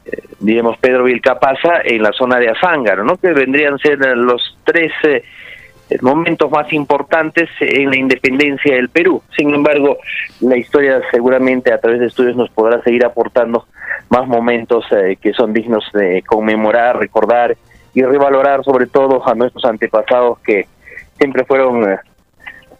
[0.06, 3.16] eh, digamos Pedro Vilcapasa en la zona de Azángaro, ¿no?
[3.16, 9.22] que vendrían a ser los tres eh, momentos más importantes en la independencia del Perú.
[9.36, 9.98] Sin embargo,
[10.40, 13.66] la historia seguramente a través de estudios nos podrá seguir aportando
[14.08, 17.56] más momentos eh, que son dignos de conmemorar, recordar
[17.92, 20.66] y revalorar sobre todo a nuestros antepasados que
[21.18, 21.98] siempre fueron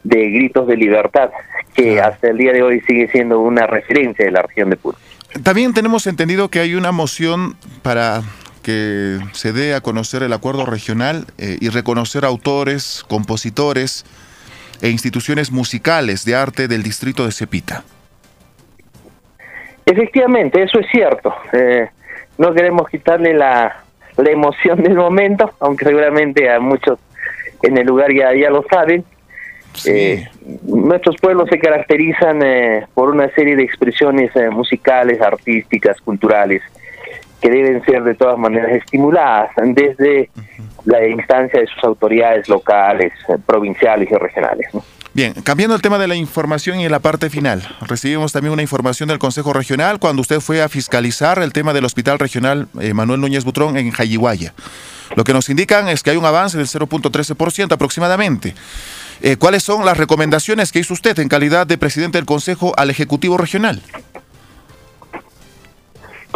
[0.08, 1.30] de gritos de libertad,
[1.74, 4.96] que hasta el día de hoy sigue siendo una referencia de la región de Puno.
[5.42, 8.22] También tenemos entendido que hay una moción para
[8.62, 14.04] que se dé a conocer el acuerdo regional eh, y reconocer autores, compositores
[14.82, 17.84] e instituciones musicales de arte del distrito de Cepita.
[19.84, 21.34] Efectivamente, eso es cierto.
[21.52, 21.88] Eh,
[22.38, 23.84] no queremos quitarle la,
[24.16, 26.98] la emoción del momento, aunque seguramente a muchos
[27.62, 29.04] en el lugar ya, ya lo saben.
[29.84, 30.28] Eh,
[30.62, 36.62] nuestros pueblos se caracterizan eh, por una serie de expresiones eh, musicales, artísticas, culturales,
[37.40, 40.30] que deben ser de todas maneras estimuladas desde
[40.84, 43.12] la instancia de sus autoridades locales,
[43.46, 44.68] provinciales y regionales.
[44.72, 44.82] ¿no?
[45.16, 48.60] Bien, cambiando el tema de la información y en la parte final, recibimos también una
[48.60, 52.92] información del Consejo Regional cuando usted fue a fiscalizar el tema del Hospital Regional eh,
[52.92, 54.52] Manuel Núñez Butrón en Jayihuaya.
[55.14, 58.54] Lo que nos indican es que hay un avance del 0.13% aproximadamente.
[59.22, 62.90] Eh, ¿Cuáles son las recomendaciones que hizo usted en calidad de presidente del Consejo al
[62.90, 63.80] Ejecutivo Regional?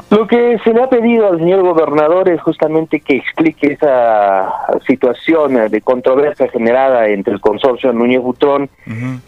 [0.09, 4.51] Lo que se le ha pedido al señor gobernador es justamente que explique esa
[4.87, 8.69] situación de controversia generada entre el consorcio Núñez Butrón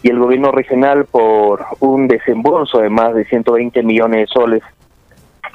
[0.01, 4.63] y el gobierno regional por un desembolso de más de 120 millones de soles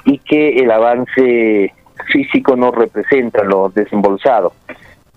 [0.05, 1.73] y que el avance
[2.07, 4.53] físico no representa lo desembolsado.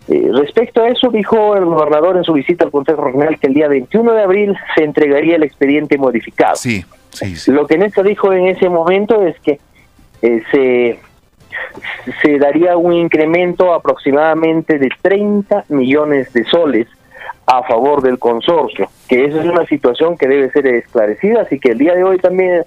[0.08, 3.54] Eh, respecto a eso, dijo el gobernador en su visita al Consejo Regional que el
[3.54, 6.56] día 21 de abril se entregaría el expediente modificado.
[6.56, 7.52] Sí, sí, sí.
[7.52, 9.60] Lo que Néstor dijo en ese momento es que
[10.22, 10.98] eh, se,
[12.20, 16.88] se daría un incremento aproximadamente de 30 millones de soles
[17.46, 21.72] a favor del consorcio, que esa es una situación que debe ser esclarecida, así que
[21.72, 22.64] el día de hoy también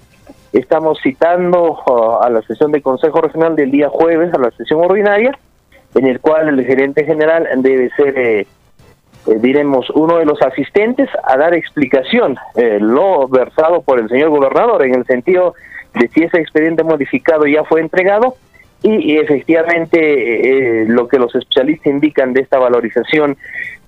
[0.52, 4.80] estamos citando uh, a la sesión de Consejo Regional del día jueves, a la sesión
[4.84, 5.36] ordinaria,
[5.96, 8.46] en el cual el gerente general debe ser, eh,
[9.26, 14.30] eh, diremos, uno de los asistentes a dar explicación, eh, lo versado por el señor
[14.30, 15.54] gobernador, en el sentido
[15.94, 18.34] de si ese expediente modificado ya fue entregado
[18.82, 23.38] y, y efectivamente eh, lo que los especialistas indican de esta valorización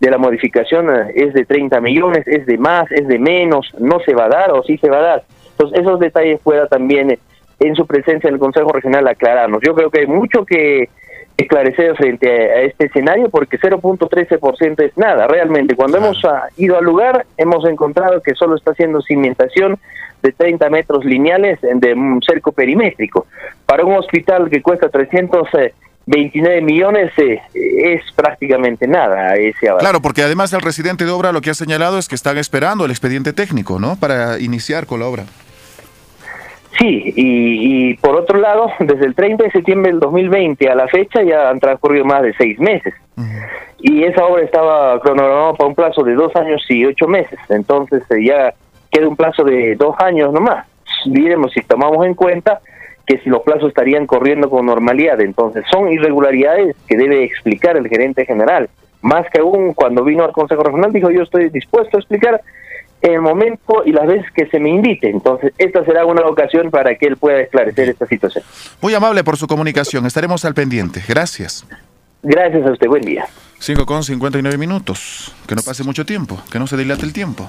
[0.01, 4.15] de la modificación es de 30 millones, es de más, es de menos, no se
[4.15, 5.25] va a dar o sí se va a dar.
[5.51, 7.19] Entonces esos detalles pueda también
[7.61, 9.61] en su presencia en el Consejo Regional aclararnos.
[9.63, 10.89] Yo creo que hay mucho que
[11.39, 15.77] esclarecer frente a, este escenario porque 0.13% es nada, realmente.
[15.77, 19.79] Cuando hemos ah, ido al lugar hemos encontrado que solo está haciendo cimentación
[20.23, 23.27] de 30 metros lineales de un cerco perimétrico.
[23.67, 29.85] Para un hospital que cuesta 329 millones eh, es prácticamente nada ese avance.
[29.85, 32.85] Claro, porque además el residente de obra lo que ha señalado es que están esperando
[32.85, 33.95] el expediente técnico, ¿no?
[33.95, 35.25] Para iniciar con la obra.
[36.79, 40.87] Sí, y, y por otro lado, desde el 30 de septiembre del 2020 a la
[40.87, 42.95] fecha ya han transcurrido más de seis meses.
[43.81, 47.39] Y esa obra estaba cronogramada para un plazo de dos años y ocho meses.
[47.49, 48.55] Entonces eh, ya
[48.91, 50.67] queda un plazo de dos años nomás.
[51.07, 52.61] Diremos, si tomamos en cuenta
[53.07, 57.89] que si los plazos estarían corriendo con normalidad, entonces son irregularidades que debe explicar el
[57.89, 58.69] gerente general.
[59.01, 62.41] Más que aún cuando vino al Consejo Regional dijo yo estoy dispuesto a explicar
[63.03, 65.11] en el momento y las veces que se me invite.
[65.11, 68.45] Entonces, esta será una ocasión para que él pueda esclarecer esta situación.
[68.81, 70.07] Muy amable por su comunicación.
[70.07, 71.03] Estaremos al pendiente.
[71.07, 71.65] Gracias.
[72.23, 72.89] Gracias a usted.
[72.89, 73.27] Buen día.
[73.61, 75.35] 5 con 59 minutos.
[75.47, 76.41] Que no pase mucho tiempo.
[76.51, 77.49] Que no se dilate el tiempo.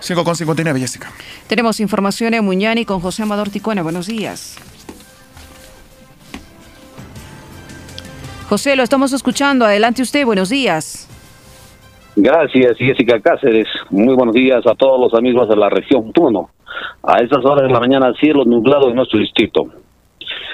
[0.00, 1.10] 5 con 59, Jessica.
[1.46, 3.82] Tenemos información en Muñani con José Amador Ticuena.
[3.82, 4.56] Buenos días.
[8.48, 9.64] José, lo estamos escuchando.
[9.64, 10.24] Adelante usted.
[10.24, 11.05] Buenos días.
[12.18, 13.68] Gracias, Jessica Cáceres.
[13.90, 16.48] Muy buenos días a todos los amigos de la región Puno.
[17.02, 19.66] A estas horas de la mañana, cielo nublado en nuestro distrito.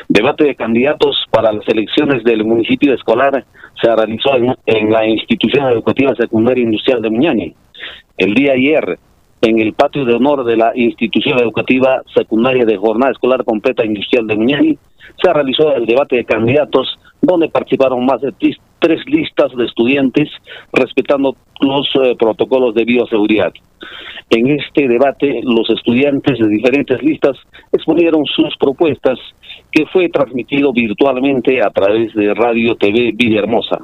[0.08, 3.44] Debate de candidatos para las elecciones del municipio escolar
[3.80, 7.54] se realizó en, en la institución educativa secundaria industrial de Muñani.
[8.18, 8.98] El día ayer,
[9.40, 14.26] en el patio de honor de la institución educativa secundaria de jornada escolar completa industrial
[14.26, 14.78] de Muñani,
[15.22, 18.32] se realizó el debate de candidatos donde participaron más de
[18.82, 20.28] tres listas de estudiantes
[20.72, 23.52] respetando los eh, protocolos de bioseguridad.
[24.28, 27.36] En este debate, los estudiantes de diferentes listas
[27.72, 29.18] exponieron sus propuestas
[29.70, 33.78] que fue transmitido virtualmente a través de Radio TV Villahermosa.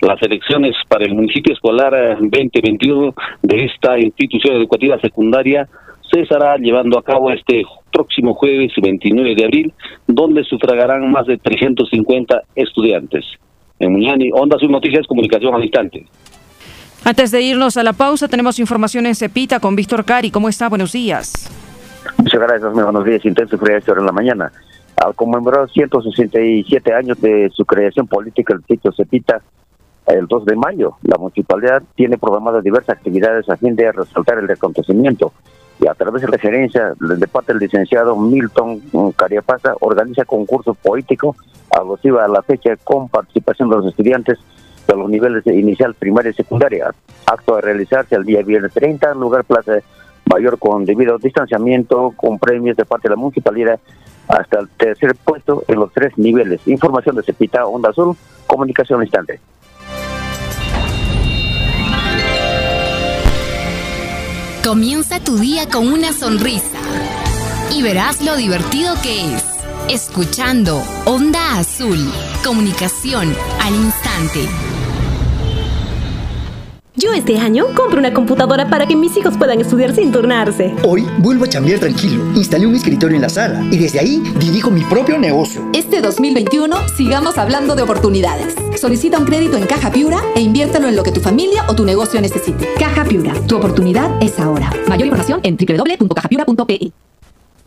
[0.00, 5.68] las elecciones para el municipio escolar eh, 2021 de esta institución educativa secundaria
[6.10, 7.62] se estará llevando a cabo este
[7.92, 9.72] próximo jueves 29 de abril,
[10.06, 13.24] donde sufragarán más de 350 estudiantes.
[13.82, 16.06] En Muñani, Onda Sus Noticias, Comunicación al Instante.
[17.04, 20.30] Antes de irnos a la pausa, tenemos información en Cepita con Víctor Cari.
[20.30, 20.68] ¿Cómo está?
[20.68, 21.50] Buenos días.
[22.16, 23.24] Muchas gracias, muy buenos días.
[23.24, 24.52] Intenso frío esta hora en la mañana.
[24.94, 29.42] Al conmemorar 167 años de su creación política, el sitio Cepita,
[30.06, 34.48] el 2 de mayo, la municipalidad tiene programadas diversas actividades a fin de resaltar el
[34.48, 35.32] acontecimiento.
[35.82, 38.80] Y a través de referencia de parte del licenciado Milton
[39.16, 41.34] Cariapasa, organiza concurso político
[41.72, 44.38] alusivo a la fecha con participación de los estudiantes
[44.86, 46.94] de los niveles inicial, primaria y secundaria.
[47.26, 49.78] Acto a realizarse el día viernes 30, lugar Plaza
[50.32, 53.80] Mayor con debido distanciamiento, con premios de parte de la municipalidad
[54.28, 56.60] hasta el tercer puesto en los tres niveles.
[56.68, 58.16] Información de Cepita, Onda Azul,
[58.46, 59.40] comunicación instante.
[64.72, 66.80] Comienza tu día con una sonrisa
[67.76, 69.44] y verás lo divertido que es.
[69.90, 72.10] Escuchando Onda Azul,
[72.42, 74.48] comunicación al instante.
[76.94, 80.74] Yo este año compro una computadora para que mis hijos puedan estudiar sin turnarse.
[80.84, 82.22] Hoy vuelvo a chambear tranquilo.
[82.34, 85.62] Instalé un escritorio en la sala y desde ahí dirijo mi propio negocio.
[85.72, 88.54] Este 2021 sigamos hablando de oportunidades.
[88.78, 91.86] Solicita un crédito en Caja Piura e inviértelo en lo que tu familia o tu
[91.86, 92.68] negocio necesite.
[92.78, 94.70] Caja Piura, tu oportunidad es ahora.
[94.86, 96.92] Mayor información en www.cajapiura.pe.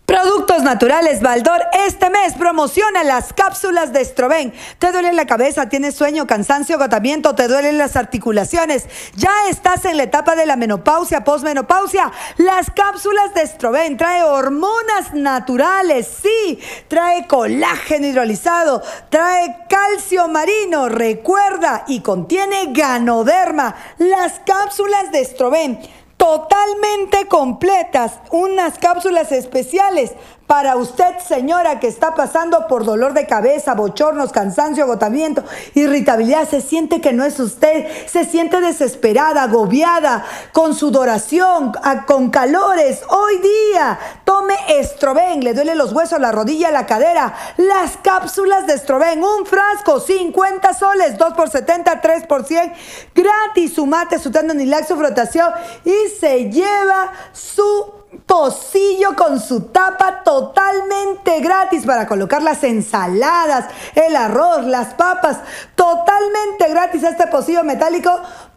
[0.06, 4.53] Productos Naturales Baldor este mes promociona las cápsulas de Estroven.
[4.78, 5.68] ¿Te duele la cabeza?
[5.68, 7.34] ¿Tienes sueño, cansancio, agotamiento?
[7.34, 8.86] ¿Te duelen las articulaciones?
[9.16, 12.12] ¿Ya estás en la etapa de la menopausia, posmenopausia?
[12.38, 21.84] Las cápsulas de Estroven trae hormonas naturales, sí, trae colágeno hidrolizado, trae calcio marino, recuerda,
[21.88, 23.76] y contiene ganoderma.
[23.97, 25.80] Las cápsulas de Estroven
[26.26, 30.13] totalmente completas, unas cápsulas especiales
[30.48, 35.43] para usted, señora, que está pasando por dolor de cabeza, bochornos, cansancio, agotamiento,
[35.74, 40.24] irritabilidad, se siente que no es usted, se siente desesperada, agobiada,
[40.54, 41.74] con sudoración,
[42.06, 43.02] con calores.
[43.10, 47.34] Hoy día, tome Estroven, le duele los huesos, la rodilla, la cadera.
[47.58, 52.72] Las cápsulas de Estroven, un frasco, 50 soles, 2 por 70, 3 por 100,
[53.16, 55.52] gratis, su mate, su tendonilax, su frotación
[55.84, 64.15] y se lleva su pocillo con su tapa totalmente gratis para colocar las ensaladas, el
[64.15, 65.38] arroz, las papas,
[65.76, 68.11] totalmente gratis este pocillo metálico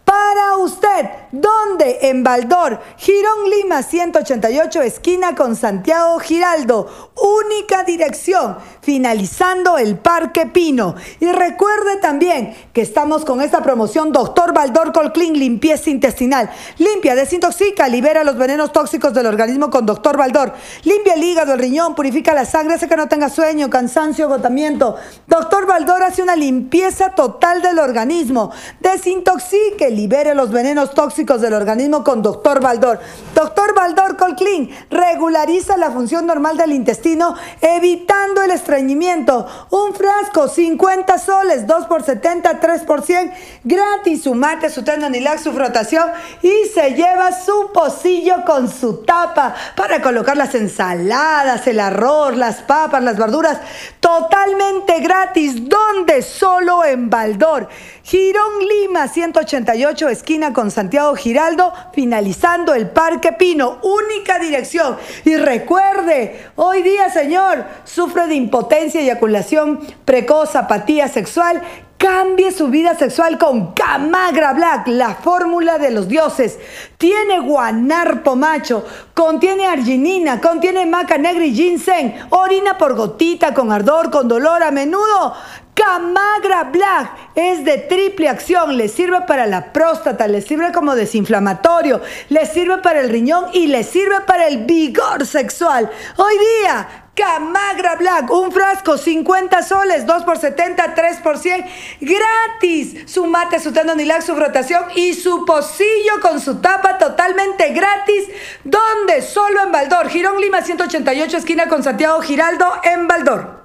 [0.09, 1.11] para usted.
[1.33, 1.99] ¿Dónde?
[2.03, 7.11] En Baldor, Girón Lima 188, esquina con Santiago Giraldo.
[7.15, 10.95] Única dirección, finalizando el Parque Pino.
[11.21, 16.49] Y recuerde también que estamos con esta promoción Doctor Baldor Colclean Limpieza Intestinal.
[16.79, 20.55] Limpia, desintoxica, libera los venenos tóxicos del organismo con Doctor Baldor.
[20.85, 24.97] Limpia el hígado, el riñón, purifica la sangre, hace que no tenga sueño, cansancio, agotamiento.
[25.27, 28.51] Doctor Baldor hace una limpieza total del organismo.
[28.81, 33.01] Desintoxique, libere los venenos tóxicos del organismo con Doctor Baldor.
[33.35, 39.45] Doctor Baldor Colclean regulariza la función normal del intestino, evitando el estreñimiento.
[39.71, 43.33] Un frasco, 50 soles, 2 por 70, 3 por 100,
[43.65, 44.23] gratis.
[44.23, 46.05] Su mate, su tendonilax, su frotación
[46.43, 52.63] y se lleva su pocillo con su tapa para colocar las ensaladas, el arroz, las
[52.63, 53.59] papas, las verduras,
[53.99, 55.69] totalmente gratis.
[55.69, 56.23] ¿Dónde?
[56.23, 57.69] Solo en Baldor.
[58.05, 64.97] Girón Lima 188, esquina con Santiago Giraldo, finalizando el Parque Pino, única dirección.
[65.25, 71.63] Y recuerde, hoy día, señor, sufre de impotencia, eyaculación precoz, apatía sexual.
[71.97, 76.57] Cambie su vida sexual con Camagra Black, la fórmula de los dioses.
[76.97, 84.13] Tiene guanarpo macho, contiene arginina, contiene maca negra y ginseng, orina por gotita, con ardor,
[84.13, 85.35] con dolor a menudo.
[85.79, 92.03] Camagra Black es de triple acción, le sirve para la próstata, le sirve como desinflamatorio,
[92.31, 95.89] le sirve para el riñón y le sirve para el vigor sexual.
[96.17, 101.65] Hoy día, Camagra Black, un frasco, 50 soles, 2 por 70, 3 por 100,
[102.01, 103.09] gratis.
[103.09, 108.25] Su mate, su tendonilax, su frotación y su pocillo con su tapa totalmente gratis.
[108.65, 109.23] ¿Dónde?
[109.23, 110.09] Solo en Baldor.
[110.09, 113.58] Girón Lima 188, esquina con Santiago Giraldo, en Baldor.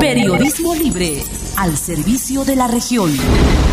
[0.00, 1.22] Periodismo libre
[1.56, 3.14] al servicio de la región.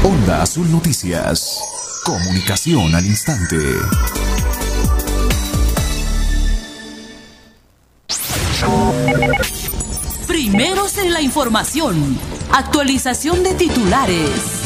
[0.03, 1.59] Onda Azul Noticias.
[2.05, 3.57] Comunicación al instante.
[10.27, 12.17] Primeros en la información.
[12.51, 14.60] Actualización de titulares.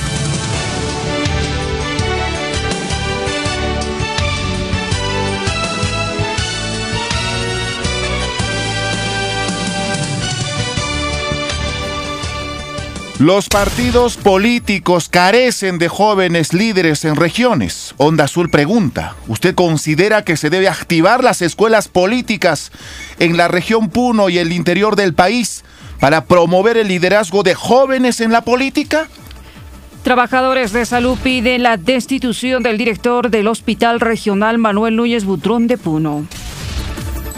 [13.19, 17.95] Los partidos políticos carecen de jóvenes líderes en regiones.
[17.95, 22.73] Onda Azul pregunta, ¿usted considera que se debe activar las escuelas políticas
[23.17, 25.63] en la región Puno y el interior del país
[26.01, 29.07] para promover el liderazgo de jóvenes en la política?
[30.03, 35.77] Trabajadores de salud piden la destitución del director del Hospital Regional Manuel Núñez Butrón de
[35.77, 36.27] Puno.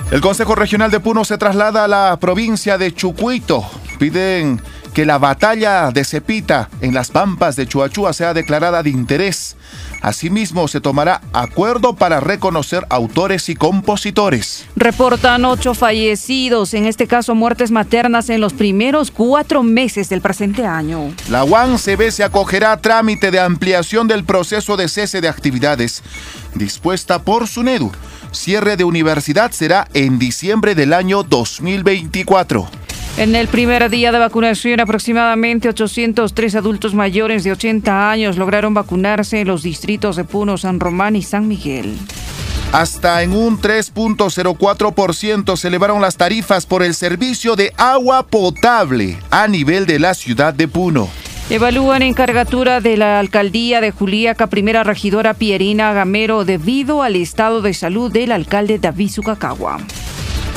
[0.09, 3.63] El Consejo Regional de Puno se traslada a la provincia de Chucuito.
[3.99, 4.59] Piden
[4.97, 9.55] que la batalla de Cepita en las pampas de Chuachua sea declarada de interés.
[10.01, 14.65] Asimismo, se tomará acuerdo para reconocer autores y compositores.
[14.75, 20.65] Reportan ocho fallecidos, en este caso muertes maternas en los primeros cuatro meses del presente
[20.65, 21.13] año.
[21.29, 26.01] La UANCB se acogerá a trámite de ampliación del proceso de cese de actividades
[26.55, 27.91] dispuesta por SUNEDU.
[28.31, 32.67] Cierre de universidad será en diciembre del año 2024.
[33.17, 39.41] En el primer día de vacunación, aproximadamente 803 adultos mayores de 80 años lograron vacunarse
[39.41, 41.97] en los distritos de Puno, San Román y San Miguel.
[42.71, 49.47] Hasta en un 3.04% se elevaron las tarifas por el servicio de agua potable a
[49.47, 51.09] nivel de la ciudad de Puno.
[51.49, 57.73] Evalúan encargatura de la alcaldía de Juliaca, primera regidora Pierina Gamero, debido al estado de
[57.73, 59.79] salud del alcalde David Sucacagua.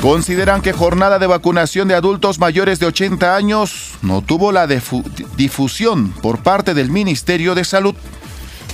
[0.01, 6.13] Consideran que jornada de vacunación de adultos mayores de 80 años no tuvo la difusión
[6.23, 7.95] por parte del Ministerio de Salud.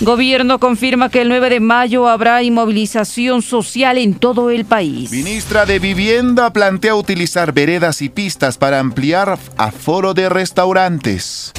[0.01, 5.11] Gobierno confirma que el 9 de mayo habrá inmovilización social en todo el país.
[5.11, 11.53] Ministra de Vivienda plantea utilizar veredas y pistas para ampliar aforo de restaurantes.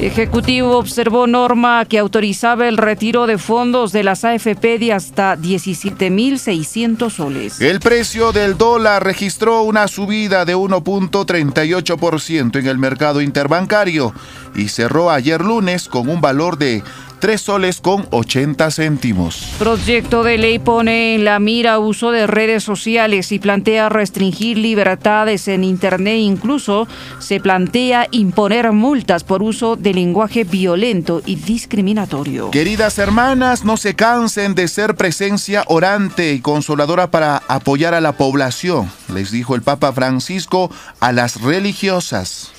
[0.00, 7.10] Ejecutivo observó norma que autorizaba el retiro de fondos de las AFP de hasta 17.600
[7.10, 7.60] soles.
[7.60, 14.14] El precio del dólar registró una subida de 1.38% en el mercado interbancario
[14.54, 16.84] y cerró ayer lunes con un valor de
[17.18, 19.54] 3 soles con 80 céntimos.
[19.58, 25.48] Proyecto de ley pone en la mira uso de redes sociales y plantea restringir libertades
[25.48, 26.18] en Internet.
[26.18, 26.88] Incluso
[27.18, 32.50] se plantea imponer multas por uso de lenguaje violento y discriminatorio.
[32.50, 38.12] Queridas hermanas, no se cansen de ser presencia orante y consoladora para apoyar a la
[38.12, 42.52] población, les dijo el Papa Francisco a las religiosas.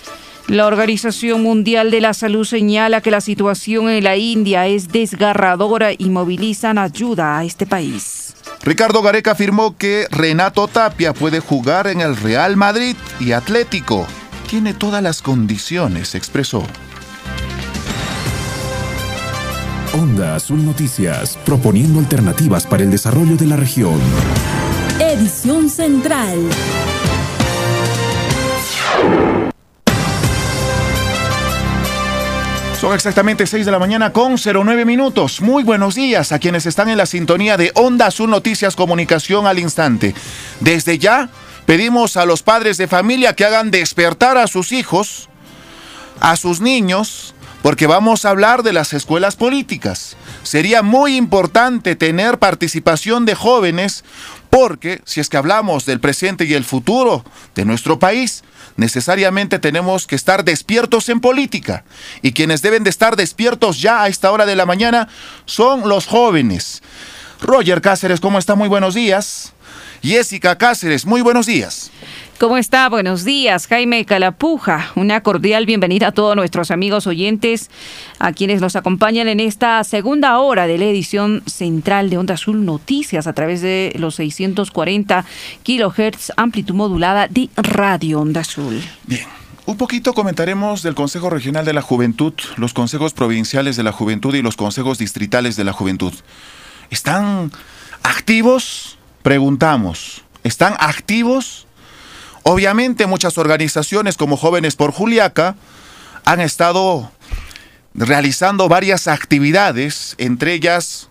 [0.49, 5.91] La Organización Mundial de la Salud señala que la situación en la India es desgarradora
[5.95, 8.33] y movilizan ayuda a este país.
[8.63, 14.07] Ricardo Gareca afirmó que Renato Tapia puede jugar en el Real Madrid y Atlético.
[14.49, 16.63] Tiene todas las condiciones, expresó.
[19.93, 23.99] Onda Azul Noticias, proponiendo alternativas para el desarrollo de la región.
[24.99, 26.39] Edición Central.
[32.79, 35.41] Son exactamente 6 de la mañana con 09 minutos.
[35.41, 39.59] Muy buenos días a quienes están en la sintonía de Onda Azul Noticias Comunicación al
[39.59, 40.15] Instante.
[40.61, 41.27] Desde ya
[41.65, 45.27] pedimos a los padres de familia que hagan despertar a sus hijos,
[46.21, 50.15] a sus niños, porque vamos a hablar de las escuelas políticas.
[50.43, 54.05] Sería muy importante tener participación de jóvenes
[54.49, 57.25] porque si es que hablamos del presente y el futuro
[57.55, 58.41] de nuestro país,
[58.79, 61.83] necesariamente tenemos que estar despiertos en política.
[62.21, 65.07] Y quienes deben de estar despiertos ya a esta hora de la mañana
[65.45, 66.81] son los jóvenes.
[67.41, 68.55] Roger Cáceres, ¿cómo está?
[68.55, 69.53] Muy buenos días.
[70.01, 71.91] Jessica Cáceres, muy buenos días.
[72.39, 72.87] ¿Cómo está?
[72.87, 74.93] Buenos días, Jaime Calapuja.
[74.95, 77.69] Una cordial bienvenida a todos nuestros amigos oyentes,
[78.17, 82.63] a quienes nos acompañan en esta segunda hora de la edición central de Onda Azul
[82.63, 85.25] Noticias a través de los 640
[85.63, 88.81] kilohertz amplitud modulada de Radio Onda Azul.
[89.05, 89.25] Bien.
[89.65, 94.33] Un poquito comentaremos del Consejo Regional de la Juventud, los consejos provinciales de la juventud
[94.33, 96.13] y los consejos distritales de la juventud.
[96.89, 97.51] ¿Están
[98.01, 98.97] activos?
[99.23, 100.23] Preguntamos.
[100.45, 101.67] ¿Están activos?
[102.43, 105.55] Obviamente muchas organizaciones como Jóvenes por Juliaca
[106.25, 107.11] han estado
[107.93, 111.09] realizando varias actividades, entre ellas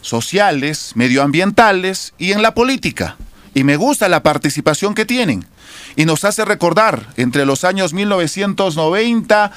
[0.00, 3.16] sociales, medioambientales y en la política.
[3.54, 5.46] Y me gusta la participación que tienen.
[5.96, 9.52] Y nos hace recordar entre los años 1990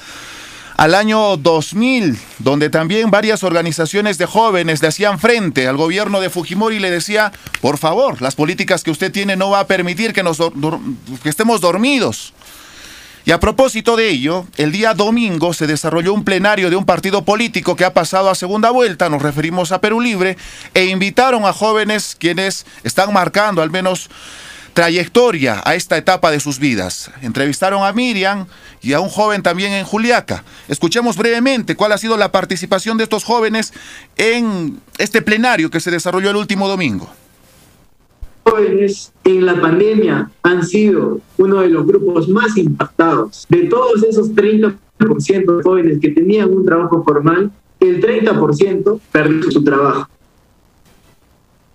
[0.82, 6.28] al año 2000, donde también varias organizaciones de jóvenes le hacían frente al gobierno de
[6.28, 7.30] Fujimori y le decía,
[7.60, 10.24] por favor, las políticas que usted tiene no va a permitir que,
[11.22, 12.34] que estemos dormidos.
[13.24, 17.24] Y a propósito de ello, el día domingo se desarrolló un plenario de un partido
[17.24, 20.36] político que ha pasado a segunda vuelta, nos referimos a Perú Libre,
[20.74, 24.10] e invitaron a jóvenes quienes están marcando al menos
[24.72, 27.10] trayectoria a esta etapa de sus vidas.
[27.22, 28.46] Entrevistaron a Miriam
[28.80, 30.44] y a un joven también en Juliaca.
[30.68, 33.72] Escuchemos brevemente cuál ha sido la participación de estos jóvenes
[34.16, 37.10] en este plenario que se desarrolló el último domingo.
[38.44, 43.46] Jóvenes en la pandemia han sido uno de los grupos más impactados.
[43.48, 44.76] De todos esos 30%
[45.56, 50.08] de jóvenes que tenían un trabajo formal, el 30% perdió su trabajo.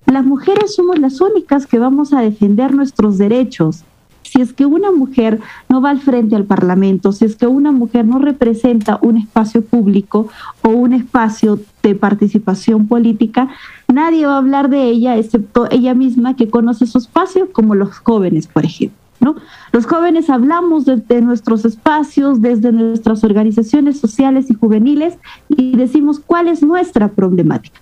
[0.07, 3.83] Las mujeres somos las únicas que vamos a defender nuestros derechos.
[4.23, 7.73] Si es que una mujer no va al frente al Parlamento, si es que una
[7.73, 10.29] mujer no representa un espacio público
[10.61, 13.49] o un espacio de participación política,
[13.93, 17.97] nadie va a hablar de ella excepto ella misma que conoce su espacio, como los
[17.99, 18.97] jóvenes, por ejemplo.
[19.19, 19.35] ¿no?
[19.73, 25.17] Los jóvenes hablamos de, de, nuestros espacios, desde nuestras organizaciones sociales y juveniles
[25.49, 27.81] y decimos cuál es nuestra problemática.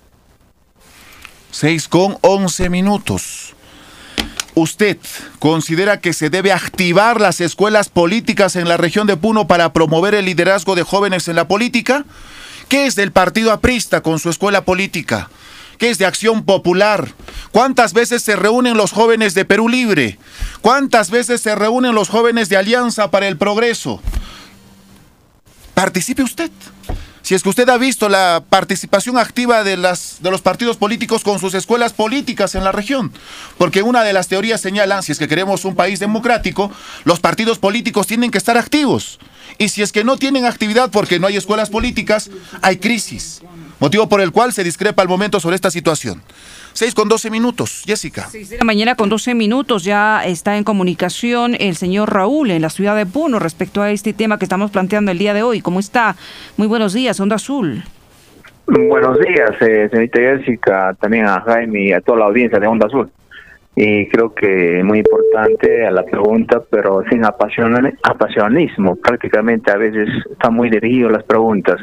[1.55, 3.53] 6 con 11 minutos.
[4.55, 4.97] ¿Usted
[5.39, 10.15] considera que se debe activar las escuelas políticas en la región de Puno para promover
[10.15, 12.03] el liderazgo de jóvenes en la política?
[12.67, 15.29] ¿Qué es del partido aprista con su escuela política?
[15.77, 17.13] ¿Qué es de Acción Popular?
[17.53, 20.19] ¿Cuántas veces se reúnen los jóvenes de Perú Libre?
[20.59, 24.01] ¿Cuántas veces se reúnen los jóvenes de Alianza para el Progreso?
[25.73, 26.51] Participe usted
[27.25, 31.23] si es que usted ha visto la participación activa de, las, de los partidos políticos
[31.23, 33.11] con sus escuelas políticas en la región.
[33.57, 36.69] Porque una de las teorías señala, si es que queremos un país democrático,
[37.03, 39.17] los partidos políticos tienen que estar activos.
[39.57, 42.29] Y si es que no tienen actividad porque no hay escuelas políticas,
[42.61, 43.41] hay crisis.
[43.79, 46.21] Motivo por el cual se discrepa al momento sobre esta situación.
[46.73, 47.83] 6 con 12 minutos.
[47.85, 48.27] Jessica.
[48.29, 49.83] 6 de la mañana con 12 minutos.
[49.83, 54.13] Ya está en comunicación el señor Raúl en la ciudad de Puno respecto a este
[54.13, 55.61] tema que estamos planteando el día de hoy.
[55.61, 56.15] ¿Cómo está?
[56.57, 57.83] Muy buenos días, Onda Azul.
[58.67, 62.87] Buenos días, eh, señorita Jessica, también a Jaime y a toda la audiencia de Onda
[62.87, 63.11] Azul.
[63.75, 68.95] Y creo que muy importante a la pregunta, pero sin apasionismo.
[68.95, 71.79] Prácticamente a veces están muy dirigidas las preguntas.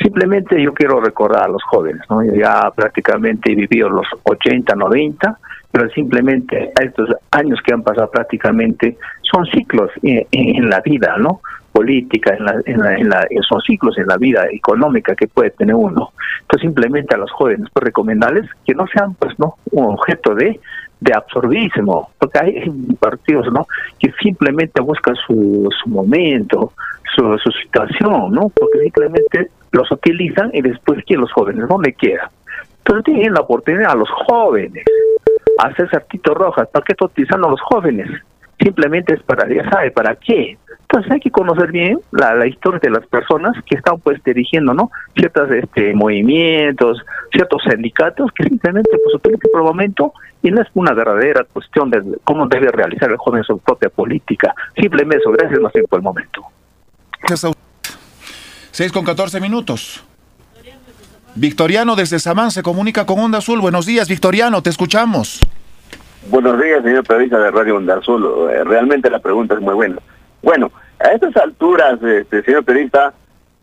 [0.00, 2.22] Simplemente yo quiero recordar a los jóvenes, ¿no?
[2.22, 5.38] Yo ya prácticamente vivido los 80, 90,
[5.72, 11.40] pero simplemente estos años que han pasado prácticamente son ciclos en, la vida, ¿no?
[11.72, 16.12] Política, en la, en la, son ciclos en la vida económica que puede tener uno.
[16.42, 19.56] Entonces simplemente a los jóvenes, pues recomendarles que no sean, pues, ¿no?
[19.72, 20.60] Un objeto de
[21.00, 23.66] de absorbismo, porque hay partidos ¿no?
[23.98, 26.72] que simplemente buscan su, su momento,
[27.14, 28.48] su, su situación, ¿no?
[28.48, 32.28] porque simplemente los utilizan y después que los jóvenes no quieran.
[32.78, 34.84] Entonces tienen la oportunidad a los jóvenes
[35.58, 36.68] hacer certitos rojas.
[36.68, 38.08] ¿Para qué utilizando a los jóvenes?
[38.60, 40.56] Simplemente es para, ya sabe, ¿para qué?
[40.80, 44.72] Entonces hay que conocer bien la, la historia de las personas que están pues dirigiendo,
[44.72, 44.90] ¿no?
[45.14, 50.12] Ciertos este, movimientos, ciertos sindicatos que simplemente pues utilizan por el momento
[50.42, 54.54] y no es una verdadera cuestión de cómo debe realizar el joven su propia política.
[54.76, 56.42] Simplemente eso, gracias más bien por el momento.
[58.68, 60.04] Gracias 6 con 14 minutos.
[61.34, 63.60] Victoriano desde Samán se comunica con Onda Azul.
[63.60, 65.40] Buenos días, Victoriano, te escuchamos.
[66.30, 68.50] Buenos días, señor periodista de Radio Onda Azul.
[68.50, 69.96] Eh, realmente la pregunta es muy buena.
[70.42, 70.70] Bueno,
[71.00, 73.14] a estas alturas, este, señor periodista,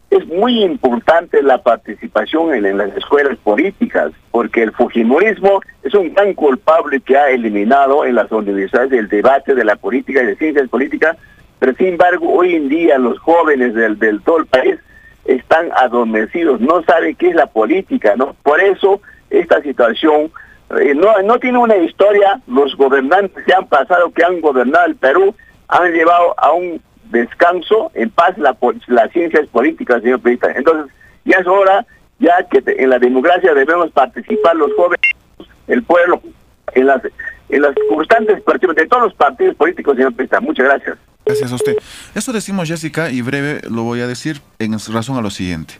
[0.09, 6.13] es muy importante la participación en, en, las escuelas políticas, porque el Fujimorismo es un
[6.13, 10.35] gran culpable que ha eliminado en las universidades el debate de la política y de
[10.37, 11.17] ciencias políticas,
[11.59, 14.75] pero sin embargo hoy en día los jóvenes del, del todo el país
[15.25, 18.35] están adormecidos, no saben qué es la política, ¿no?
[18.43, 20.31] Por eso esta situación
[20.79, 24.95] eh, no, no tiene una historia, los gobernantes que han pasado, que han gobernado el
[24.95, 25.35] Perú,
[25.67, 26.81] han llevado a un
[27.11, 28.55] descanso en paz la,
[28.87, 30.57] las ciencias políticas, señor presidente.
[30.57, 30.93] Entonces,
[31.23, 31.85] ya es hora,
[32.19, 35.01] ya que en la democracia debemos participar los jóvenes,
[35.67, 36.21] el pueblo,
[36.73, 37.01] en las,
[37.49, 38.43] en las constantes
[38.75, 40.45] de todos los partidos políticos, señor presidente.
[40.45, 40.97] Muchas gracias.
[41.25, 41.75] Gracias a usted.
[42.13, 45.73] Esto decimos, Jessica, y breve lo voy a decir en razón a lo siguiente.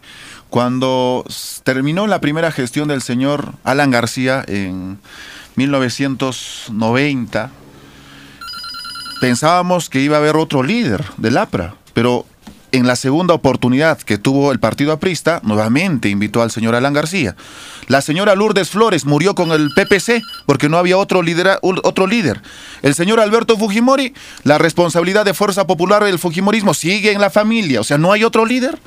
[0.49, 1.23] Cuando
[1.63, 4.97] terminó la primera gestión del señor Alan García en
[5.55, 7.51] 1990,
[9.21, 12.25] pensábamos que iba a haber otro líder del APRA, pero
[12.75, 17.35] en la segunda oportunidad que tuvo el partido aprista, nuevamente invitó al señor Alan García.
[17.87, 21.21] La señora Lourdes Flores murió con el PPC porque no había otro,
[21.61, 22.41] otro líder.
[22.81, 27.79] El señor Alberto Fujimori, la responsabilidad de Fuerza Popular del Fujimorismo sigue en la familia,
[27.79, 28.77] o sea, no hay otro líder.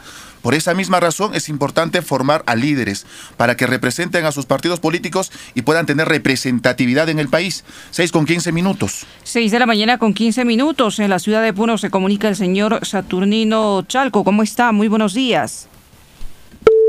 [0.42, 3.06] Por esa misma razón es importante formar a líderes
[3.36, 7.64] para que representen a sus partidos políticos y puedan tener representatividad en el país.
[7.90, 9.06] 6 con 15 minutos.
[9.24, 10.98] 6 de la mañana con 15 minutos.
[11.00, 14.24] En la ciudad de Puno se comunica el señor Saturnino Chalco.
[14.24, 14.72] ¿Cómo está?
[14.72, 15.68] Muy buenos días.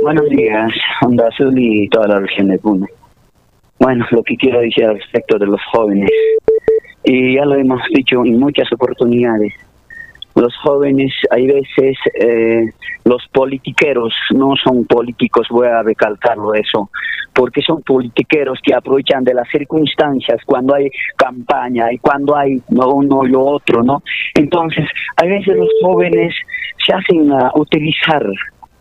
[0.01, 0.71] Buenos días,
[1.01, 2.88] Onda Azul y toda la región de Puno.
[3.80, 6.09] Bueno, lo que quiero decir al respecto de los jóvenes
[7.03, 9.53] y ya lo hemos dicho en muchas oportunidades
[10.39, 12.71] los jóvenes, hay veces eh,
[13.03, 16.89] los politiqueros no son políticos, voy a recalcarlo eso,
[17.33, 23.25] porque son politiqueros que aprovechan de las circunstancias cuando hay campaña y cuando hay uno
[23.25, 24.01] y lo otro, ¿no?
[24.35, 24.85] Entonces,
[25.17, 26.33] a veces los jóvenes
[26.85, 28.25] se hacen a utilizar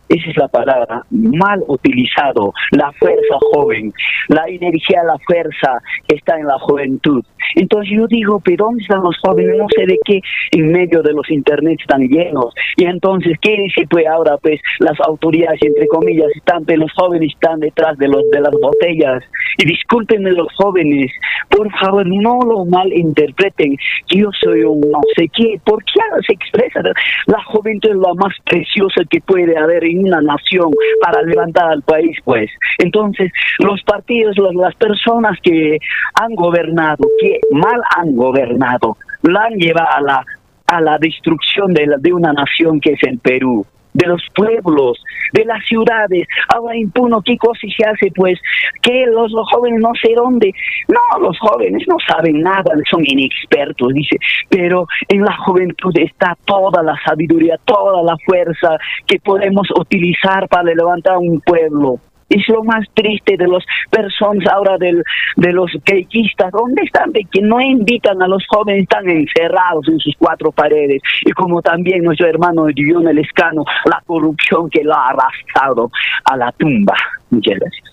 [0.09, 3.93] esa es la palabra, mal utilizado, la fuerza joven,
[4.29, 7.23] la energía, la fuerza está en la juventud.
[7.55, 9.57] Entonces yo digo, pero ¿dónde están los jóvenes?
[9.57, 10.21] No sé de qué
[10.53, 12.55] en medio de los internet están llenos.
[12.77, 14.37] Y entonces, ¿qué dice pues ahora?
[14.39, 18.53] Pues las autoridades, entre comillas, están, pero los jóvenes están detrás de, los, de las
[18.53, 19.23] botellas.
[19.59, 21.11] Y discúlpenme los jóvenes,
[21.49, 23.77] por favor, no lo malinterpreten.
[24.09, 26.81] Yo soy un no sé qué, ¿por qué se expresa?
[27.27, 30.71] La juventud es lo más preciosa que puede haber en una nación
[31.01, 32.51] para levantar al país, pues.
[32.79, 35.79] Entonces, los partidos, las personas que
[36.15, 40.27] han gobernado, que mal han gobernado, la han llevado a la,
[40.67, 45.03] a la destrucción de, la, de una nación que es el Perú de los pueblos,
[45.33, 46.27] de las ciudades.
[46.49, 48.39] Ahora impuno qué cosa se hace, pues,
[48.83, 50.53] que los, los, jóvenes no sé dónde.
[50.89, 54.17] No, los jóvenes no saben nada, son inexpertos, dice,
[54.49, 60.75] pero en la juventud está toda la sabiduría, toda la fuerza que podemos utilizar para
[60.75, 65.03] levantar un pueblo es lo más triste de las personas ahora del,
[65.37, 66.53] de los quequistas.
[66.53, 67.13] ¿Dónde están?
[67.13, 71.01] De que no invitan a los jóvenes, están encerrados en sus cuatro paredes.
[71.25, 75.91] Y como también nuestro hermano Dion el Escano, la corrupción que lo ha arrastrado
[76.25, 76.95] a la tumba.
[77.31, 77.85] Muchas gracias.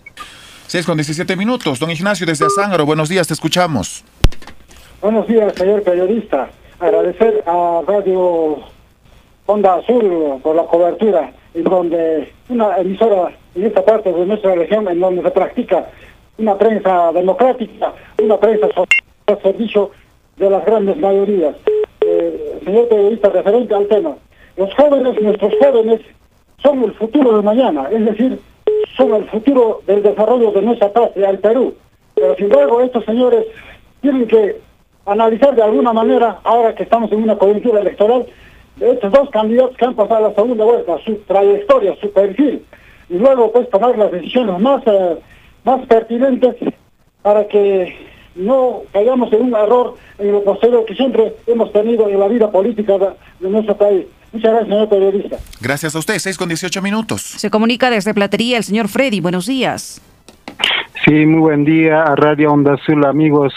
[0.68, 1.80] 6 con 17 minutos.
[1.80, 4.04] Don Ignacio desde Azángaro, buenos días, te escuchamos.
[5.02, 6.50] Buenos días, señor periodista.
[6.80, 8.64] Agradecer a Radio
[9.46, 14.88] Onda Azul por la cobertura, en donde una emisora en esta parte de nuestra región
[14.88, 15.88] en donde se practica
[16.38, 18.68] una prensa democrática, una prensa
[19.28, 19.92] al servicio
[20.38, 21.56] de las grandes mayorías.
[22.02, 24.16] Eh, señor periodista, referente al tema,
[24.58, 26.02] los jóvenes, nuestros jóvenes,
[26.62, 28.40] son el futuro de mañana, es decir,
[28.98, 31.74] son el futuro del desarrollo de nuestra patria, el Perú.
[32.16, 33.46] Pero sin embargo, estos señores
[34.02, 34.58] tienen que
[35.06, 38.26] analizar de alguna manera, ahora que estamos en una coyuntura electoral,
[38.78, 42.64] de estos dos candidatos que han pasado a la segunda vuelta, su trayectoria, su perfil,
[43.10, 45.18] y luego pues tomar las decisiones más, eh,
[45.64, 46.56] más pertinentes
[47.22, 47.96] para que
[48.36, 52.52] no caigamos en un error en lo posterior que siempre hemos tenido en la vida
[52.52, 52.94] política
[53.40, 54.06] de, nuestro país.
[54.34, 55.38] Muchas gracias, señor periodista.
[55.62, 57.22] Gracias a usted, 6 con 18 minutos.
[57.22, 59.22] Se comunica desde Platería el señor Freddy.
[59.22, 60.02] Buenos días.
[61.06, 63.54] Sí, muy buen día a Radio Onda Azul, amigos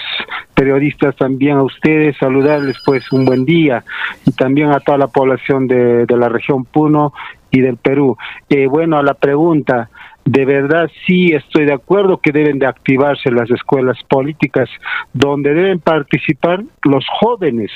[0.59, 3.85] periodistas, también a ustedes, saludarles pues un buen día
[4.27, 7.13] y también a toda la población de, la región Puno
[7.53, 8.17] y del Perú.
[8.49, 9.89] Eh, bueno, a la pregunta,
[10.25, 14.69] de verdad sí estoy de acuerdo que deben de activarse las escuelas políticas
[15.13, 17.71] donde deben participar los jóvenes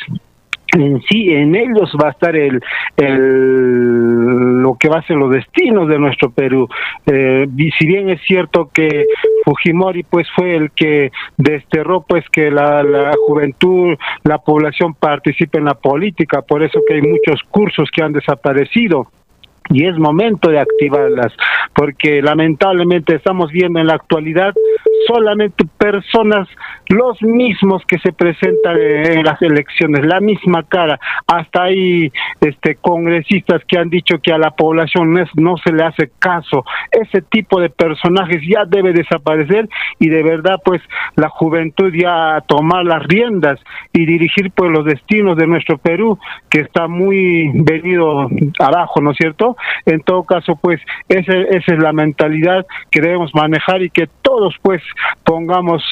[0.73, 2.61] en sí, en ellos va a estar el,
[2.97, 6.66] el, lo que va a ser los destinos de nuestro Perú.
[7.07, 7.47] Eh,
[7.78, 9.05] si bien es cierto que
[9.44, 15.66] Fujimori pues fue el que desterró pues que la, la juventud, la población participe en
[15.66, 19.09] la política, por eso que hay muchos cursos que han desaparecido
[19.70, 21.32] y es momento de activarlas,
[21.74, 24.53] porque lamentablemente estamos viendo en la actualidad
[25.07, 26.49] solamente personas,
[26.89, 30.99] los mismos que se presentan en las elecciones, la misma cara.
[31.27, 36.11] Hasta hay este, congresistas que han dicho que a la población no se le hace
[36.19, 36.65] caso.
[36.91, 39.69] Ese tipo de personajes ya debe desaparecer
[39.99, 40.83] y de verdad pues
[41.16, 43.59] la juventud ya tomar las riendas
[43.93, 46.19] y dirigir pues los destinos de nuestro Perú,
[46.51, 49.57] que está muy venido abajo, ¿no es cierto?
[49.87, 54.55] En todo caso pues esa, esa es la mentalidad que debemos manejar y que todos
[54.62, 54.83] pues
[55.24, 55.82] pongamos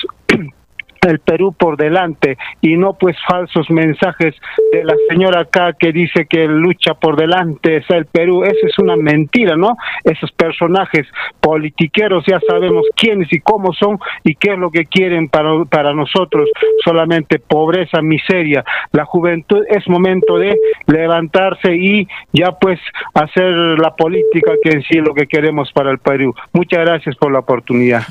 [1.08, 4.34] el Perú por delante y no pues falsos mensajes
[4.72, 8.44] de la señora acá que dice que lucha por delante es el Perú.
[8.44, 9.76] Esa es una mentira, ¿no?
[10.04, 11.06] Esos personajes
[11.40, 15.94] politiqueros ya sabemos quiénes y cómo son y qué es lo que quieren para, para
[15.94, 16.48] nosotros.
[16.84, 18.64] Solamente pobreza, miseria.
[18.92, 20.56] La juventud es momento de
[20.86, 22.78] levantarse y ya pues
[23.14, 26.34] hacer la política que en sí es lo que queremos para el Perú.
[26.52, 28.02] Muchas gracias por la oportunidad.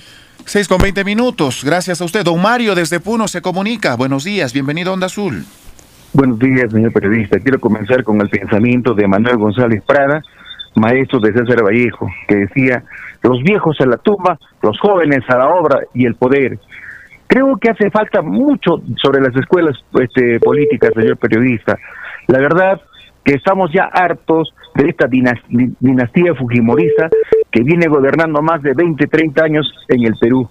[0.50, 1.64] 6 con 20 minutos.
[1.64, 2.24] Gracias a usted.
[2.24, 3.96] Don Mario desde Puno se comunica.
[3.96, 4.52] Buenos días.
[4.52, 5.44] Bienvenido a Onda Azul.
[6.12, 7.40] Buenos días, señor periodista.
[7.40, 10.24] Quiero comenzar con el pensamiento de Manuel González Prada,
[10.74, 12.84] maestro de César Vallejo, que decía,
[13.22, 16.58] los viejos a la tumba, los jóvenes a la obra y el poder.
[17.28, 21.78] Creo que hace falta mucho sobre las escuelas este, políticas, señor periodista.
[22.26, 22.82] La verdad
[23.24, 27.08] que estamos ya hartos de esta dinastía fujimorista
[27.52, 30.48] que viene gobernando más de 20, 30 años en el Perú.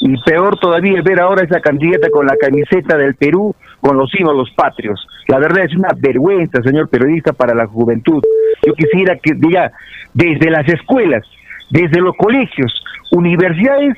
[0.00, 4.10] Y peor todavía es ver ahora esa candidata con la camiseta del Perú, con los
[4.10, 5.06] símbolos patrios.
[5.28, 8.22] La verdad es una vergüenza, señor periodista, para la juventud.
[8.66, 9.70] Yo quisiera que diga,
[10.14, 11.24] desde las escuelas,
[11.68, 12.72] desde los colegios,
[13.12, 13.96] universidades,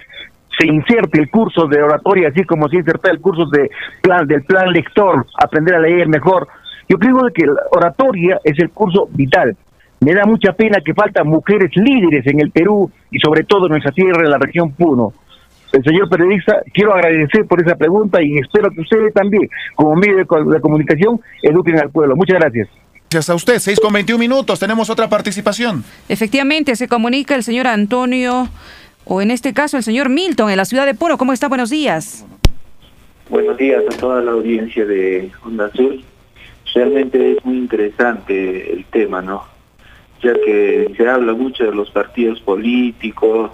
[0.59, 3.71] se inserte el curso de oratoria, así como se inserta el curso de
[4.03, 6.49] plan, del plan lector, aprender a leer mejor.
[6.89, 9.57] Yo creo que la oratoria es el curso vital.
[10.03, 13.71] Me da mucha pena que faltan mujeres líderes en el Perú y sobre todo en
[13.71, 15.13] nuestra tierra, en la región Puno.
[15.73, 20.17] El señor periodista, quiero agradecer por esa pregunta y espero que ustedes también, como medio
[20.17, 22.17] de, de comunicación, eduquen al pueblo.
[22.17, 22.69] Muchas gracias.
[23.13, 23.59] Gracias a usted.
[23.61, 24.59] 6 con 21 minutos.
[24.59, 25.85] Tenemos otra participación.
[26.09, 28.49] Efectivamente, se comunica el señor Antonio,
[29.05, 31.17] o en este caso el señor Milton, en la ciudad de Puno.
[31.17, 31.47] ¿Cómo está?
[31.47, 32.27] Buenos días.
[33.31, 36.05] Buenos días a toda la audiencia de Onda Azul.
[36.75, 39.52] Realmente es muy interesante el tema, ¿no?
[40.23, 43.51] Ya que se habla mucho de los partidos políticos,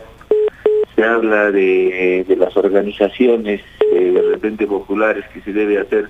[0.94, 3.62] se habla de, de las organizaciones
[3.92, 6.08] eh, de repente populares que se debe hacer.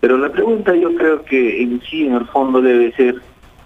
[0.00, 3.16] Pero la pregunta yo creo que en sí, en el fondo, debe ser,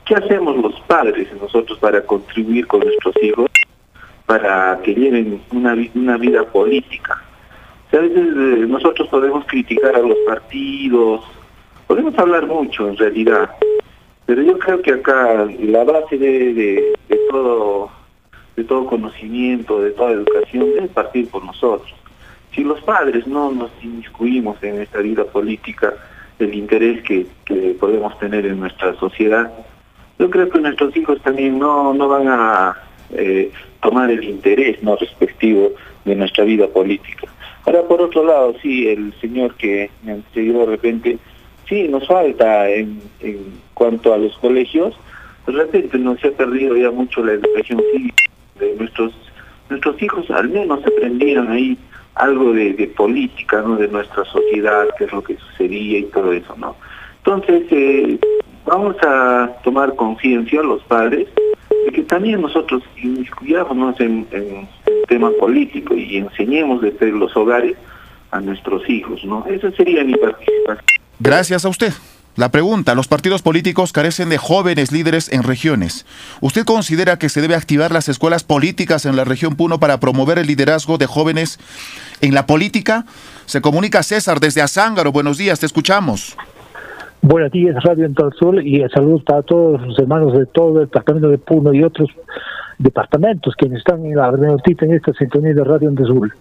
[0.06, 3.50] ¿qué hacemos los padres nosotros para contribuir con nuestros hijos
[4.26, 7.22] para que lleven una, vi- una vida política?
[7.92, 11.20] A veces eh, nosotros podemos criticar a los partidos,
[11.86, 13.50] podemos hablar mucho en realidad,
[14.26, 17.90] pero yo creo que acá la base de, de- de todo
[18.56, 21.92] de todo conocimiento, de toda educación, debe partir por nosotros.
[22.54, 25.92] Si los padres no nos inmiscuimos en esta vida política,
[26.38, 29.52] el interés que, que podemos tener en nuestra sociedad,
[30.20, 32.76] yo creo que nuestros hijos también no, no van a
[33.10, 33.50] eh,
[33.82, 35.72] tomar el interés no respectivo
[36.04, 37.26] de nuestra vida política.
[37.66, 41.18] Ahora, por otro lado, sí, el señor que me antecedió de repente,
[41.68, 43.00] sí, nos falta en,
[43.74, 44.94] cuanto a los colegios,
[45.46, 48.22] de repente nos se ha perdido ya mucho la educación cívica
[48.58, 49.12] de nuestros
[49.70, 50.30] nuestros hijos.
[50.30, 51.78] Al menos aprendieron ahí
[52.14, 56.54] algo de, política no de nuestra sociedad qué es lo que sucedía y todo eso
[56.56, 56.76] no
[57.18, 58.18] entonces eh,
[58.64, 61.26] vamos a tomar conciencia los padres
[61.86, 67.76] de que también nosotros inmiscuyámonos en, en el tema político y enseñemos desde los hogares
[68.30, 71.92] a nuestros hijos no esa sería mi participación Gracias a usted.
[72.36, 76.04] La pregunta, los partidos políticos carecen de jóvenes líderes en regiones.
[76.40, 80.40] ¿Usted considera que se debe activar las escuelas políticas en la región Puno para promover
[80.40, 81.60] el liderazgo de jóvenes
[82.20, 83.04] en la política?
[83.46, 85.12] Se comunica César desde Azángaro.
[85.12, 86.36] Buenos días, te escuchamos.
[87.22, 91.38] Buenos días, Radio Sol y saludos para todos los hermanos de todo el departamento de
[91.38, 92.10] Puno y otros
[92.78, 96.32] departamentos que están en la en esta sintonía de Radio Sol.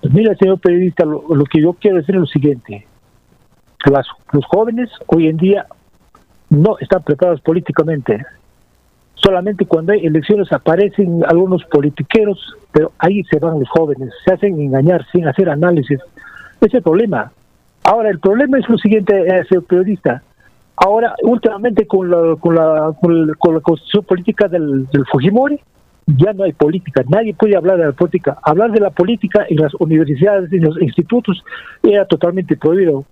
[0.00, 2.86] Pues mira, señor periodista, lo que yo quiero decir es lo siguiente.
[3.84, 5.66] Las- los jóvenes hoy en día
[6.50, 8.24] no están preparados políticamente.
[9.14, 12.38] Solamente cuando hay elecciones aparecen algunos politiqueros,
[12.72, 15.98] pero ahí se van los jóvenes, se hacen engañar sin hacer análisis.
[16.56, 17.32] Ese es el problema.
[17.84, 20.22] Ahora, el problema es lo siguiente, eh, señor periodista.
[20.76, 25.58] Ahora, últimamente con la, con la, con la, con la constitución política del Fujimori,
[26.06, 28.38] ya no hay política, nadie puede hablar de la política.
[28.42, 31.42] Hablar de la política en las universidades, en los institutos,
[31.82, 33.04] era totalmente prohibido.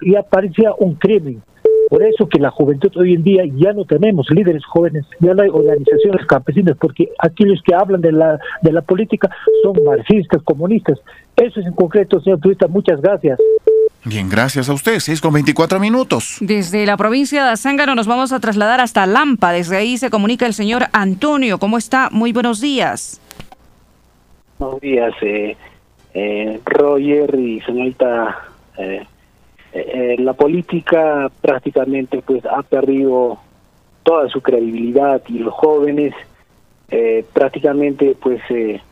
[0.00, 1.42] Ya parecía un crimen.
[1.88, 5.42] Por eso que la juventud hoy en día ya no tenemos líderes jóvenes, ya no
[5.42, 9.28] hay organizaciones campesinas, porque aquellos que hablan de la, de la política
[9.62, 10.98] son marxistas, comunistas.
[11.36, 12.66] Eso es en concreto, señor periodista.
[12.66, 13.38] Muchas gracias.
[14.04, 14.98] Bien, gracias a usted.
[14.98, 16.38] 6 con 24 minutos.
[16.40, 19.52] Desde la provincia de Azángaro nos vamos a trasladar hasta Lampa.
[19.52, 21.58] Desde ahí se comunica el señor Antonio.
[21.58, 22.08] ¿Cómo está?
[22.10, 23.20] Muy buenos días.
[24.58, 25.56] Buenos días, eh,
[26.14, 28.38] eh, Roger y señorita.
[28.78, 29.06] eh,
[29.74, 33.38] eh, la política prácticamente pues ha perdido
[34.02, 36.12] toda su credibilidad y los jóvenes
[36.90, 38.82] eh, prácticamente pues eh,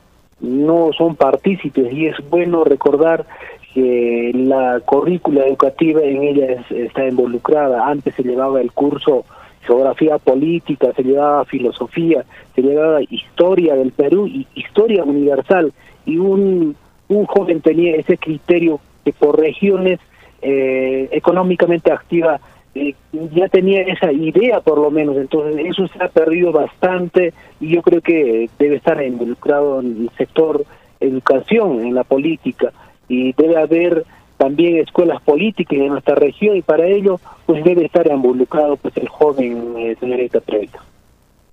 [0.41, 3.27] no son partícipes y es bueno recordar
[3.75, 7.87] que la currícula educativa en ella es- está involucrada.
[7.87, 9.25] Antes se llevaba el curso
[9.63, 12.25] geografía política, se llevaba filosofía,
[12.55, 15.73] se llevaba historia del Perú historia universal.
[16.07, 16.75] Y un,
[17.09, 20.01] un joven tenía ese criterio que por regiones
[20.43, 22.41] eh, económicamente activa
[22.75, 22.95] eh,
[23.35, 27.83] ya tenía esa idea por lo menos, entonces eso se ha perdido bastante y yo
[27.83, 30.65] creo que debe estar involucrado en el sector
[31.01, 32.73] educación, en la política
[33.11, 34.07] y debe haber
[34.39, 39.09] también escuelas políticas en nuestra región y para ello pues debe estar involucrado pues el
[39.09, 40.79] joven eh, señorita Previta.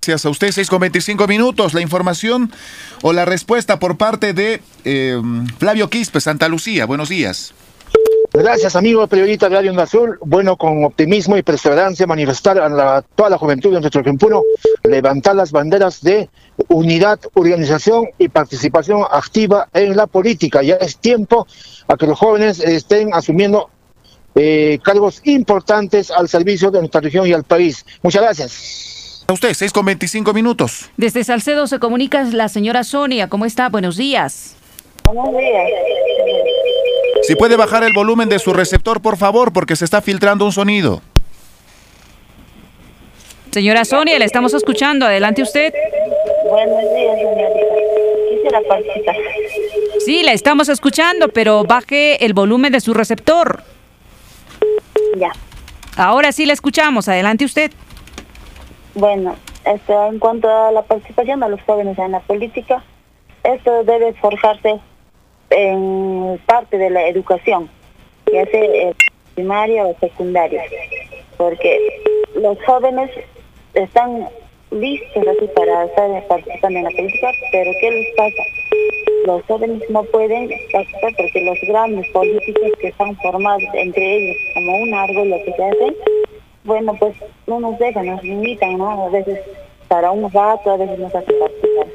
[0.00, 0.52] Gracias a usted.
[0.52, 1.74] 6 con 25 minutos.
[1.74, 2.50] La información
[3.02, 5.20] o la respuesta por parte de eh,
[5.58, 6.86] Flavio Quispe, Santa Lucía.
[6.86, 7.52] Buenos días.
[8.40, 10.18] Gracias, amigo periodista de Radio Onda Azul.
[10.22, 14.42] Bueno, con optimismo y perseverancia manifestar a la- toda la juventud de nuestro Quimpuno,
[14.84, 16.30] levantar las banderas de
[16.68, 20.62] unidad, organización y participación activa en la política.
[20.62, 21.46] Ya es tiempo
[21.88, 23.70] a que los jóvenes estén asumiendo
[24.36, 27.84] eh, cargos importantes al servicio de nuestra región y al país.
[28.02, 29.24] Muchas gracias.
[29.26, 30.90] A usted, 6 con 25 minutos.
[30.96, 33.28] Desde Salcedo se comunica la señora Sonia.
[33.28, 33.68] ¿Cómo está?
[33.68, 34.54] Buenos días.
[35.04, 35.64] Buenos días.
[37.28, 40.52] Si puede bajar el volumen de su receptor, por favor, porque se está filtrando un
[40.52, 41.02] sonido.
[43.50, 45.04] Señora Sonia, le estamos escuchando.
[45.04, 45.74] Adelante usted.
[46.48, 47.50] Buenos días, señorita.
[48.30, 49.16] Quisiera participar.
[50.06, 53.62] Sí, la estamos escuchando, pero baje el volumen de su receptor.
[55.18, 55.32] Ya.
[55.98, 57.08] Ahora sí la escuchamos.
[57.10, 57.72] Adelante usted.
[58.94, 59.36] Bueno,
[59.66, 62.82] este, en cuanto a la participación de los jóvenes en la política,
[63.44, 64.80] esto debe forjarse
[65.50, 67.68] en parte de la educación,
[68.32, 68.94] ya sea eh,
[69.34, 70.62] primaria o secundaria,
[71.36, 72.02] porque
[72.34, 73.10] los jóvenes
[73.74, 74.28] están
[74.70, 78.42] listos así para estar participando en la política, pero ¿qué les pasa?
[79.24, 84.76] Los jóvenes no pueden participar porque los grandes políticos que están formados entre ellos como
[84.76, 85.96] un árbol lo que se hacen,
[86.64, 87.14] bueno, pues
[87.46, 89.06] no nos dejan, nos limitan, ¿no?
[89.06, 89.40] A veces
[89.88, 91.86] para un rato, a veces nos hacen participar.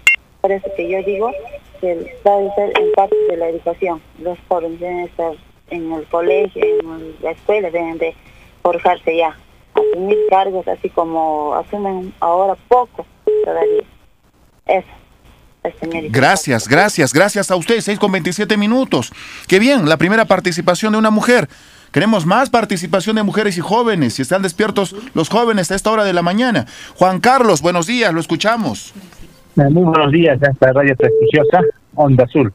[0.42, 1.32] Por eso que yo digo
[1.84, 4.02] que debe ser en parte de la educación.
[4.20, 5.34] Los jóvenes deben estar
[5.70, 8.16] en el colegio, en la escuela, deben de
[8.62, 9.38] forjarse ya,
[9.74, 13.06] asumir cargos así como asumen ahora poco
[13.44, 13.84] todavía.
[14.66, 14.88] Eso.
[15.62, 16.10] pues.
[16.10, 17.82] Gracias, gracias, gracias a usted.
[17.82, 19.12] 6 con 27 minutos.
[19.50, 21.50] Qué bien, la primera participación de una mujer.
[21.92, 24.14] Queremos más participación de mujeres y jóvenes.
[24.14, 26.66] Si están despiertos los jóvenes a esta hora de la mañana.
[26.96, 28.94] Juan Carlos, buenos días, lo escuchamos.
[29.56, 31.62] Muy buenos días a esta radio prestigiosa,
[31.94, 32.52] Onda Azul.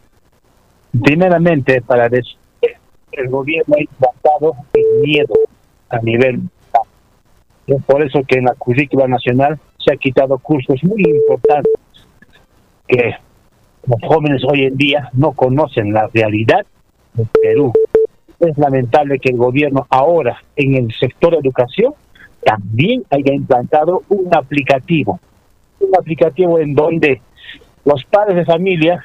[1.01, 2.37] Primeramente, para decir
[3.13, 5.35] el gobierno ha implantado el miedo
[5.91, 6.41] a nivel.
[7.69, 11.73] Es por eso que en la currícula nacional se ha quitado cursos muy importantes
[12.89, 13.15] que
[13.87, 16.67] los jóvenes hoy en día no conocen la realidad
[17.15, 17.73] de Perú.
[18.41, 21.95] Es lamentable que el gobierno ahora en el sector educación
[22.45, 25.21] también haya implantado un aplicativo
[25.81, 27.21] un aplicativo en donde
[27.85, 29.05] los padres de familia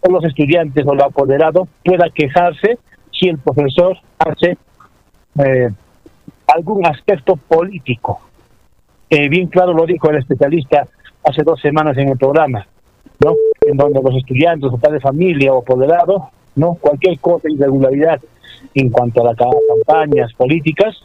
[0.00, 2.78] o los estudiantes o el apoderado pueda quejarse
[3.10, 4.56] si el profesor hace
[5.38, 5.70] eh,
[6.46, 8.20] algún aspecto político.
[9.10, 10.86] Eh, bien claro lo dijo el especialista
[11.24, 12.66] hace dos semanas en el programa,
[13.22, 13.34] ¿no?
[13.60, 16.74] En donde los estudiantes o padres de familia o apoderado, ¿no?
[16.74, 18.20] Cualquier cosa irregularidad
[18.74, 20.96] en cuanto a las campañas políticas,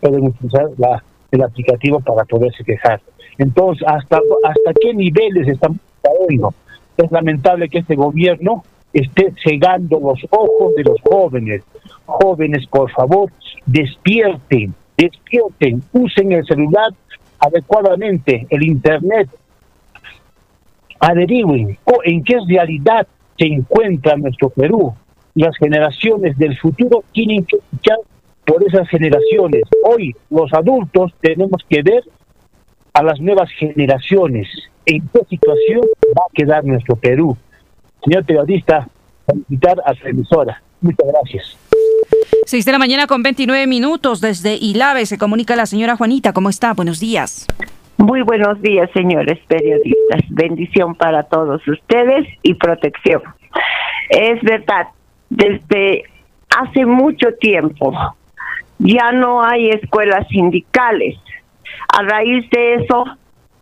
[0.00, 3.00] pueden utilizar la, el aplicativo para poderse quejar.
[3.38, 6.54] Entonces, ¿hasta, hasta qué niveles estamos cayendo?
[6.96, 11.62] Es lamentable que este gobierno esté cegando los ojos de los jóvenes.
[12.06, 13.30] Jóvenes, por favor,
[13.66, 16.90] despierten, despierten, usen el celular
[17.38, 19.28] adecuadamente, el Internet,
[21.00, 23.06] averigüen en qué realidad
[23.38, 24.94] se encuentra nuestro Perú.
[25.34, 27.98] Las generaciones del futuro tienen que luchar
[28.46, 29.62] por esas generaciones.
[29.84, 32.02] Hoy los adultos tenemos que ver
[32.96, 34.48] a las nuevas generaciones
[34.86, 35.82] en qué situación
[36.18, 37.36] va a quedar nuestro Perú.
[38.02, 38.88] Señor periodista,
[39.30, 40.62] invitar a su emisora.
[40.80, 41.58] Muchas gracias.
[42.46, 44.22] 6 de la mañana con 29 minutos.
[44.22, 46.32] Desde Ilave se comunica la señora Juanita.
[46.32, 46.72] ¿Cómo está?
[46.72, 47.46] Buenos días.
[47.98, 50.22] Muy buenos días, señores periodistas.
[50.30, 53.20] Bendición para todos ustedes y protección.
[54.08, 54.86] Es verdad,
[55.28, 56.04] desde
[56.48, 57.92] hace mucho tiempo
[58.78, 61.16] ya no hay escuelas sindicales.
[61.88, 63.04] A raíz de eso,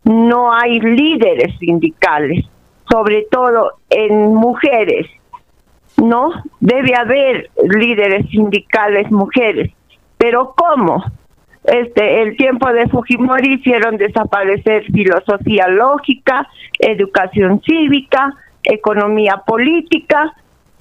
[0.05, 2.45] no hay líderes sindicales,
[2.91, 5.07] sobre todo en mujeres.
[5.97, 9.71] No, debe haber líderes sindicales mujeres.
[10.19, 11.03] Pero ¿cómo?
[11.65, 16.47] este el tiempo de Fujimori hicieron desaparecer filosofía lógica,
[16.79, 20.35] educación cívica, economía política,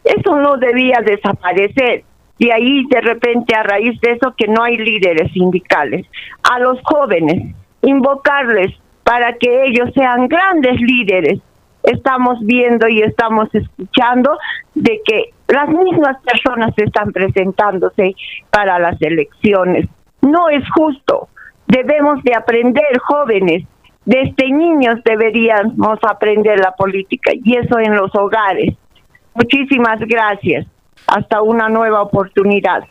[0.03, 2.03] eso no debía desaparecer.
[2.37, 6.05] Y ahí de repente a raíz de eso que no hay líderes sindicales.
[6.43, 8.73] A los jóvenes, invocarles
[9.03, 11.39] para que ellos sean grandes líderes.
[11.83, 14.37] Estamos viendo y estamos escuchando
[14.73, 18.15] de que las mismas personas están presentándose
[18.49, 19.87] para las elecciones.
[20.21, 21.27] No es justo.
[21.67, 23.65] Debemos de aprender jóvenes.
[24.05, 28.73] Desde niños deberíamos aprender la política y eso en los hogares.
[29.33, 30.65] Muchísimas gracias.
[31.07, 32.83] Hasta una nueva oportunidad.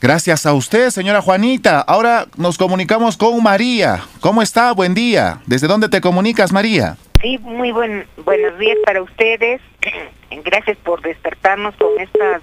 [0.00, 1.80] Gracias a usted, señora Juanita.
[1.80, 4.02] Ahora nos comunicamos con María.
[4.20, 4.72] ¿Cómo está?
[4.72, 5.38] Buen día.
[5.46, 6.96] ¿Desde dónde te comunicas, María?
[7.22, 9.60] Sí, muy buen, buenos días para ustedes.
[10.44, 12.42] Gracias por despertarnos con estas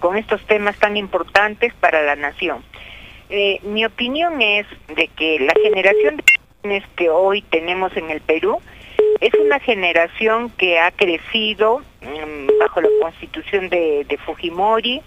[0.00, 2.62] con estos temas tan importantes para la nación.
[3.30, 6.24] Eh, mi opinión es de que la generación de
[6.60, 8.60] jóvenes que hoy tenemos en el Perú
[9.24, 15.00] es una generación que ha crecido mm, bajo la constitución de, Fujimori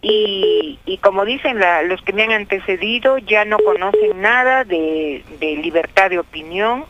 [0.00, 1.58] y, como dicen
[1.88, 6.84] los que me han antecedido, ya no conocen nada de, libertad de opinión,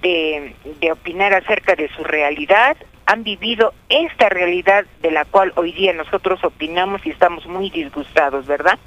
[0.00, 5.72] de, de opinar acerca de su realidad, han vivido esta realidad de la cual hoy
[5.72, 8.78] día nosotros opinamos y estamos muy disgustados, ¿verdad?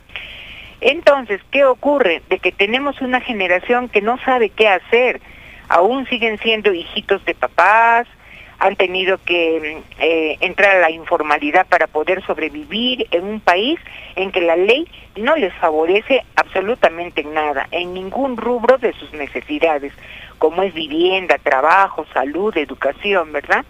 [0.82, 2.24] Entonces, ¿qué ocurre?
[2.30, 5.22] De que tenemos una generación que no sabe qué hacer,
[5.74, 8.08] aún siguen siendo hijitos de papás,
[8.60, 13.80] han tenido que eh, entrar a la informalidad para poder sobrevivir en un país
[14.16, 19.94] en que la ley no les favorece absolutamente nada, en ningún rubro de sus necesidades,
[20.38, 23.66] como es vivienda, trabajo, salud, educación, ¿verdad?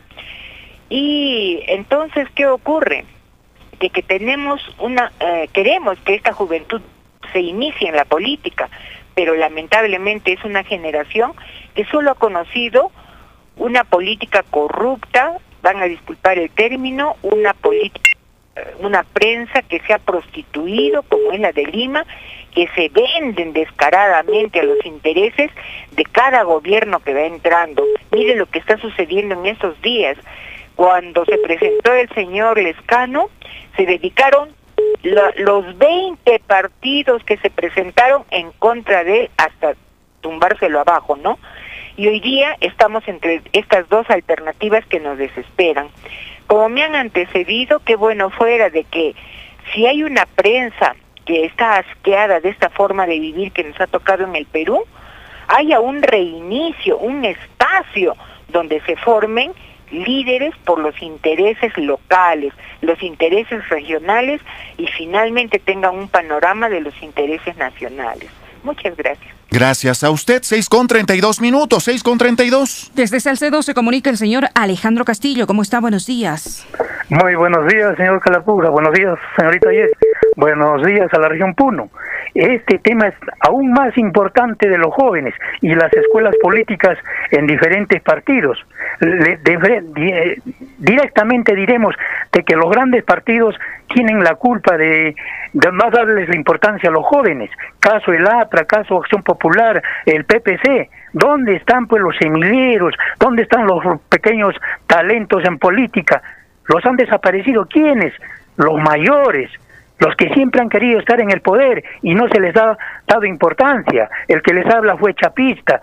[0.90, 3.06] Y entonces, ¿qué ocurre?
[3.80, 6.82] Que tenemos una, eh, queremos que esta juventud
[7.32, 8.70] se inicie en la política,
[9.16, 11.34] pero lamentablemente es una generación
[11.74, 12.92] que solo ha conocido
[13.58, 18.10] una política corrupta, van a disculpar el término, una política,
[18.80, 22.06] una prensa que se ha prostituido, como es la de Lima,
[22.54, 25.52] que se venden descaradamente a los intereses
[25.92, 27.84] de cada gobierno que va entrando.
[28.12, 30.18] Mire lo que está sucediendo en estos días.
[30.76, 33.30] Cuando se presentó el señor Lescano,
[33.76, 34.50] se dedicaron
[35.38, 39.74] los 20 partidos que se presentaron en contra de hasta
[40.22, 41.40] tumbárselo abajo, ¿no?
[41.96, 45.90] Y hoy día estamos entre estas dos alternativas que nos desesperan.
[46.48, 49.16] Como me han antecedido, qué bueno fuera de que
[49.74, 50.96] si hay una prensa
[51.26, 54.84] que está asqueada de esta forma de vivir que nos ha tocado en el Perú,
[55.48, 58.16] haya un reinicio, un espacio
[58.50, 59.54] donde se formen
[59.92, 64.42] líderes por los intereses locales, los intereses regionales
[64.78, 68.30] y finalmente tengan un panorama de los intereses nacionales.
[68.64, 69.34] Muchas gracias.
[69.52, 70.40] Gracias a usted.
[70.42, 72.92] 6 con 32 minutos, 6 con 32.
[72.96, 75.46] Desde Salcedo se comunica el señor Alejandro Castillo.
[75.46, 75.80] ¿Cómo está?
[75.80, 76.66] Buenos días.
[77.10, 78.70] Muy buenos días, señor Calapura.
[78.70, 79.90] Buenos días, señorita Yes.
[80.36, 81.90] Buenos días a la región Puno.
[82.34, 86.98] Este tema es aún más importante de los jóvenes y las escuelas políticas
[87.32, 88.58] en diferentes partidos.
[90.80, 91.96] directamente diremos
[92.32, 93.56] de que los grandes partidos
[93.94, 95.16] tienen la culpa de,
[95.54, 97.52] de darles la importancia a los jóvenes.
[97.80, 100.90] Caso el APRA, caso Acción Popular, el PPC.
[101.14, 102.96] ¿Dónde están pues los semilleros?
[103.20, 104.56] ¿Dónde están los pequeños
[104.88, 106.24] talentos en política?
[106.66, 107.68] Los han desaparecido.
[107.68, 108.14] ¿Quiénes?
[108.58, 109.52] Los mayores
[110.04, 112.78] los que siempre han querido estar en el poder y no se les ha
[113.08, 114.10] dado importancia.
[114.28, 115.80] El que les habla fue chapista,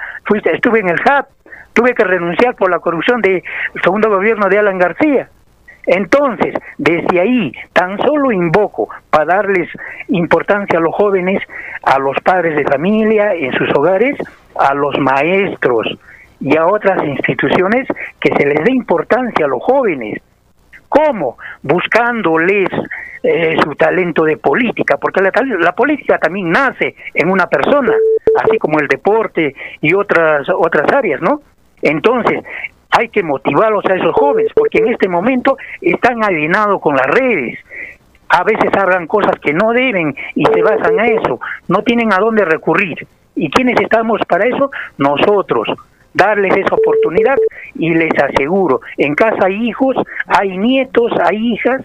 [0.52, 1.26] estuve en el JAP,
[1.72, 3.42] tuve que renunciar por la corrupción del
[3.82, 5.28] segundo gobierno de Alan García.
[5.86, 9.68] Entonces, desde ahí, tan solo invoco para darles
[10.08, 11.42] importancia a los jóvenes,
[11.82, 14.16] a los padres de familia en sus hogares,
[14.54, 15.86] a los maestros
[16.40, 17.88] y a otras instituciones
[18.20, 20.20] que se les dé importancia a los jóvenes.
[20.90, 21.38] ¿Cómo?
[21.62, 22.68] Buscándoles
[23.22, 25.30] eh, su talento de política, porque la,
[25.60, 27.94] la, política también nace en una persona,
[28.42, 31.42] así como el deporte y otras, otras áreas, ¿no?
[31.80, 32.42] Entonces,
[32.90, 37.58] hay que motivarlos a esos jóvenes, porque en este momento están alienados con las redes.
[38.28, 41.38] A veces hablan cosas que no deben y se basan a eso.
[41.68, 43.06] No tienen a dónde recurrir.
[43.36, 44.72] ¿Y quiénes estamos para eso?
[44.98, 45.68] Nosotros.
[46.12, 47.36] Darles esa oportunidad
[47.74, 49.96] y les aseguro, en casa hay hijos,
[50.26, 51.82] hay nietos, hay hijas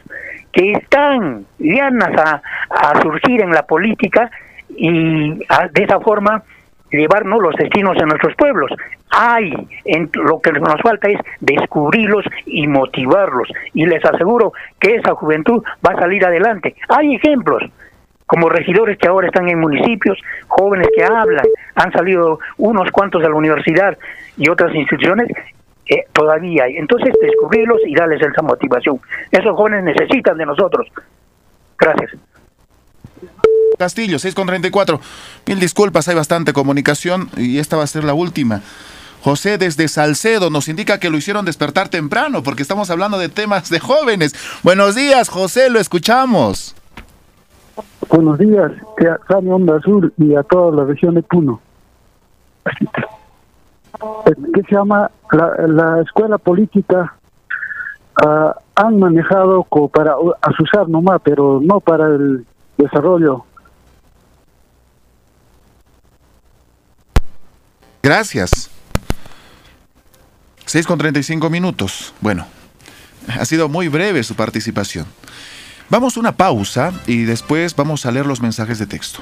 [0.52, 4.31] que están ganas a, a surgir en la política
[4.69, 6.43] y de esa forma
[6.91, 8.72] llevarnos los destinos de nuestros pueblos.
[9.11, 9.52] Hay,
[9.85, 13.47] en, lo que nos falta es descubrirlos y motivarlos.
[13.73, 16.76] Y les aseguro que esa juventud va a salir adelante.
[16.89, 17.64] Hay ejemplos,
[18.26, 21.45] como regidores que ahora están en municipios, jóvenes que hablan,
[21.76, 23.97] han salido unos cuantos de la universidad
[24.38, 25.30] y otras instituciones
[25.88, 26.77] eh, todavía hay.
[26.77, 28.99] Entonces, descubrirlos y darles esa motivación.
[29.31, 30.88] Esos jóvenes necesitan de nosotros.
[31.77, 32.11] Gracias.
[33.77, 34.99] Castillo, 6 con 34.
[35.47, 38.61] Mil disculpas, hay bastante comunicación y esta va a ser la última.
[39.22, 43.69] José desde Salcedo nos indica que lo hicieron despertar temprano porque estamos hablando de temas
[43.69, 44.35] de jóvenes.
[44.64, 46.76] Buenos días, José, lo escuchamos.
[48.10, 48.72] Buenos días,
[49.30, 51.60] a Onda Sur y a toda la región de Puno.
[54.53, 55.10] ¿Qué se llama?
[55.32, 57.15] La, escuela política
[58.15, 62.45] ah, han manejado para asusar nomás, pero no para el
[62.77, 63.45] desarrollo.
[68.03, 68.69] Gracias.
[70.65, 72.14] 6 con 35 minutos.
[72.22, 72.45] Bueno,
[73.27, 75.06] ha sido muy breve su participación.
[75.90, 79.22] Vamos a una pausa y después vamos a leer los mensajes de texto.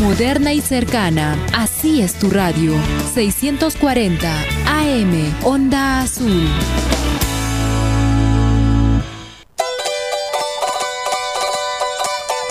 [0.00, 2.74] Moderna y cercana, así es tu radio.
[3.14, 4.30] 640
[4.66, 6.46] AM, Onda Azul.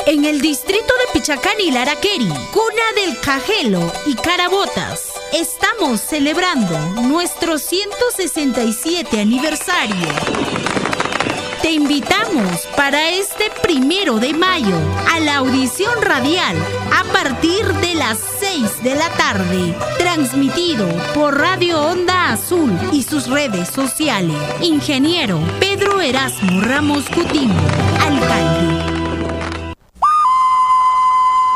[0.06, 7.58] En el distrito de Pichacán y Laraqueri, cuna del Cajelo y Carabotas, estamos celebrando nuestro
[7.58, 10.08] 167 aniversario.
[11.62, 14.76] Te invitamos para este primero de mayo
[15.12, 16.56] a la audición radial
[16.94, 23.28] a partir de las 6 de la tarde, transmitido por Radio Onda Azul y sus
[23.28, 24.38] redes sociales.
[24.62, 27.56] Ingeniero Pedro Erasmo Ramos Coutinho,
[28.02, 28.83] alcalde.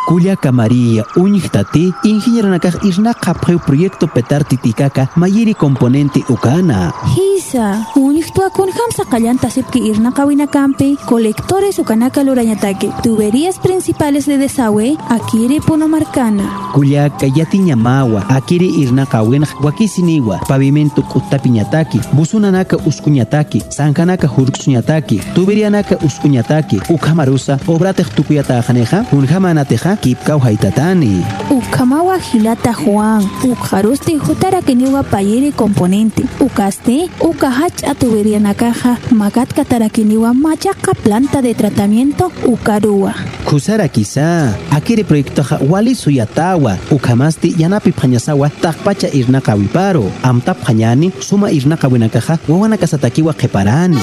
[0.07, 6.93] Kulia María Uñichtati, ingeniero nakaj isnaqa proyecto petar titikaka mayiri componente ukana.
[7.13, 14.95] Hisa, uñichtua kun hamsa kallanta sepki irnaqa winakampi, colectores ukanaka lurañatake, tuberías principales de desagüe,
[15.09, 16.71] akiri punomarcana.
[16.73, 26.79] Kulia kayati ñamawa, akiri irnaqa winaj wakisiniwa, pavimento kutapiñataki, busunanaka uskuñataki, sankanaka hurksuñataki, tuberianaka uskuñataki,
[26.89, 31.25] ukamarusa, obratej tukuyatajaneja, unjamanateja, kipkau haitatani.
[31.51, 40.33] Ukamawa hilata Juan, ukaruste jutara keniwa payere componente, ukaste, ukahach a tubería nakaja, magat katarakiniwa
[40.33, 43.13] machaca planta de tratamiento, ukarua.
[43.45, 51.51] Kusara quizá, akiri proyecto wali suyatawa, ukamasti yanapi pañasawa, takpacha irnaka wiparo, amtap pañani, suma
[51.51, 53.97] irnaka winakaja, wawana kasatakiwa keparani.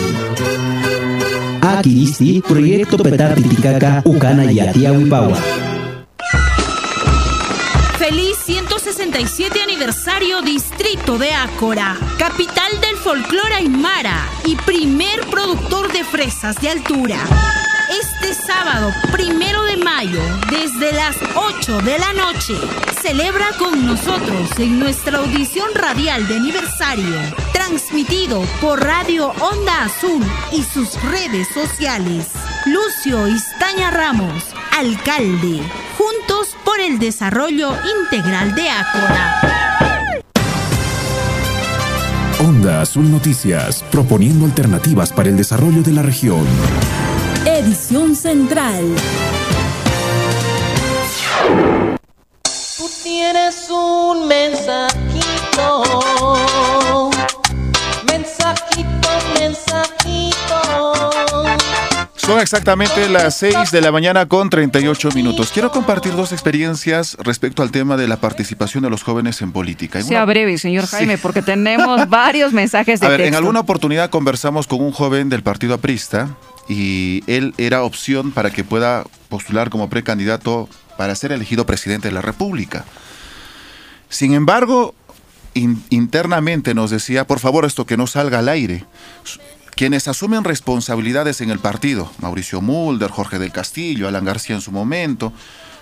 [1.61, 5.39] Akirisi, proyecto petar titikaka, ukana yatia wipawa.
[7.99, 16.61] Feliz 167 aniversario Distrito de Ácora, capital del folclore aymara y primer productor de fresas
[16.61, 17.19] de altura.
[17.89, 22.55] Este sábado, primero de mayo, desde las 8 de la noche,
[23.01, 27.15] celebra con nosotros en nuestra audición radial de aniversario,
[27.53, 32.27] transmitido por Radio Onda Azul y sus redes sociales.
[32.67, 34.43] Lucio Istaña Ramos,
[34.75, 35.61] alcalde,
[35.99, 39.41] juntos por el desarrollo integral de Ácora.
[42.41, 46.47] Onda Azul Noticias, proponiendo alternativas para el desarrollo de la región.
[47.45, 48.83] Edición Central.
[52.79, 55.83] Tú tienes un mensajito,
[58.07, 59.09] mensajito,
[59.39, 60.24] mensajito.
[62.27, 65.51] Son exactamente las 6 de la mañana con 38 minutos.
[65.53, 69.99] Quiero compartir dos experiencias respecto al tema de la participación de los jóvenes en política.
[69.99, 73.61] En Sea una- breve, señor Jaime, porque tenemos varios mensajes de A ver, en alguna
[73.61, 76.35] oportunidad conversamos con un joven del partido aprista
[76.67, 82.15] y él era opción para que pueda postular como precandidato para ser elegido presidente de
[82.15, 82.87] la República.
[84.09, 84.95] Sin embargo,
[85.53, 88.85] in- internamente nos decía, por favor, esto que no salga al aire.
[89.77, 94.71] Quienes asumen responsabilidades en el partido, Mauricio Mulder, Jorge del Castillo, Alan García en su
[94.71, 95.33] momento,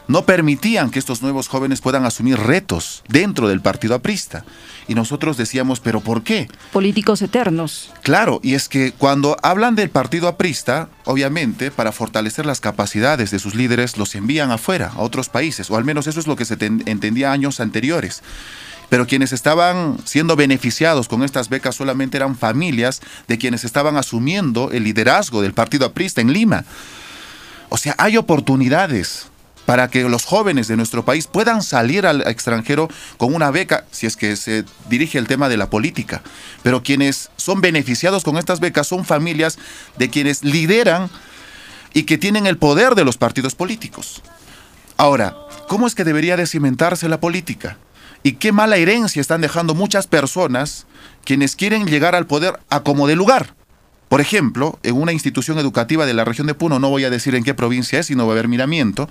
[0.09, 4.45] no permitían que estos nuevos jóvenes puedan asumir retos dentro del partido aprista.
[4.89, 6.49] Y nosotros decíamos, pero ¿por qué?
[6.73, 7.91] Políticos eternos.
[8.03, 13.39] Claro, y es que cuando hablan del partido aprista, obviamente, para fortalecer las capacidades de
[13.39, 16.47] sus líderes, los envían afuera, a otros países, o al menos eso es lo que
[16.47, 18.23] se ten- entendía años anteriores.
[18.93, 24.71] Pero quienes estaban siendo beneficiados con estas becas solamente eran familias de quienes estaban asumiendo
[24.71, 26.67] el liderazgo del partido aprista en Lima.
[27.71, 29.29] O sea, hay oportunidades
[29.65, 34.05] para que los jóvenes de nuestro país puedan salir al extranjero con una beca, si
[34.05, 36.21] es que se dirige el tema de la política.
[36.63, 39.59] Pero quienes son beneficiados con estas becas son familias
[39.97, 41.09] de quienes lideran
[41.95, 44.21] y que tienen el poder de los partidos políticos.
[44.99, 45.35] Ahora,
[45.67, 47.79] ¿cómo es que debería de cimentarse la política?
[48.23, 50.87] ¿Y qué mala herencia están dejando muchas personas
[51.25, 53.55] quienes quieren llegar al poder a como de lugar?
[54.09, 57.35] Por ejemplo, en una institución educativa de la región de Puno, no voy a decir
[57.35, 59.09] en qué provincia es, sino va a haber miramiento,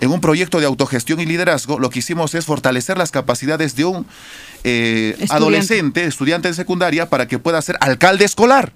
[0.00, 3.84] en un proyecto de autogestión y liderazgo, lo que hicimos es fortalecer las capacidades de
[3.84, 4.06] un
[4.64, 5.34] eh, Estudiante.
[5.34, 8.72] adolescente, estudiante de secundaria, para que pueda ser alcalde escolar.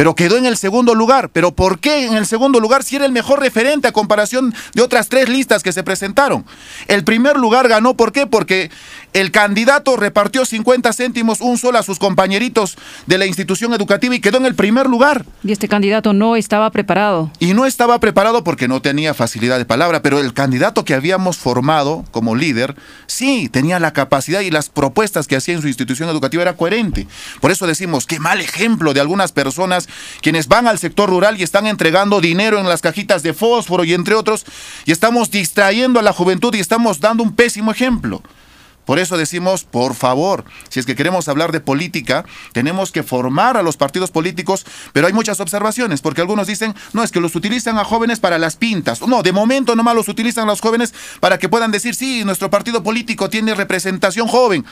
[0.00, 1.28] Pero quedó en el segundo lugar.
[1.30, 4.80] ¿Pero por qué en el segundo lugar si era el mejor referente a comparación de
[4.80, 6.46] otras tres listas que se presentaron?
[6.88, 8.26] El primer lugar ganó, ¿por qué?
[8.26, 8.70] Porque
[9.12, 14.20] el candidato repartió 50 céntimos un solo a sus compañeritos de la institución educativa y
[14.20, 15.26] quedó en el primer lugar.
[15.44, 17.30] Y este candidato no estaba preparado.
[17.38, 21.36] Y no estaba preparado porque no tenía facilidad de palabra, pero el candidato que habíamos
[21.36, 22.74] formado como líder,
[23.06, 27.06] sí, tenía la capacidad y las propuestas que hacía en su institución educativa era coherente.
[27.42, 29.89] Por eso decimos, qué mal ejemplo de algunas personas
[30.22, 33.94] quienes van al sector rural y están entregando dinero en las cajitas de fósforo y
[33.94, 34.44] entre otros,
[34.84, 38.22] y estamos distrayendo a la juventud y estamos dando un pésimo ejemplo.
[38.90, 43.56] Por eso decimos, por favor, si es que queremos hablar de política, tenemos que formar
[43.56, 47.36] a los partidos políticos, pero hay muchas observaciones, porque algunos dicen, no, es que los
[47.36, 49.00] utilizan a jóvenes para las pintas.
[49.02, 52.50] No, de momento nomás los utilizan a los jóvenes para que puedan decir, sí, nuestro
[52.50, 54.64] partido político tiene representación joven.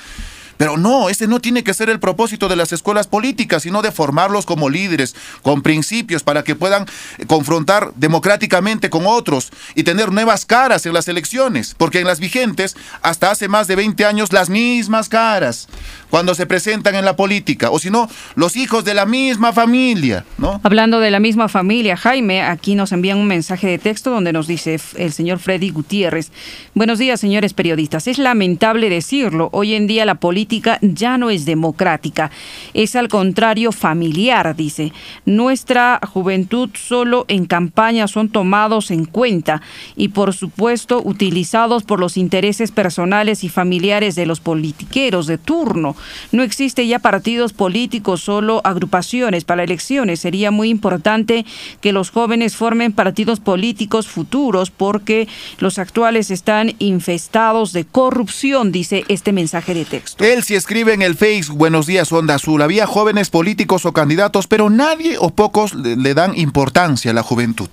[0.58, 3.92] Pero no, ese no tiene que ser el propósito de las escuelas políticas, sino de
[3.92, 6.84] formarlos como líderes, con principios, para que puedan
[7.26, 11.74] confrontar democráticamente con otros y tener nuevas caras en las elecciones.
[11.78, 15.68] Porque en las vigentes, hasta hace más de 20 años, las mismas caras
[16.10, 20.24] cuando se presentan en la política, o si no, los hijos de la misma familia,
[20.38, 20.58] ¿no?
[20.64, 24.46] Hablando de la misma familia, Jaime, aquí nos envían un mensaje de texto donde nos
[24.46, 26.32] dice el señor Freddy Gutiérrez.
[26.74, 28.08] Buenos días, señores periodistas.
[28.08, 30.47] Es lamentable decirlo, hoy en día la política
[30.80, 32.30] ya no es democrática,
[32.74, 34.92] es al contrario familiar, dice.
[35.26, 39.62] Nuestra juventud solo en campaña son tomados en cuenta
[39.96, 45.96] y por supuesto utilizados por los intereses personales y familiares de los politiqueros de turno.
[46.32, 50.20] No existe ya partidos políticos, solo agrupaciones para elecciones.
[50.20, 51.44] Sería muy importante
[51.80, 59.04] que los jóvenes formen partidos políticos futuros porque los actuales están infestados de corrupción, dice
[59.08, 60.22] este mensaje de texto.
[60.42, 62.62] Sí escribe en el Facebook, buenos días, Onda Azul.
[62.62, 67.68] Había jóvenes políticos o candidatos, pero nadie o pocos le dan importancia a la juventud.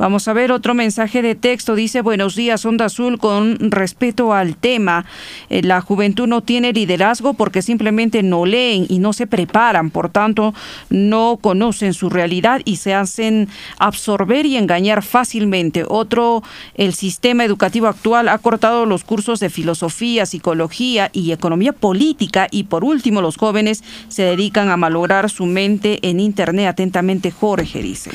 [0.00, 1.74] Vamos a ver otro mensaje de texto.
[1.74, 5.04] Dice, buenos días, Onda Azul, con respeto al tema.
[5.50, 9.90] Eh, la juventud no tiene liderazgo porque simplemente no leen y no se preparan.
[9.90, 10.54] Por tanto,
[10.88, 15.84] no conocen su realidad y se hacen absorber y engañar fácilmente.
[15.86, 16.42] Otro,
[16.76, 22.48] el sistema educativo actual ha cortado los cursos de filosofía, psicología y economía política.
[22.50, 26.68] Y por último, los jóvenes se dedican a malograr su mente en Internet.
[26.68, 28.12] Atentamente, Jorge dice.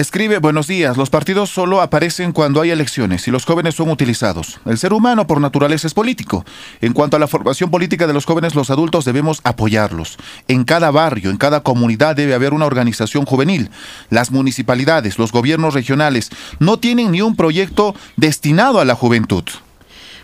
[0.00, 4.58] Escribe, buenos días, los partidos solo aparecen cuando hay elecciones y los jóvenes son utilizados.
[4.64, 6.46] El ser humano por naturaleza es político.
[6.80, 10.16] En cuanto a la formación política de los jóvenes, los adultos debemos apoyarlos.
[10.48, 13.68] En cada barrio, en cada comunidad debe haber una organización juvenil.
[14.08, 19.44] Las municipalidades, los gobiernos regionales no tienen ni un proyecto destinado a la juventud.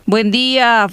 [0.06, 0.86] Buen día,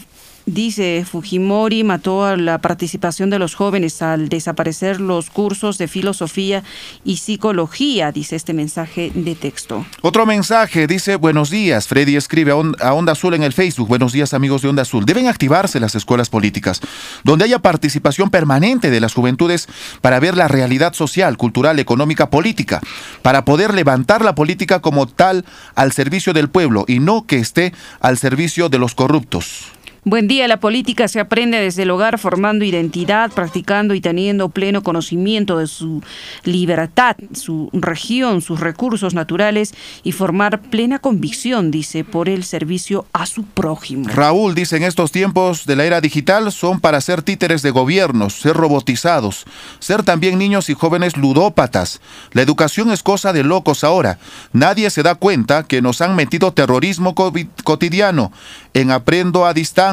[0.46, 6.64] Dice Fujimori mató a la participación de los jóvenes al desaparecer los cursos de filosofía
[7.06, 9.86] y psicología, dice este mensaje de texto.
[10.02, 13.88] Otro mensaje dice, buenos días, Freddy escribe a, On- a Onda Azul en el Facebook,
[13.88, 15.06] buenos días amigos de Onda Azul.
[15.06, 16.82] Deben activarse las escuelas políticas,
[17.24, 19.70] donde haya participación permanente de las juventudes
[20.02, 22.82] para ver la realidad social, cultural, económica, política,
[23.22, 25.46] para poder levantar la política como tal
[25.76, 29.72] al servicio del pueblo y no que esté al servicio de los corruptos.
[30.06, 34.84] Buen día, la política se aprende desde el hogar formando identidad, practicando y teniendo pleno
[34.84, 36.04] conocimiento de su
[36.44, 39.74] libertad, su región, sus recursos naturales
[40.04, 44.10] y formar plena convicción, dice, por el servicio a su prójimo.
[44.10, 48.34] Raúl dice, en estos tiempos de la era digital son para ser títeres de gobiernos,
[48.34, 49.46] ser robotizados,
[49.80, 52.02] ser también niños y jóvenes ludópatas.
[52.34, 54.20] La educación es cosa de locos ahora.
[54.52, 58.34] Nadie se da cuenta que nos han metido terrorismo cotidiano
[58.74, 59.93] en aprendo a distancia,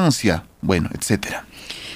[0.61, 1.45] bueno, etcétera.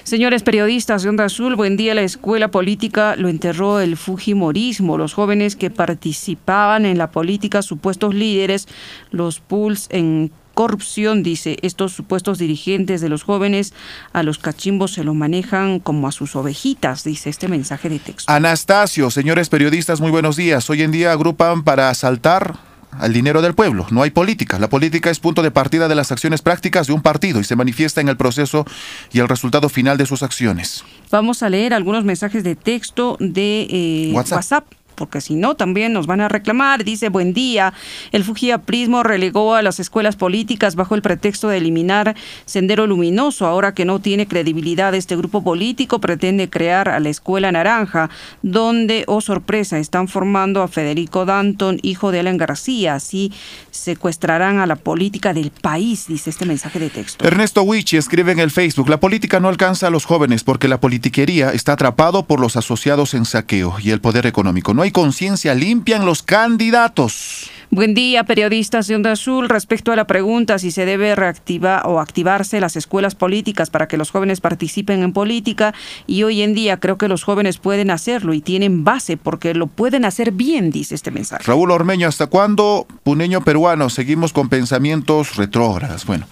[0.04, 1.96] Señores periodistas de Onda Azul, buen día.
[1.96, 5.00] La escuela política lo enterró el Fujimorismo.
[5.00, 8.68] Los jóvenes que participaban en la política, supuestos líderes,
[9.10, 13.74] los pools en corrupción, dice, estos supuestos dirigentes de los jóvenes
[14.14, 18.32] a los cachimbos se lo manejan como a sus ovejitas, dice este mensaje de texto.
[18.32, 20.70] Anastasio, señores periodistas, muy buenos días.
[20.70, 22.58] Hoy en día agrupan para asaltar
[23.00, 23.88] al dinero del pueblo.
[23.92, 24.60] No hay política.
[24.60, 27.56] La política es punto de partida de las acciones prácticas de un partido y se
[27.56, 28.66] manifiesta en el proceso
[29.12, 30.84] y el resultado final de sus acciones.
[31.12, 34.38] Vamos a leer algunos mensajes de texto de eh, WhatsApp.
[34.38, 34.66] WhatsApp.
[34.96, 36.84] Porque si no también nos van a reclamar.
[36.84, 37.74] Dice, buen día,
[38.12, 42.16] el Fujiaprismo relegó a las escuelas políticas bajo el pretexto de eliminar
[42.46, 43.46] Sendero Luminoso.
[43.46, 48.10] Ahora que no tiene credibilidad este grupo político, pretende crear a la Escuela Naranja,
[48.42, 52.96] donde, oh sorpresa, están formando a Federico Danton, hijo de Alan García.
[52.96, 53.32] Así
[53.72, 57.26] secuestrarán a la política del país, dice este mensaje de texto.
[57.26, 60.80] Ernesto Wichi escribe en el Facebook, la política no alcanza a los jóvenes porque la
[60.80, 64.74] politiquería está atrapado por los asociados en saqueo y el poder económico.
[64.74, 67.50] No hay conciencia limpia en los candidatos.
[67.72, 69.50] Buen día, periodistas de Onda Azul.
[69.50, 73.98] Respecto a la pregunta si se debe reactivar o activarse las escuelas políticas para que
[73.98, 75.74] los jóvenes participen en política,
[76.06, 79.66] y hoy en día creo que los jóvenes pueden hacerlo y tienen base porque lo
[79.66, 81.44] pueden hacer bien, dice este mensaje.
[81.46, 86.06] Raúl Ormeño, ¿hasta cuándo, puneño peruano, seguimos con pensamientos retrógrados?
[86.06, 86.28] Bueno.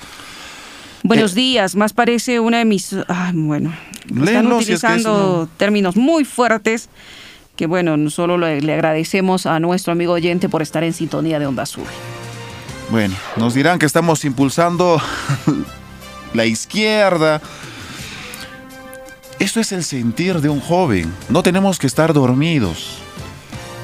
[1.01, 3.03] Buenos días, más parece una emisión.
[3.09, 3.73] Ah, bueno,
[4.03, 6.89] están Léenos, si es que utilizando términos muy fuertes
[7.55, 11.63] que bueno, solo le, agradecemos a nuestro amigo oyente por estar en sintonía de Onda
[11.63, 11.85] Azul.
[12.89, 15.01] Bueno, nos dirán que estamos impulsando
[16.33, 17.41] la izquierda.
[19.39, 21.13] Esto es el sentir de un joven.
[21.29, 22.99] No tenemos que estar dormidos.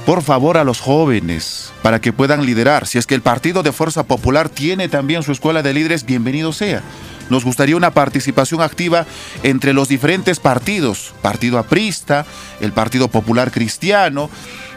[0.06, 2.88] Por favor a los jóvenes, para que puedan liderar.
[2.88, 6.52] Si es que el Partido de Fuerza Popular tiene también su escuela de líderes, bienvenido
[6.52, 6.82] sea.
[7.30, 9.06] Nos gustaría una participación activa
[9.44, 12.26] entre los diferentes partidos, Partido Aprista,
[12.60, 14.30] el Partido Popular Cristiano,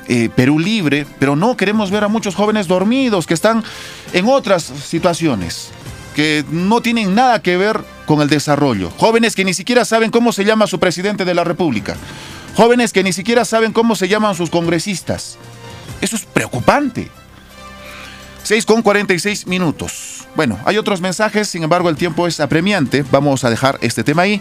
[0.09, 3.63] eh, Perú Libre, pero no queremos ver a muchos jóvenes dormidos que están
[4.13, 5.71] en otras situaciones,
[6.15, 8.91] que no tienen nada que ver con el desarrollo.
[8.99, 11.97] Jóvenes que ni siquiera saben cómo se llama su presidente de la República.
[12.55, 15.39] Jóvenes que ni siquiera saben cómo se llaman sus congresistas.
[16.01, 17.09] Eso es preocupante.
[18.43, 20.22] 6 con 46 minutos.
[20.35, 23.05] Bueno, hay otros mensajes, sin embargo el tiempo es apremiante.
[23.11, 24.41] Vamos a dejar este tema ahí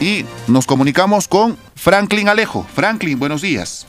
[0.00, 2.64] y nos comunicamos con Franklin Alejo.
[2.74, 3.86] Franklin, buenos días.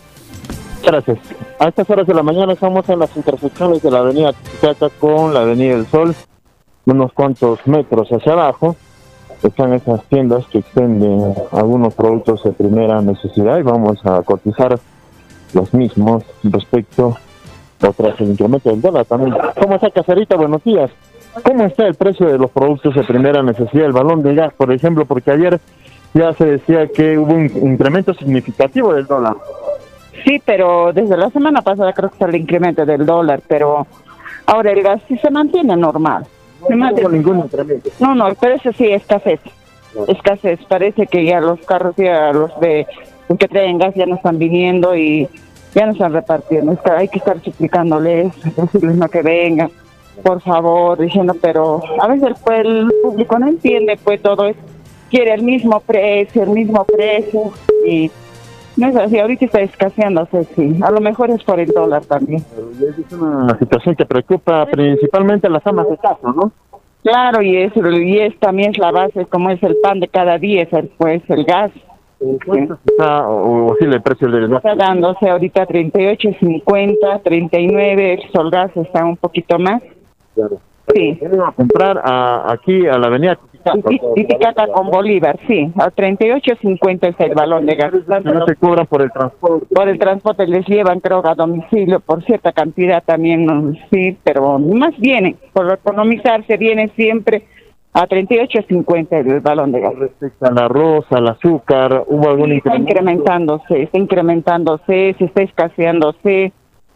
[0.83, 1.17] Gracias.
[1.59, 5.33] A estas horas de la mañana estamos en las intersecciones de la avenida Titicaca con
[5.33, 6.15] la avenida del Sol,
[6.85, 8.75] unos cuantos metros hacia abajo.
[9.43, 14.79] Están esas tiendas que extienden algunos productos de primera necesidad y vamos a cotizar
[15.53, 17.17] los mismos respecto
[17.81, 19.35] a tras el incremento del dólar también.
[19.59, 20.35] ¿Cómo está Cacerita?
[20.35, 20.89] Buenos días.
[21.43, 23.85] ¿Cómo está el precio de los productos de primera necesidad?
[23.85, 25.59] El balón de gas, por ejemplo, porque ayer
[26.13, 29.35] ya se decía que hubo un incremento significativo del dólar.
[30.23, 33.85] Sí, pero desde la semana pasada creo que está el incremento del dólar, pero
[34.45, 36.25] ahora el gas sí se mantiene normal.
[36.67, 37.89] Se No mantiene- hubo ningún incremento.
[37.99, 39.39] No, no, pero eso sí, escasez.
[40.07, 40.59] Escasez.
[40.67, 42.87] Parece que ya los carros, ya los de
[43.29, 45.27] los que traen gas ya no están viniendo y
[45.73, 46.77] ya no están repartiendo.
[46.97, 49.69] Hay que estar suplicándoles, decirles no que vengan,
[50.23, 54.55] por favor, diciendo, pero a veces el, pues, el público no entiende, pues todo es,
[55.09, 57.51] quiere el mismo precio, el mismo precio
[57.85, 58.11] y
[58.77, 59.19] no es así.
[59.19, 60.79] Ahorita está escaseándose, sí.
[60.81, 62.43] A lo mejor es por el dólar también.
[62.79, 66.51] Es una situación que preocupa principalmente a las amas de casa, ¿no?
[67.03, 70.39] Claro, y es, y es también es la base, como es el pan de cada
[70.39, 71.71] día, es el, pues el gas.
[72.85, 74.57] Está, o, o sí, el precio del gas.
[74.57, 79.83] Está dándose ahorita 38.50, 39, el solgas está un poquito más.
[80.35, 80.57] Claro.
[80.93, 81.17] Sí.
[81.19, 83.77] Vienen a comprar a- aquí a la avenida Titicaca.
[83.89, 87.91] Titi- Titicaca con Bolívar, sí, a 38.50 es el balón de gas.
[88.23, 89.65] No se cobran por el transporte.
[89.73, 94.95] Por el transporte les llevan, creo, a domicilio por cierta cantidad también, sí, pero más
[94.99, 97.47] vienen, por economizarse, vienen siempre
[97.93, 99.95] a 38.50 el balón de gas.
[99.95, 102.91] Respecto al arroz, al azúcar, ¿hubo algún Está incremento?
[102.91, 106.51] incrementándose, está incrementándose, se está escaseándose,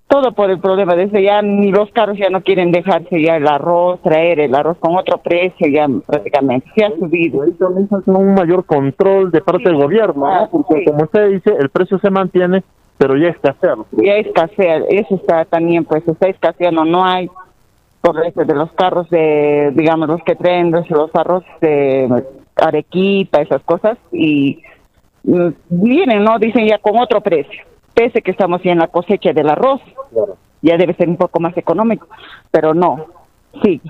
[0.09, 0.95] todo por el problema.
[0.95, 4.77] Desde ya ni los carros ya no quieren dejarse ya el arroz, traer el arroz
[4.79, 7.43] con otro precio ya prácticamente, se ha subido.
[7.43, 10.49] Ahí también es un mayor control de parte del gobierno, ¿no?
[10.49, 12.63] porque como usted dice, el precio se mantiene,
[12.97, 13.75] pero ya escasea.
[13.91, 17.29] Ya escasea, eso está también, pues está escaseando, no hay
[18.01, 22.23] por eso de los carros de, digamos, los que traen los, los arroz de
[22.55, 24.63] arequipa, esas cosas, y
[25.23, 26.39] mm, vienen, ¿no?
[26.39, 27.63] Dicen ya con otro precio,
[27.93, 29.81] pese que estamos ya en la cosecha del arroz,
[30.61, 32.07] ya debe ser un poco más económico,
[32.51, 33.05] pero no,
[33.63, 33.81] sí.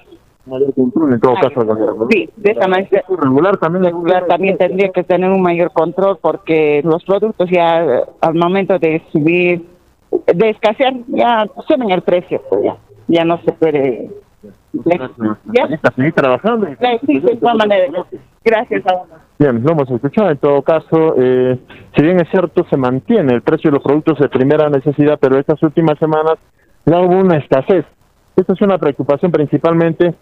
[0.45, 2.07] Mayor control en todo caso.
[2.09, 3.03] Sí, de esa manera.
[3.07, 3.83] Regular también.
[3.83, 9.01] Regular también tendría que tener un mayor control porque los productos ya al momento de
[9.11, 9.67] subir,
[10.11, 12.77] de escasear, ya suben el precio, pues ya,
[13.07, 14.09] ya no se puede.
[15.95, 16.67] Seguir trabajando.
[18.43, 18.83] Gracias.
[19.37, 20.29] Bien, lo hemos escuchado.
[20.29, 21.59] En todo caso, eh,
[21.95, 25.37] si bien es cierto, se mantiene el precio de los productos de primera necesidad, pero
[25.37, 26.37] estas últimas semanas
[26.85, 27.85] ya hubo una escasez.
[28.35, 30.15] Esta es una preocupación principalmente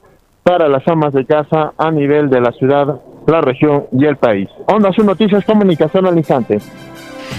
[0.43, 4.49] para las amas de casa a nivel de la ciudad, la región y el país.
[4.67, 6.59] Onda Azul Noticias, comunicación al instante.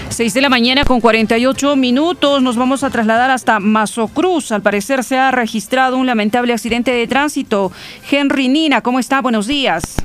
[0.09, 2.41] 6 de la mañana con 48 minutos.
[2.41, 4.51] Nos vamos a trasladar hasta Mazocruz.
[4.51, 7.71] Al parecer se ha registrado un lamentable accidente de tránsito.
[8.09, 9.21] Henry Nina, ¿cómo está?
[9.21, 9.97] Buenos días.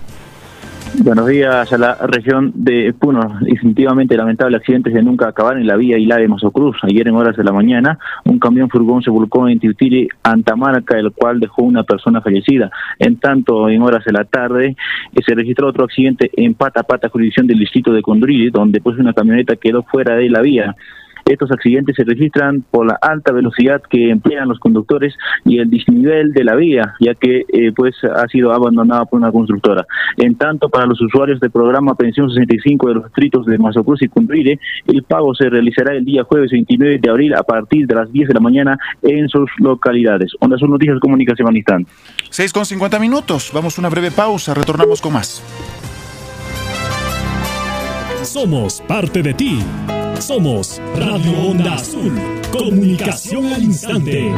[1.02, 3.38] Buenos días a la región de Puno.
[3.40, 6.76] Definitivamente lamentable accidente de nunca acabar en la vía Hilá de Mazocruz.
[6.82, 11.10] Ayer en horas de la mañana, un camión furgón se volcó en Tiutiri, Antamarca, el
[11.10, 12.70] cual dejó una persona fallecida.
[12.98, 14.76] En tanto, en horas de la tarde,
[15.12, 18.96] eh, se registró otro accidente en Pata Pata, jurisdicción del distrito de Condrili, donde pues
[18.96, 20.76] una camioneta quedó fuera de la vía.
[21.24, 25.14] Estos accidentes se registran por la alta velocidad que emplean los conductores
[25.44, 29.32] y el desnivel de la vía, ya que eh, pues ha sido abandonada por una
[29.32, 29.86] constructora.
[30.16, 34.08] En tanto, para los usuarios del programa Pensión 65 de los distritos de Mazocruz y
[34.08, 38.12] Cundrire, el pago se realizará el día jueves 29 de abril a partir de las
[38.12, 40.32] 10 de la mañana en sus localidades.
[40.40, 41.90] Onda sus noticias comunicación al instante.
[42.30, 43.50] 6 con 50 minutos.
[43.54, 44.54] Vamos a una breve pausa.
[44.54, 45.42] Retornamos con más.
[48.22, 49.60] Somos parte de ti.
[50.20, 52.12] Somos Radio Onda Azul.
[52.50, 54.32] Comunicación al instante.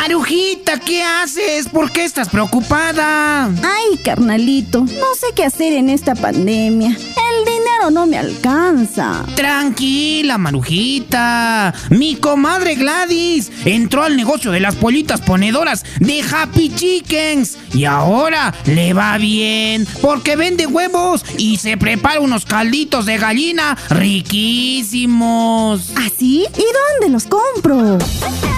[0.00, 1.68] Marujita, ¿qué haces?
[1.68, 3.44] ¿Por qué estás preocupada?
[3.44, 6.88] Ay, carnalito, no sé qué hacer en esta pandemia.
[6.88, 9.22] El dinero no me alcanza.
[9.36, 11.74] Tranquila, Marujita.
[11.90, 18.54] Mi comadre Gladys entró al negocio de las pollitas ponedoras de Happy Chickens y ahora
[18.64, 25.90] le va bien porque vende huevos y se prepara unos calditos de gallina riquísimos.
[25.96, 26.46] ¿Así?
[26.56, 26.64] ¿Y
[27.02, 27.98] dónde los compro?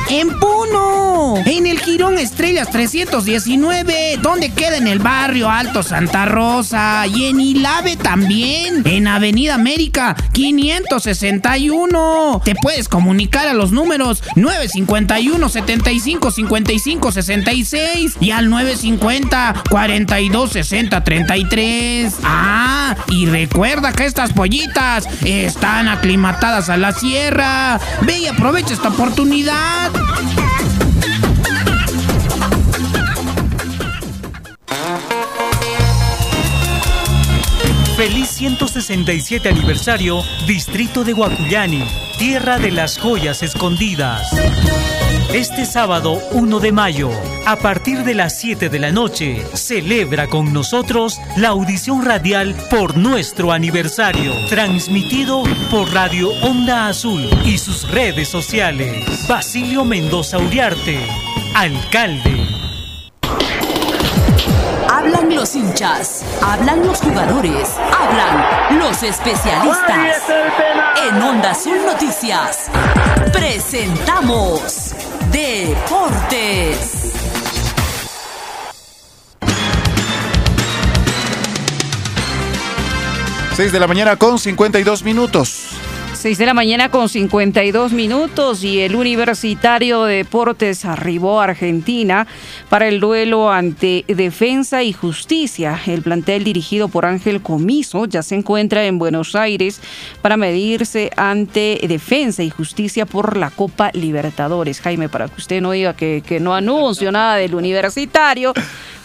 [0.08, 7.06] En Puno, en el Girón Estrellas 319, donde queda en el barrio Alto Santa Rosa
[7.06, 12.42] y en Ilave también, en Avenida América 561.
[12.44, 21.04] Te puedes comunicar a los números 951 75 55 66 y al 950 42 60
[21.04, 22.14] 33.
[22.24, 27.80] Ah, y recuerda que estas pollitas están aclimatadas a la sierra.
[28.02, 29.90] Ve y aprovecha esta oportunidad.
[38.42, 41.84] Feliz 167 aniversario, Distrito de Guacuyani,
[42.18, 44.32] tierra de las joyas escondidas.
[45.32, 47.10] Este sábado 1 de mayo,
[47.46, 52.96] a partir de las 7 de la noche, celebra con nosotros la audición radial por
[52.96, 59.06] nuestro aniversario, transmitido por Radio Onda Azul y sus redes sociales.
[59.28, 60.98] Basilio Mendoza Uriarte,
[61.54, 62.51] alcalde.
[64.94, 67.66] Hablan los hinchas, hablan los jugadores,
[67.98, 70.22] hablan los especialistas.
[71.08, 72.70] En Onda Azul Noticias,
[73.32, 74.94] presentamos
[75.30, 77.14] Deportes.
[83.56, 85.81] Seis de la mañana con 52 minutos.
[86.22, 92.28] 6 de la mañana con 52 minutos y el Universitario de Deportes arribó a Argentina
[92.68, 95.80] para el duelo ante Defensa y Justicia.
[95.84, 99.80] El plantel dirigido por Ángel Comiso ya se encuentra en Buenos Aires
[100.22, 104.80] para medirse ante Defensa y Justicia por la Copa Libertadores.
[104.80, 108.52] Jaime, para que usted no diga que, que no anuncio nada del Universitario,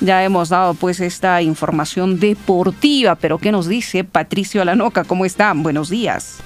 [0.01, 5.03] ya hemos dado pues esta información deportiva, pero ¿qué nos dice Patricio Alanoca?
[5.03, 5.63] ¿Cómo están?
[5.63, 6.43] Buenos días.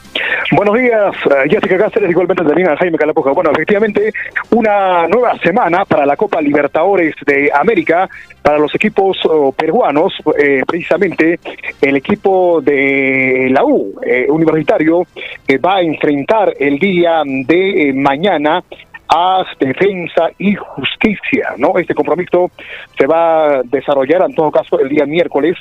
[0.51, 3.31] Buenos días, uh, Jessica Cáceres, igualmente también Jaime Calapoja.
[3.31, 4.11] Bueno, efectivamente,
[4.51, 8.09] una nueva semana para la Copa Libertadores de América
[8.41, 11.39] para los equipos uh, peruanos, eh, precisamente
[11.81, 15.03] el equipo de la U eh, universitario
[15.47, 18.63] que va a enfrentar el día de eh, mañana
[19.07, 21.77] a defensa y justicia, ¿no?
[21.77, 22.49] Este compromiso
[22.97, 25.57] se va a desarrollar en todo caso el día miércoles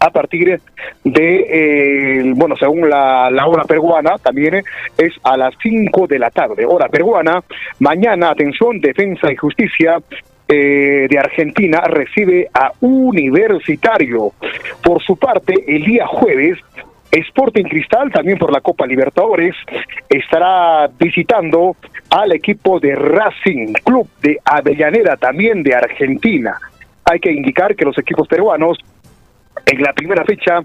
[0.00, 0.58] a partir
[1.04, 4.62] de, eh, bueno, según la, hora peruana, también
[4.96, 7.42] es a las 5 de la tarde, hora peruana.
[7.80, 9.98] Mañana, atención, Defensa y Justicia
[10.48, 14.32] eh, de Argentina recibe a Universitario.
[14.82, 16.58] Por su parte, el día jueves,
[17.12, 19.54] Sporting Cristal, también por la Copa Libertadores,
[20.08, 21.76] estará visitando
[22.08, 26.56] al equipo de Racing Club de Avellaneda, también de Argentina.
[27.04, 28.78] Hay que indicar que los equipos peruanos
[29.66, 30.60] en la primera fecha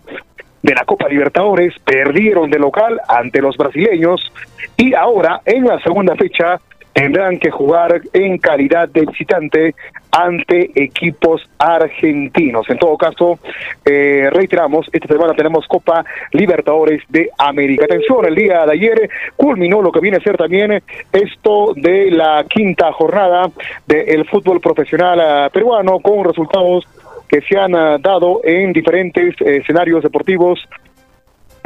[0.62, 4.32] de la Copa Libertadores perdieron de local ante los brasileños
[4.78, 6.60] y ahora en la segunda fecha
[6.96, 9.76] tendrán que jugar en calidad de visitante
[10.12, 12.70] ante equipos argentinos.
[12.70, 13.38] En todo caso,
[13.84, 17.84] eh, reiteramos, esta semana tenemos Copa Libertadores de América.
[17.84, 20.82] Atención, el día de ayer culminó lo que viene a ser también
[21.12, 23.52] esto de la quinta jornada
[23.86, 26.88] del fútbol profesional uh, peruano con resultados
[27.28, 30.60] que se han uh, dado en diferentes eh, escenarios deportivos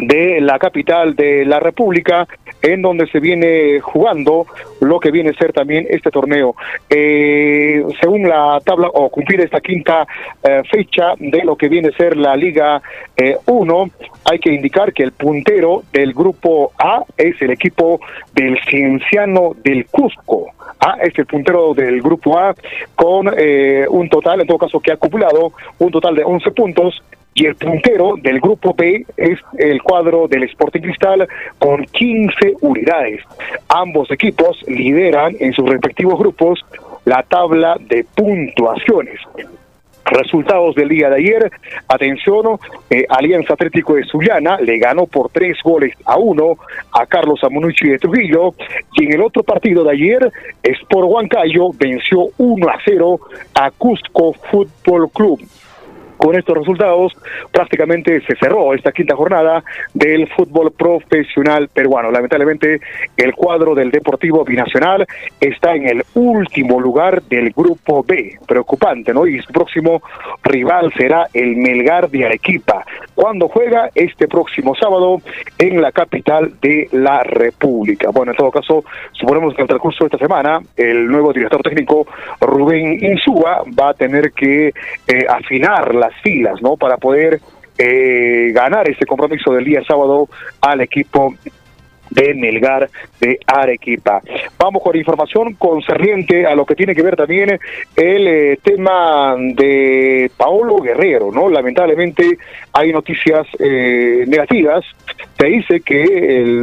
[0.01, 2.27] de la capital de la República,
[2.61, 4.45] en donde se viene jugando
[4.81, 6.55] lo que viene a ser también este torneo.
[6.89, 10.07] Eh, según la tabla, o cumplir esta quinta
[10.43, 12.81] eh, fecha de lo que viene a ser la Liga
[13.45, 13.91] 1, eh,
[14.25, 17.99] hay que indicar que el puntero del grupo A es el equipo
[18.33, 20.47] del Cienciano del Cusco.
[20.79, 22.55] A es el puntero del grupo A
[22.95, 27.01] con un total, en todo caso, que ha acumulado un total de 11 puntos
[27.33, 31.27] y el puntero del grupo B es el cuadro del Sporting Cristal
[31.57, 33.21] con 15 unidades.
[33.69, 36.65] Ambos equipos lideran en sus respectivos grupos
[37.05, 39.19] la tabla de puntuaciones.
[40.09, 41.51] Resultados del día de ayer,
[41.87, 42.59] atención,
[42.89, 46.57] eh, Alianza Atlético de Sullana le ganó por tres goles a uno
[46.91, 48.55] a Carlos Amunucci de Trujillo.
[48.93, 50.31] Y en el otro partido de ayer,
[50.63, 53.19] Sport Huancayo venció 1 a 0
[53.53, 55.39] a Cusco Fútbol Club
[56.19, 57.13] con estos resultados
[57.51, 59.63] prácticamente se cerró esta quinta jornada
[59.93, 62.11] del fútbol profesional peruano.
[62.11, 62.81] Lamentablemente
[63.15, 65.07] el cuadro del Deportivo Binacional
[65.39, 68.37] está en el último lugar del grupo B.
[68.45, 69.25] Preocupante, ¿no?
[69.25, 70.01] Y su próximo
[70.43, 72.85] rival será el Melgar de Arequipa.
[73.15, 75.21] Cuando juega este próximo sábado
[75.57, 78.09] en la capital de la República.
[78.11, 78.83] Bueno, en todo caso,
[79.13, 82.05] suponemos que en el transcurso de esta semana el nuevo director técnico
[82.41, 86.77] Rubén Insúa va a tener que eh, afinar la filas, ¿no?
[86.77, 87.39] Para poder
[87.77, 90.27] eh, ganar este compromiso del día sábado
[90.61, 91.35] al equipo
[92.09, 94.21] de Melgar de Arequipa.
[94.57, 97.59] Vamos con información concerniente a lo que tiene que ver también
[97.95, 101.49] el eh, tema de Paolo Guerrero, ¿no?
[101.49, 102.37] Lamentablemente
[102.73, 104.85] hay noticias eh, negativas.
[105.37, 106.53] Se dice que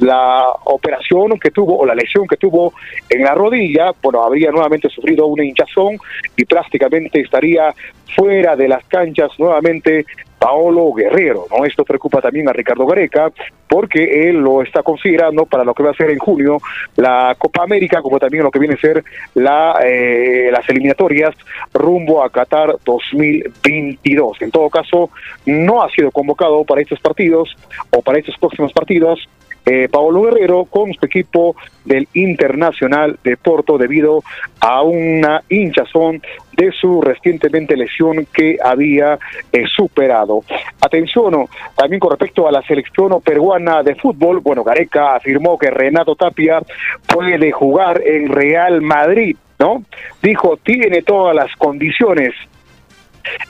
[0.00, 2.72] la operación que tuvo o la lesión que tuvo
[3.08, 5.98] en la rodilla, bueno, habría nuevamente sufrido una hinchazón
[6.36, 7.72] y prácticamente estaría
[8.16, 10.04] fuera de las canchas nuevamente
[10.38, 11.64] Paolo Guerrero, ¿no?
[11.64, 13.30] Esto preocupa también a Ricardo Gareca
[13.68, 16.58] porque él lo está considerando para lo que va a ser en junio
[16.96, 19.04] la Copa América, como también lo que viene a ser
[19.34, 21.34] la, eh, las eliminatorias
[21.74, 24.42] rumbo a Qatar 2022.
[24.42, 25.10] En todo caso,
[25.44, 27.54] no ha sido convocado para estos partidos
[27.90, 29.28] o para estos próximos partidos
[29.70, 31.54] eh, Paolo Guerrero con su equipo
[31.84, 34.22] del Internacional de Porto debido
[34.60, 36.22] a una hinchazón
[36.56, 39.18] de su recientemente lesión que había
[39.52, 40.42] eh, superado.
[40.80, 41.46] Atención,
[41.76, 46.60] también con respecto a la selección peruana de fútbol, bueno, Gareca afirmó que Renato Tapia
[47.06, 49.84] puede jugar en Real Madrid, ¿no?
[50.22, 52.34] Dijo, tiene todas las condiciones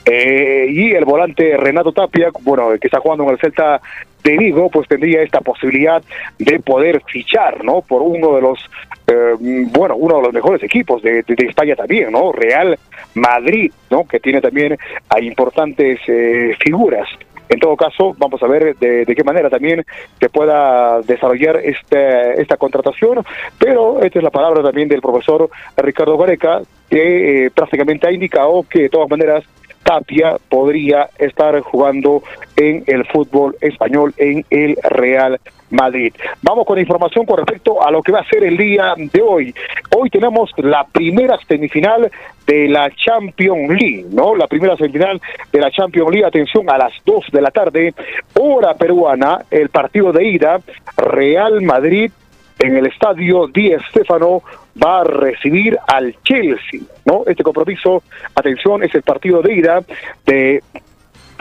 [0.05, 3.81] eh, y el volante Renato Tapia, bueno, que está jugando en el Celta
[4.23, 6.01] de Vigo, pues tendría esta posibilidad
[6.37, 7.81] de poder fichar, ¿no?
[7.81, 8.59] Por uno de los,
[9.07, 12.31] eh, bueno, uno de los mejores equipos de, España también, ¿no?
[12.31, 12.77] Real
[13.15, 14.05] Madrid, ¿no?
[14.05, 14.77] Que tiene también
[15.09, 17.07] a importantes eh, figuras.
[17.49, 19.83] En todo caso, vamos a ver de, qué manera también
[20.19, 23.25] se pueda desarrollar este, esta contratación,
[23.57, 28.63] pero esta es la palabra también del profesor Ricardo Gareca, que eh, prácticamente ha indicado
[28.69, 29.43] que de todas maneras
[29.89, 32.21] Tapia podría estar jugando
[32.55, 35.39] en el fútbol español en el Real
[35.71, 36.13] Madrid.
[36.43, 39.51] Vamos con información con respecto a lo que va a ser el día de hoy.
[39.97, 42.11] Hoy tenemos la primera semifinal
[42.45, 44.35] de la Champions League, ¿no?
[44.35, 45.19] La primera semifinal
[45.51, 47.95] de la Champions League, atención, a las 2 de la tarde,
[48.39, 50.59] hora peruana, el partido de ida,
[50.97, 52.11] Real Madrid
[52.59, 54.43] en el estadio Di Stéfano
[54.81, 57.23] va a recibir al Chelsea, ¿no?
[57.25, 58.03] Este compromiso,
[58.35, 59.81] atención, es el partido de ida
[60.25, 60.61] de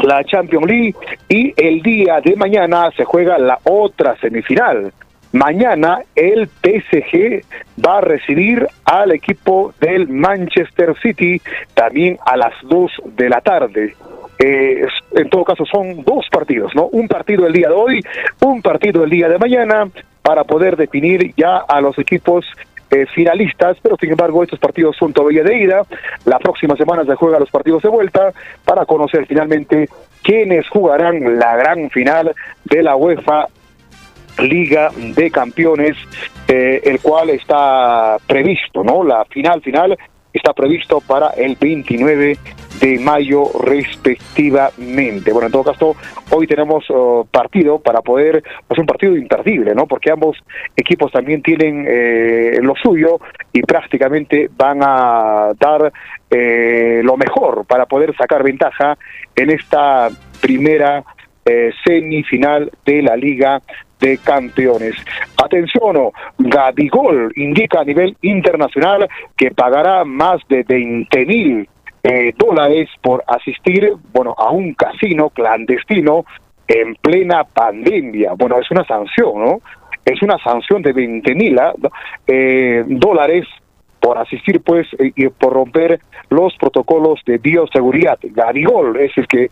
[0.02, 0.94] la Champions League
[1.28, 4.92] y el día de mañana se juega la otra semifinal.
[5.32, 7.42] Mañana el PSG
[7.84, 11.42] va a recibir al equipo del Manchester City
[11.74, 13.94] también a las 2 de la tarde.
[14.38, 14.86] Eh,
[15.16, 16.86] en todo caso son dos partidos, ¿no?
[16.86, 18.00] Un partido el día de hoy,
[18.40, 19.88] un partido el día de mañana
[20.28, 22.44] para poder definir ya a los equipos
[22.90, 25.86] eh, finalistas, pero sin embargo estos partidos son todavía de ida.
[26.26, 29.88] La próxima semana se juegan los partidos de vuelta para conocer finalmente
[30.22, 32.34] quiénes jugarán la gran final
[32.64, 33.46] de la UEFA
[34.38, 35.96] Liga de Campeones,
[36.46, 39.02] eh, el cual está previsto, ¿no?
[39.04, 39.96] La final final
[40.30, 42.36] está previsto para el 29
[42.80, 45.32] de mayo respectivamente.
[45.32, 45.96] Bueno, en todo caso,
[46.30, 49.86] hoy tenemos oh, partido para poder, pues un partido imperdible, ¿no?
[49.86, 50.36] Porque ambos
[50.76, 53.18] equipos también tienen eh, lo suyo
[53.52, 55.92] y prácticamente van a dar
[56.30, 58.96] eh, lo mejor para poder sacar ventaja
[59.34, 60.08] en esta
[60.40, 61.02] primera
[61.44, 63.62] eh, semifinal de la Liga
[64.00, 64.94] de Campeones.
[65.42, 71.68] Atención, Gabigol indica a nivel internacional que pagará más de 20 mil
[72.02, 76.24] eh, dólares por asistir, bueno, a un casino clandestino
[76.66, 78.34] en plena pandemia.
[78.36, 79.60] Bueno, es una sanción, ¿no?
[80.04, 81.58] Es una sanción de 20 mil
[82.26, 83.46] eh, dólares
[84.00, 86.00] por asistir, pues, y por romper
[86.30, 88.18] los protocolos de bioseguridad.
[88.22, 89.50] Garigol es el que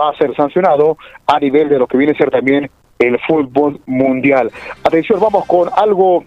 [0.00, 0.96] va a ser sancionado
[1.26, 4.50] a nivel de lo que viene a ser también el fútbol mundial.
[4.84, 6.24] Atención, vamos con algo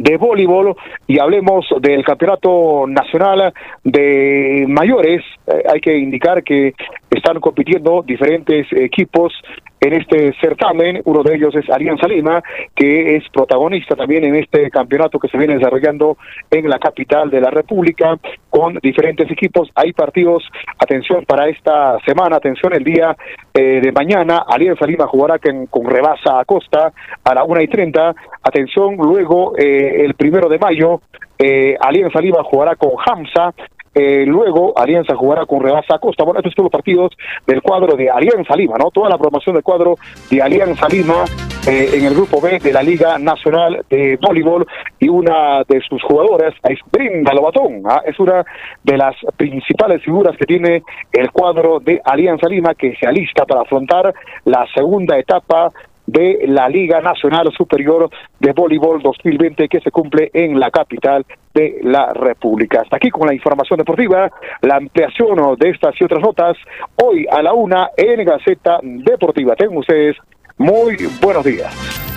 [0.00, 0.76] de voleibol
[1.06, 3.52] y hablemos del campeonato nacional
[3.84, 5.22] de mayores.
[5.46, 6.74] Eh, hay que indicar que
[7.10, 9.32] están compitiendo diferentes equipos
[9.80, 11.00] en este certamen.
[11.04, 12.42] Uno de ellos es Alianza Lima,
[12.74, 16.16] que es protagonista también en este campeonato que se viene desarrollando
[16.50, 18.16] en la capital de la República
[18.50, 19.70] con diferentes equipos.
[19.74, 20.42] Hay partidos,
[20.78, 23.16] atención para esta semana, atención el día
[23.54, 24.44] eh, de mañana.
[24.48, 26.92] Alianza Lima jugará con, con Rebasa Acosta
[27.24, 28.14] a la una y treinta.
[28.42, 31.00] Atención, luego eh, el primero de mayo,
[31.38, 33.54] eh, Alianza Lima jugará con Hamza
[33.98, 36.22] eh, luego Alianza jugará con Rebasa Costa.
[36.22, 37.10] Bueno, estos son los partidos
[37.48, 38.92] del cuadro de Alianza Lima, ¿no?
[38.92, 39.96] Toda la promoción del cuadro
[40.30, 41.24] de Alianza Lima
[41.66, 44.64] eh, en el grupo B de la Liga Nacional de Voleibol
[45.00, 47.82] y una de sus jugadoras es Brinda Lobatón.
[47.86, 48.00] ¿ah?
[48.06, 48.44] Es una
[48.84, 53.62] de las principales figuras que tiene el cuadro de Alianza Lima que se alista para
[53.62, 54.14] afrontar
[54.44, 55.72] la segunda etapa
[56.08, 58.08] de la Liga Nacional Superior
[58.40, 62.80] de Voleibol 2020 que se cumple en la capital de la República.
[62.80, 64.30] Hasta aquí con la información deportiva,
[64.62, 66.56] la ampliación de estas y otras notas
[66.96, 69.54] hoy a la una en Gaceta Deportiva.
[69.54, 70.16] Tengan ustedes
[70.56, 71.74] muy buenos días.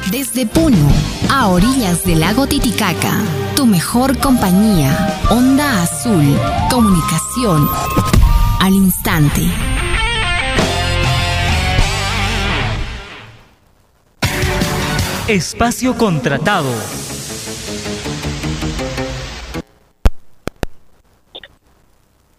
[0.09, 0.89] Desde Puno,
[1.29, 3.11] a orillas del lago Titicaca,
[3.57, 4.89] tu mejor compañía,
[5.29, 6.23] Onda Azul,
[6.69, 7.67] comunicación
[8.61, 9.90] al instante.
[15.31, 16.67] Espacio contratado.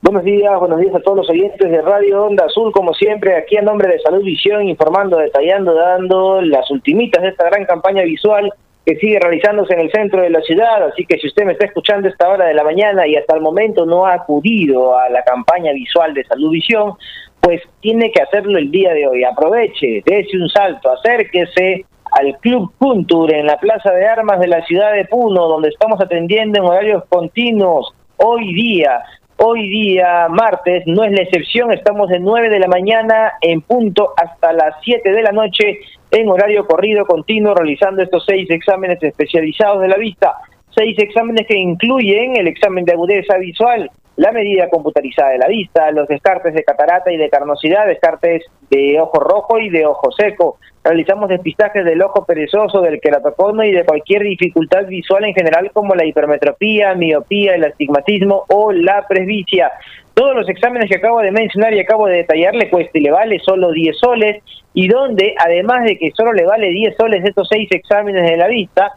[0.03, 3.57] Buenos días, buenos días a todos los oyentes de Radio Onda Azul, como siempre, aquí
[3.57, 8.53] a nombre de Salud Visión, informando, detallando, dando las ultimitas de esta gran campaña visual
[8.85, 11.65] que sigue realizándose en el centro de la ciudad, así que si usted me está
[11.65, 15.09] escuchando a esta hora de la mañana y hasta el momento no ha acudido a
[15.09, 16.93] la campaña visual de Salud Visión,
[17.41, 19.25] pues tiene que hacerlo el día de hoy.
[19.25, 24.65] Aproveche, dése un salto, acérquese al Club Puntur en la Plaza de Armas de la
[24.65, 27.95] ciudad de Puno, donde estamos atendiendo en horarios continuos.
[28.17, 29.03] Hoy día,
[29.39, 34.13] hoy día, martes, no es la excepción, estamos de 9 de la mañana en punto
[34.17, 35.81] hasta las 7 de la noche
[36.11, 40.35] en horario corrido continuo, realizando estos seis exámenes especializados de la vista.
[40.75, 43.91] Seis exámenes que incluyen el examen de agudeza visual,
[44.23, 49.01] la medida computarizada de la vista, los descartes de catarata y de carnosidad, descartes de
[49.01, 50.59] ojo rojo y de ojo seco.
[50.85, 55.97] Realizamos despistajes del ojo perezoso, del queratocono y de cualquier dificultad visual en general como
[55.97, 59.73] la hipermetropía, miopía, el astigmatismo o la presbicia.
[60.15, 63.11] Todos los exámenes que acabo de mencionar y acabo de detallar le cuesta y le
[63.11, 64.41] vale solo 10 soles
[64.73, 68.47] y donde además de que solo le vale 10 soles estos seis exámenes de la
[68.47, 68.93] vista,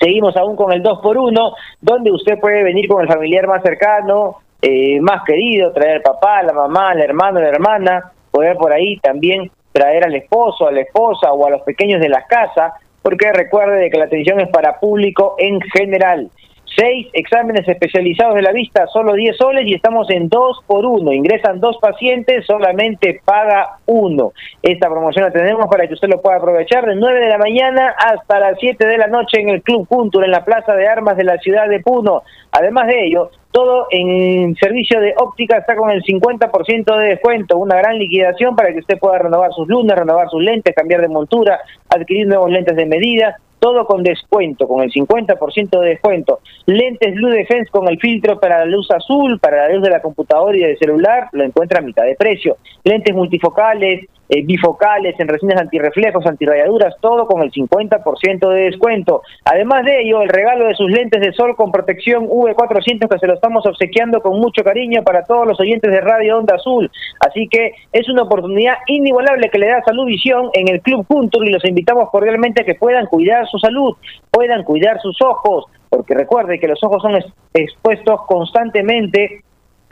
[0.00, 3.62] Seguimos aún con el 2 por 1 donde usted puede venir con el familiar más
[3.62, 8.56] cercano, eh, más querido, traer al papá, la mamá, al hermano, a la hermana, poder
[8.56, 12.26] por ahí también traer al esposo, a la esposa o a los pequeños de la
[12.26, 16.30] casa, porque recuerde de que la atención es para público en general.
[16.76, 21.12] Seis exámenes especializados de la vista, solo 10 soles y estamos en 2 por 1.
[21.12, 24.32] Ingresan dos pacientes, solamente paga uno.
[24.62, 27.94] Esta promoción la tenemos para que usted lo pueda aprovechar de 9 de la mañana
[27.98, 31.16] hasta las 7 de la noche en el Club Puntur, en la Plaza de Armas
[31.16, 32.22] de la ciudad de Puno.
[32.52, 37.76] Además de ello, todo en servicio de óptica está con el 50% de descuento, una
[37.76, 41.58] gran liquidación para que usted pueda renovar sus lunas, renovar sus lentes, cambiar de montura,
[41.88, 46.40] adquirir nuevos lentes de medida todo con descuento, con el 50% de descuento.
[46.66, 50.02] Lentes Blue Defense con el filtro para la luz azul, para la luz de la
[50.02, 52.56] computadora y del celular, lo encuentra a mitad de precio.
[52.82, 59.22] Lentes multifocales, eh, bifocales, en resinas antirreflejos, antirrayaduras, todo con el 50% de descuento.
[59.44, 63.26] Además de ello, el regalo de sus lentes de sol con protección V400 que se
[63.26, 66.88] lo estamos obsequiando con mucho cariño para todos los oyentes de Radio Onda Azul.
[67.18, 71.42] Así que es una oportunidad inigualable que le da Salud Visión en el Club Punto
[71.42, 73.96] y los invitamos cordialmente a que puedan cuidar su salud,
[74.30, 77.18] puedan cuidar sus ojos, porque recuerde que los ojos son
[77.52, 79.42] expuestos constantemente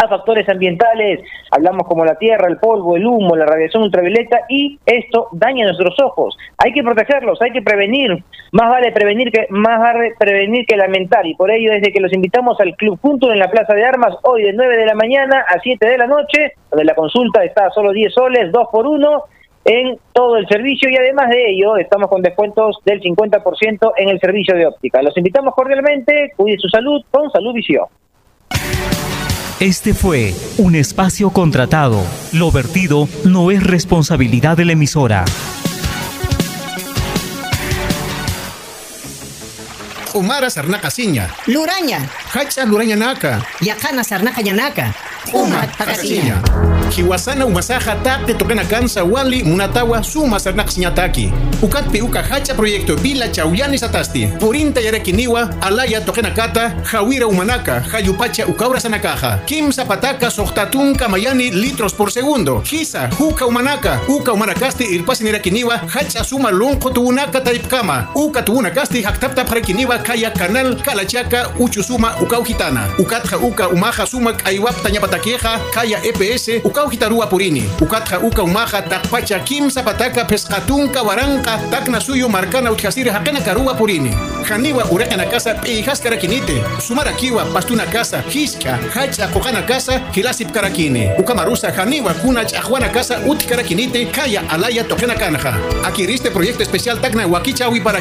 [0.01, 1.20] a factores ambientales,
[1.51, 5.98] hablamos como la tierra, el polvo, el humo, la radiación ultravioleta y esto daña nuestros
[6.01, 6.36] ojos.
[6.56, 8.22] Hay que protegerlos, hay que prevenir.
[8.52, 12.12] Más vale prevenir que más vale prevenir que lamentar y por ello desde que los
[12.12, 15.44] invitamos al Club Punto en la Plaza de Armas hoy de 9 de la mañana
[15.48, 18.86] a 7 de la noche, donde la consulta está a solo 10 soles, 2 por
[18.86, 19.24] 1
[19.64, 24.18] en todo el servicio y además de ello estamos con descuentos del 50% en el
[24.20, 25.02] servicio de óptica.
[25.02, 27.86] Los invitamos cordialmente, cuide su salud con Salud Visión.
[29.60, 32.01] Este fue un espacio contratado.
[32.32, 35.24] Lo vertido no es responsabilidad de la emisora.
[40.14, 41.28] Umara sarnaka sinya.
[41.47, 42.09] Luraña.
[42.32, 43.44] Hacha luraña naka.
[43.60, 44.94] Yakana sarnaka yanaka.
[45.32, 46.42] Uma takasinya.
[46.90, 51.32] Hiwasana umasaja tapte tokena kansa wali munatawa suma sarnak sinyataki.
[51.62, 54.26] Ukatpi uka hacha proyecto Vila Chauyani Satasti.
[54.40, 59.38] Purinta yarekiniwa alaya tokena kata hawira umanaka hayupacha ukaura sanakaja.
[59.46, 62.60] Kim zapataka sohtatun kamayani litros por segundo.
[62.60, 68.06] Hisa huka umanaka uka umanakasti irpasi nirakiniwa hacha suma lonko tuunaka taipkama.
[68.14, 72.86] Uka tuunakasti haktapta parakiniwa kaya kanal kalachaka uchusuma ukaujitana.
[72.98, 74.90] Ukatja uka umaja suma aiwapta
[75.74, 77.65] kaya EPS ukaujitarua purini.
[77.81, 84.15] Ukatja uka umaja takpacha kim zapataka pescatun kawaranka takna suyo marcana uchasiri hakana karua purini.
[84.49, 86.62] Janiwa urekana casa pijas karakinite.
[86.86, 91.11] Sumara kiwa pastuna casa hiska hacha kokana casa kilasip karakine.
[91.19, 95.55] Ukamarusa janiwa kuna chajuana casa uti karakinite kaya alaya tokena kanja.
[95.85, 98.01] Adquiriste proyecto especial tacna huaquichawi para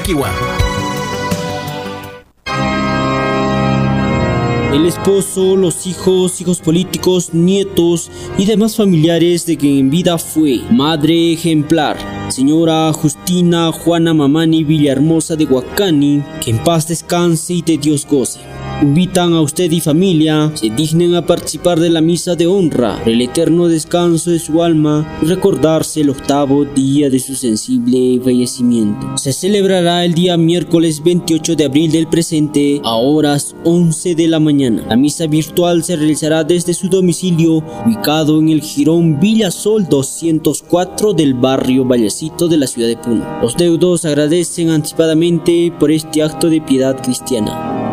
[4.73, 10.59] El esposo, los hijos, hijos políticos, nietos y demás familiares de quien en vida fue
[10.69, 11.97] madre ejemplar,
[12.29, 18.41] señora Justina Juana Mamani Villahermosa de Huacani, que en paz descanse y de Dios goce.
[18.79, 23.21] Invitan a usted y familia, se dignen a participar de la misa de honra el
[23.21, 29.17] eterno descanso de su alma y recordarse el octavo día de su sensible fallecimiento.
[29.17, 34.39] Se celebrará el día miércoles 28 de abril del presente a horas 11 de la
[34.39, 34.83] mañana.
[34.87, 41.33] La misa virtual se realizará desde su domicilio ubicado en el Girón Villasol 204 del
[41.33, 43.25] barrio Vallecito de la ciudad de Puno.
[43.41, 47.86] Los deudos agradecen anticipadamente por este acto de piedad cristiana.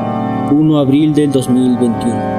[0.55, 2.34] 1 de abril del 2021.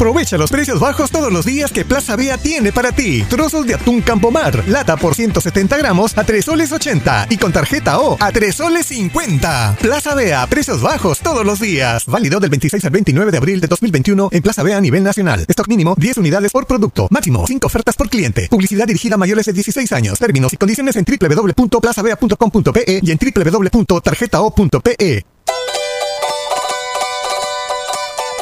[0.00, 3.22] Aprovecha los precios bajos todos los días que Plaza Vea tiene para ti.
[3.24, 8.00] Trozos de atún Campomar, lata por 170 gramos a 3 soles 80 y con tarjeta
[8.00, 9.76] O a 3 soles 50.
[9.78, 12.06] Plaza Vea, precios bajos todos los días.
[12.06, 15.44] Válido del 26 al 29 de abril de 2021 en Plaza Vea a nivel nacional.
[15.46, 17.06] Stock mínimo 10 unidades por producto.
[17.10, 18.48] Máximo 5 ofertas por cliente.
[18.48, 20.18] Publicidad dirigida a mayores de 16 años.
[20.18, 25.26] Términos y condiciones en www.plazavea.com.pe y en www.tarjetao.pe.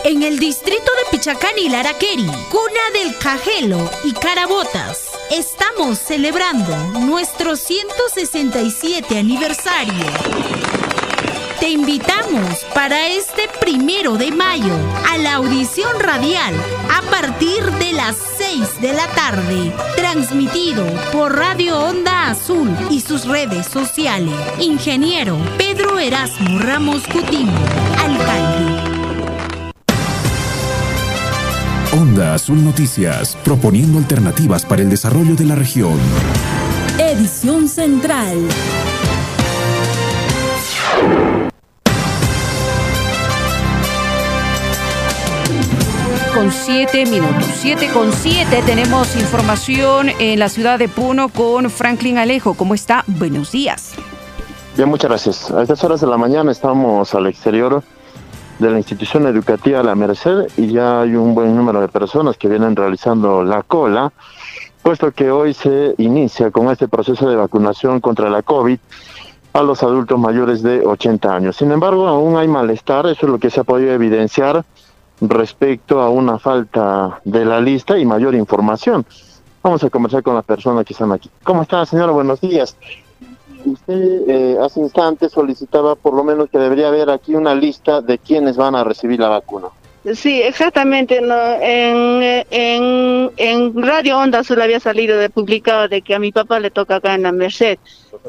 [0.04, 7.56] En el distrito de Pichacán y Laraqueri, cuna del Cajelo y Carabotas, estamos celebrando nuestro
[7.56, 10.06] 167 aniversario.
[11.58, 14.74] Te invitamos para este primero de mayo
[15.10, 16.54] a la audición radial
[16.90, 23.26] a partir de las 6 de la tarde, transmitido por Radio Onda Azul y sus
[23.26, 24.34] redes sociales.
[24.60, 27.58] Ingeniero Pedro Erasmo Ramos Coutinho,
[27.98, 28.77] alcalde.
[31.92, 35.98] Onda Azul Noticias, proponiendo alternativas para el desarrollo de la región.
[36.98, 38.36] Edición Central.
[46.34, 52.18] Con siete minutos, siete con siete tenemos información en la ciudad de Puno con Franklin
[52.18, 52.52] Alejo.
[52.52, 53.02] ¿Cómo está?
[53.06, 53.92] Buenos días.
[54.76, 55.50] Bien, muchas gracias.
[55.50, 57.82] A estas horas de la mañana estamos al exterior
[58.58, 62.48] de la institución educativa La Merced y ya hay un buen número de personas que
[62.48, 64.12] vienen realizando la cola,
[64.82, 68.78] puesto que hoy se inicia con este proceso de vacunación contra la COVID
[69.52, 71.56] a los adultos mayores de 80 años.
[71.56, 74.64] Sin embargo, aún hay malestar, eso es lo que se ha podido evidenciar
[75.20, 79.04] respecto a una falta de la lista y mayor información.
[79.62, 81.30] Vamos a conversar con las personas que están aquí.
[81.42, 82.12] ¿Cómo está, señora?
[82.12, 82.76] Buenos días.
[83.72, 88.18] Usted eh, hace instantes solicitaba por lo menos que debería haber aquí una lista de
[88.18, 89.68] quienes van a recibir la vacuna.
[90.14, 91.20] Sí, exactamente.
[91.20, 96.32] No, en, en, en Radio Onda Azul había salido de publicado de que a mi
[96.32, 97.78] papá le toca acá en la Merced.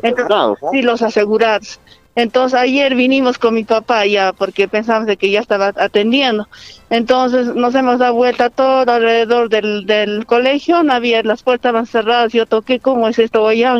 [0.01, 1.79] Entonces, sí, los asegurados.
[2.19, 6.49] Entonces ayer vinimos con mi papá ya porque pensamos de que ya estaba atendiendo.
[6.89, 11.85] Entonces nos hemos dado vuelta todo alrededor del, del colegio, no había, las puertas estaban
[11.85, 13.77] cerradas, yo toqué cómo es esto, voy a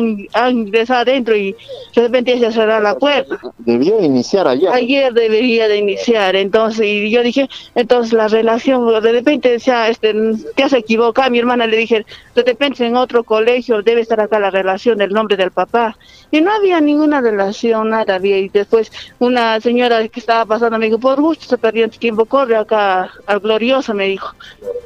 [0.48, 1.56] ingresar adentro y
[1.94, 3.38] de repente se cerró la puerta.
[3.58, 4.70] Debió iniciar ayer.
[4.72, 10.14] Ayer debería de iniciar, entonces, y yo dije, entonces la relación, de repente decía, este,
[10.54, 14.38] te has equivocado, mi hermana le dije, de repente en otro colegio debe estar acá
[14.38, 15.96] la relación del nombre del papá.
[16.30, 18.29] Y no había ninguna relación, nada había.
[18.38, 22.24] Y después una señora que estaba pasando me dijo, por gusto se perdió el tiempo,
[22.24, 24.34] corre acá al glorioso, me dijo.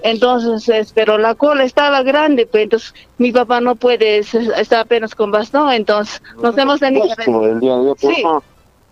[0.02, 5.30] Entonces, pero la cola estaba grande, pues entonces mi papá no puede, está apenas con
[5.30, 7.06] bastón, entonces nos hemos tenido...
[7.44, 8.24] El día de hoy, Sí.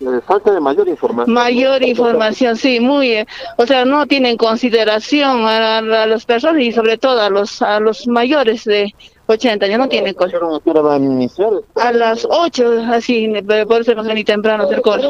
[0.05, 1.33] Eh, falta de mayor información.
[1.33, 3.27] Mayor información, sí, muy, eh,
[3.57, 7.79] o sea, no tienen consideración a, a las personas y sobre todo a los a
[7.79, 8.93] los mayores de
[9.27, 11.51] 80 años, no tiene va a iniciar?
[11.77, 13.33] A las 8, así,
[13.69, 15.09] por eso no ni temprano hacer cole.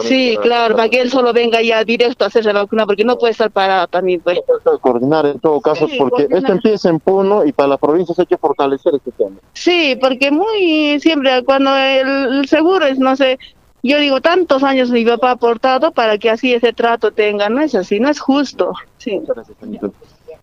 [0.00, 3.18] Sí, claro, para que él solo venga ya directo a hacerse la vacuna, porque no
[3.18, 4.40] puede estar parado también, pues.
[4.80, 6.38] Coordinar en todo caso, Sí, porque coordinar.
[6.38, 9.36] esto empieza en Puno y para la provincia hay que fortalecer este tema.
[9.52, 13.38] Sí, porque muy siempre cuando el, seguro es, no sé,
[13.82, 17.60] yo digo, tantos años mi papá ha aportado para que así ese trato tenga, no
[17.60, 18.72] es así, no es justo.
[18.98, 19.20] Sí.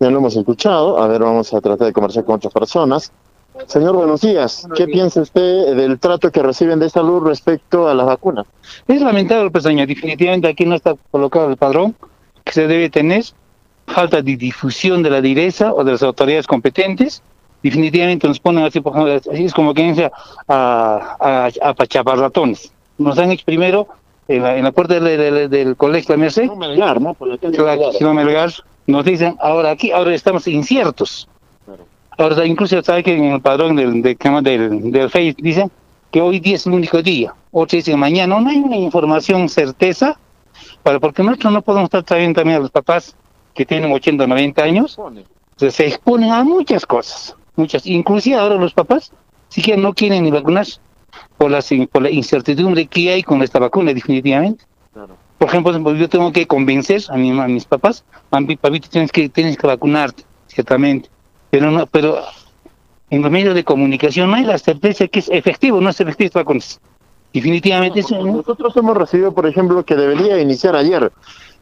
[0.02, 3.12] Ya lo hemos escuchado, a ver, vamos a tratar de conversar con otras personas.
[3.66, 4.66] Señor, buenos días.
[4.74, 8.46] ¿Qué piensa usted del trato que reciben de salud respecto a las vacunas?
[8.88, 9.86] Es lamentable, pues, señor.
[9.86, 11.94] Definitivamente aquí no está colocado el padrón
[12.44, 13.24] que se debe tener.
[13.88, 17.22] Falta de difusión de la direza o de las autoridades competentes.
[17.62, 20.10] Definitivamente nos ponen así, por ejemplo, así es como que dice
[20.48, 22.72] a, a, a ratones.
[22.96, 23.86] Nos han hecho primero
[24.28, 26.48] en la, en la puerta del, del, del colegio La Merced.
[26.52, 27.12] Melgar, ¿no?
[27.12, 27.58] Por la calle
[28.14, 28.50] Melgar.
[28.90, 31.28] Nos dicen, ahora aquí, ahora estamos inciertos.
[32.18, 35.70] Ahora, incluso sabe que en el padrón del, del, del, del Face dicen
[36.10, 37.32] que hoy día es el único día.
[37.52, 38.40] Otros dicen mañana.
[38.40, 40.18] No hay una información certeza,
[40.82, 43.14] para, porque nosotros no podemos estar trayendo también a los papás
[43.54, 44.98] que tienen 80 o 90 años.
[45.56, 47.36] Se exponen a muchas cosas.
[47.56, 49.12] muchas Inclusive ahora los papás
[49.48, 50.80] siquiera no quieren ni vacunarse
[51.38, 51.60] por la,
[51.90, 54.64] por la incertidumbre que hay con esta vacuna, definitivamente.
[55.40, 59.30] Por ejemplo, yo tengo que convencer a, mi, a mis papás, "Papi, papito, tienes que,
[59.30, 61.08] tienes que vacunarte, ciertamente.
[61.48, 62.18] Pero no, pero
[63.08, 66.26] en los medios de comunicación no hay la certeza que es efectivo, no es efectivo
[66.26, 66.78] esta.
[67.32, 68.34] Definitivamente eso, ¿no?
[68.34, 71.10] Nosotros hemos recibido, por ejemplo, que debería iniciar ayer.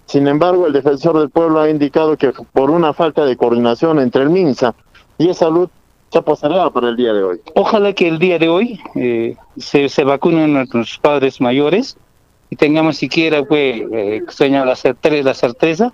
[0.07, 4.25] Sin embargo, el defensor del pueblo ha indicado que por una falta de coordinación entre
[4.25, 4.75] el MINSA
[5.19, 5.69] y el Salud
[6.11, 7.41] se ha postergado para el día de hoy.
[7.55, 11.97] Ojalá que el día de hoy eh, se, se vacunen nuestros padres mayores
[12.51, 15.93] y tengamos siquiera pues, eh, la, certeza, la certeza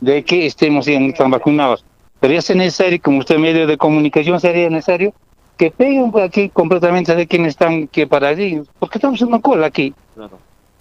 [0.00, 1.84] de que estemos bien vacunados.
[2.20, 5.12] Pero ya es necesario, como usted medio de comunicación, sería necesario
[5.56, 9.40] que peguen por aquí completamente de quiénes están que para allí, porque estamos en una
[9.40, 9.94] cola aquí.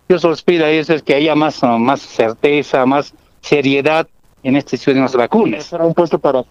[0.10, 4.08] Yo solo pido a ellos es que haya más, más certeza, más seriedad
[4.44, 5.64] en este estudio de las vacunas.
[5.64, 6.44] Será un puesto para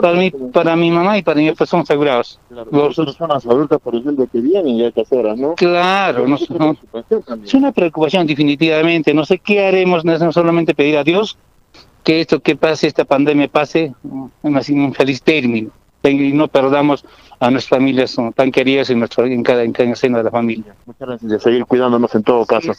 [0.00, 2.38] Para mi, para mi mamá y para mi pues son asegurados.
[2.70, 5.54] Los personas adultas, por ejemplo, que vienen ya a estas horas, ¿no?
[5.56, 6.76] Claro, no, no-
[7.44, 9.12] es una preocupación definitivamente.
[9.12, 11.36] No sé qué haremos, no solamente pedir a Dios
[12.04, 13.92] que esto que pase, esta pandemia pase
[14.44, 15.70] en un feliz término
[16.10, 17.04] y no perdamos
[17.40, 20.74] a nuestras familias tan queridas en, nuestro, en, cada, en cada seno de la familia.
[20.86, 22.72] Muchas gracias de seguir cuidándonos en todo caso.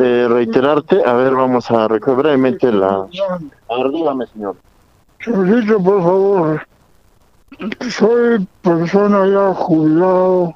[0.00, 3.06] Eh, reiterarte, a ver, vamos a recoger brevemente la...
[3.68, 4.56] A ver, dígame, señor.
[5.20, 6.66] Solicito, por favor,
[7.90, 10.54] soy persona ya jubilado,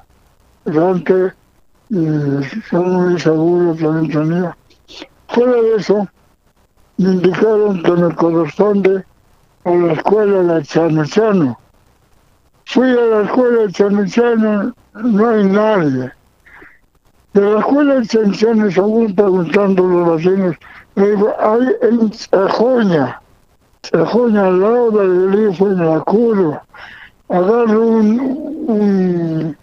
[0.65, 1.33] grande,
[1.89, 1.95] y
[2.69, 4.57] soy muy seguro también tenía.
[5.27, 6.07] Fuera de eso,
[6.97, 9.03] me indicaron que me corresponde
[9.65, 11.60] a la escuela de Chanuchano.
[12.71, 16.11] Fui a la escuela de Chanuchano, no hay nadie.
[17.33, 20.55] De la escuela de Chanuchano, según preguntando los vecinos,
[20.95, 23.21] me dijo, hay en Cejoña.
[23.83, 26.63] Cejoña al lado del grifo en la curva.
[27.29, 28.19] Agarro un,
[28.67, 29.57] un-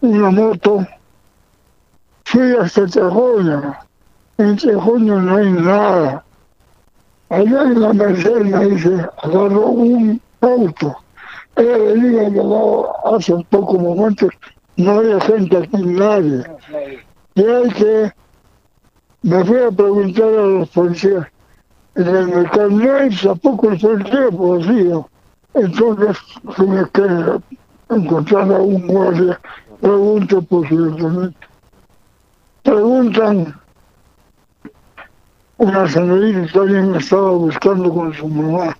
[0.00, 0.86] una moto,
[2.24, 3.80] fui hasta Cejoña.
[4.36, 6.24] En Cejoña no hay nada.
[7.30, 10.96] Allá en la Merced me dice, agarro un auto.
[11.58, 14.30] Ella venía llegado hace un poco momentos,
[14.76, 16.44] no había gente aquí, nadie.
[17.34, 18.12] Y hay que,
[19.22, 21.26] me fui a preguntar a los policías,
[21.96, 25.10] en el mercado no hay tampoco el policía vacío.
[25.54, 26.16] Entonces
[26.56, 29.40] tuve que encontrar a un guardia,
[29.80, 31.38] pregunto posiblemente.
[32.62, 33.60] Preguntan,
[35.56, 38.76] una señorita también estaba buscando con su mamá.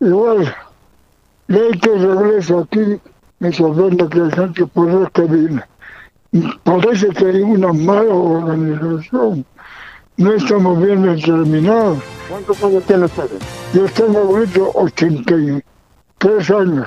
[0.00, 0.52] Igual,
[1.50, 3.00] de que regreso aquí,
[3.40, 5.62] me sorprende que hay gente por eso que vine.
[6.62, 9.44] Parece que hay una mala organización.
[10.16, 11.98] No estamos bien determinados.
[12.28, 13.24] ¿Cuántos años tiene usted?
[13.74, 16.86] Yo tengo ahorita 83 años.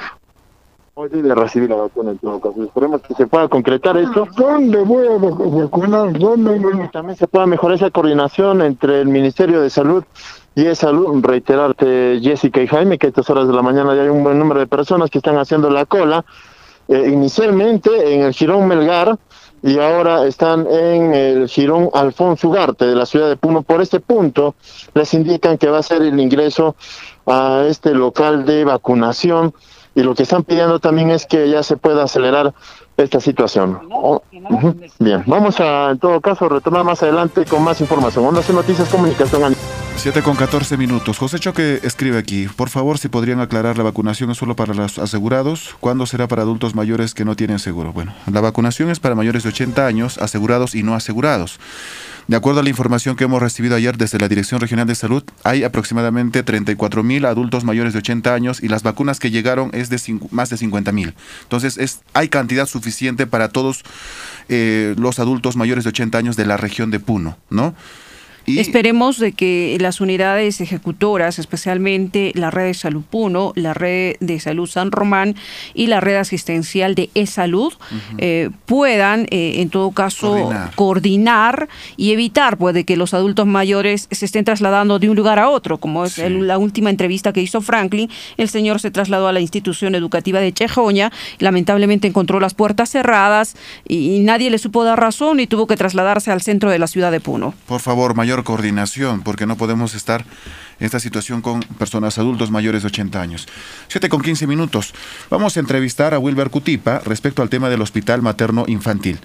[0.95, 2.63] Hoy debe recibir la vacuna en todo caso.
[2.63, 4.27] Esperemos que se pueda concretar esto.
[4.37, 6.17] ¿Dónde voy a vac- vacunar?
[6.17, 6.89] ¿Dónde.
[6.93, 10.03] También se pueda mejorar esa coordinación entre el Ministerio de Salud
[10.55, 11.23] y Salud.
[11.23, 14.39] Reiterarte, Jessica y Jaime, que a estas horas de la mañana ya hay un buen
[14.39, 16.25] número de personas que están haciendo la cola.
[16.87, 19.17] eh, inicialmente en el Girón Melgar
[19.61, 23.61] y ahora están en el Girón Alfonso Ugarte de la ciudad de Puno.
[23.61, 24.55] Por este punto
[24.93, 26.75] les indican que va a ser el ingreso
[27.25, 29.53] a este local de vacunación
[29.95, 32.53] y lo que están pidiendo también es que ya se pueda acelerar
[32.97, 33.79] esta situación.
[33.91, 34.21] Oh.
[34.99, 38.25] Bien, vamos a en todo caso retomar más adelante con más información.
[38.25, 39.55] Onda Cero Noticias Comunicación.
[39.95, 41.17] 7 con 14 minutos.
[41.17, 44.99] José Choque escribe aquí, por favor, si podrían aclarar, la vacunación es solo para los
[44.99, 47.93] asegurados, ¿cuándo será para adultos mayores que no tienen seguro?
[47.93, 51.59] Bueno, la vacunación es para mayores de 80 años, asegurados y no asegurados.
[52.27, 55.23] De acuerdo a la información que hemos recibido ayer desde la Dirección Regional de Salud,
[55.43, 59.89] hay aproximadamente 34 mil adultos mayores de 80 años y las vacunas que llegaron es
[59.89, 59.99] de
[60.31, 61.15] más de 50 mil.
[61.43, 63.83] Entonces, es, hay cantidad suficiente para todos
[64.47, 67.75] eh, los adultos mayores de 80 años de la región de Puno, ¿no?
[68.45, 74.39] Esperemos de que las unidades ejecutoras, especialmente la red de salud Puno, la red de
[74.39, 75.35] salud San Román
[75.73, 77.73] y la red asistencial de e-salud,
[78.17, 81.67] eh, puedan, eh, en todo caso, coordinar.
[81.97, 85.49] y evitar pues, de que los adultos mayores se estén trasladando de un lugar a
[85.49, 88.09] otro, como es la última entrevista que hizo Franklin.
[88.37, 93.55] El señor se trasladó a la institución educativa de Chejoña, lamentablemente encontró las puertas cerradas
[93.87, 96.87] y, y nadie le supo dar razón y tuvo que trasladarse al centro de la
[96.87, 97.53] ciudad de Puno.
[97.67, 100.25] Por favor, mayor coordinación, porque no podemos estar
[100.79, 103.47] en esta situación con personas adultos mayores de 80 años.
[103.89, 104.93] 7 con 15 minutos.
[105.29, 109.19] Vamos a entrevistar a Wilber Cutipa respecto al tema del Hospital Materno Infantil.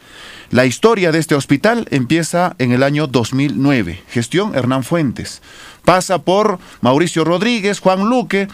[0.50, 4.02] La historia de este hospital empieza en el año 2009.
[4.08, 5.40] Gestión Hernán Fuentes.
[5.84, 8.48] Pasa por Mauricio Rodríguez, Juan Luque,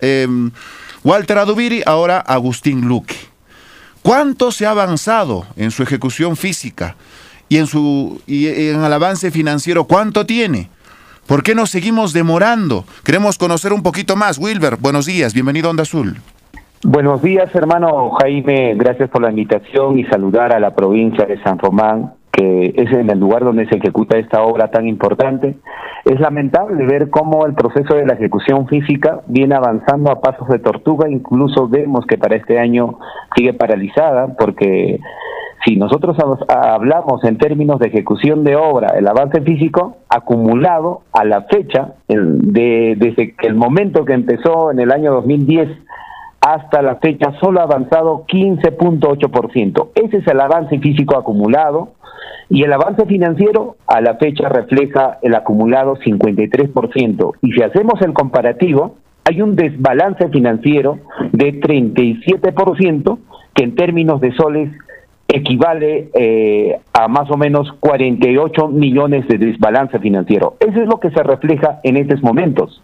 [0.00, 0.50] em,
[1.04, 3.16] Walter Adubiri, ahora Agustín Luque.
[4.02, 6.96] ¿Cuánto se ha avanzado en su ejecución física?
[7.48, 10.68] Y en, su, y en el avance financiero, ¿cuánto tiene?
[11.26, 12.84] ¿Por qué nos seguimos demorando?
[13.04, 14.38] Queremos conocer un poquito más.
[14.38, 16.16] Wilber, buenos días, bienvenido a Onda Azul.
[16.84, 21.58] Buenos días, hermano Jaime, gracias por la invitación y saludar a la provincia de San
[21.58, 25.56] Román, que es en el lugar donde se ejecuta esta obra tan importante.
[26.04, 30.60] Es lamentable ver cómo el proceso de la ejecución física viene avanzando a pasos de
[30.60, 32.98] tortuga, incluso vemos que para este año
[33.36, 35.00] sigue paralizada porque
[35.64, 36.16] si nosotros
[36.48, 42.94] hablamos en términos de ejecución de obra, el avance físico acumulado a la fecha, de,
[42.96, 45.68] desde el momento que empezó en el año 2010
[46.40, 49.88] hasta la fecha, solo ha avanzado 15.8%.
[49.94, 51.94] Ese es el avance físico acumulado
[52.48, 57.32] y el avance financiero a la fecha refleja el acumulado 53%.
[57.42, 58.94] Y si hacemos el comparativo,
[59.24, 61.00] hay un desbalance financiero
[61.32, 63.18] de 37%
[63.54, 64.70] que en términos de soles
[65.28, 70.56] equivale eh, a más o menos 48 millones de desbalance financiero.
[70.58, 72.82] Eso es lo que se refleja en estos momentos.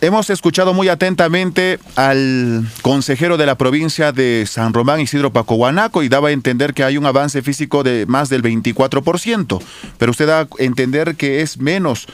[0.00, 6.08] Hemos escuchado muy atentamente al consejero de la provincia de San Román, Isidro Pacohuanaco, y
[6.08, 9.62] daba a entender que hay un avance físico de más del 24%,
[9.96, 12.08] pero usted da a entender que es menos.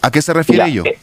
[0.00, 0.84] ¿A qué se refiere ello?
[0.86, 0.98] Eh,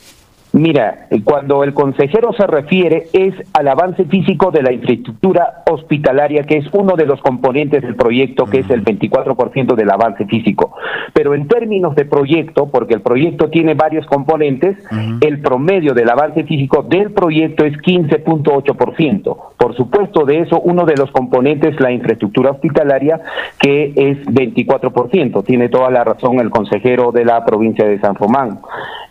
[0.53, 6.57] Mira, cuando el consejero se refiere es al avance físico de la infraestructura hospitalaria, que
[6.57, 10.75] es uno de los componentes del proyecto, que es el 24% del avance físico.
[11.11, 14.77] Pero en términos de proyecto, porque el proyecto tiene varios componentes,
[15.21, 19.37] el promedio del avance físico del proyecto es 15.8%.
[19.57, 23.19] Por supuesto, de eso uno de los componentes, la infraestructura hospitalaria,
[23.59, 25.43] que es 24%.
[25.45, 28.59] Tiene toda la razón el consejero de la provincia de San Román.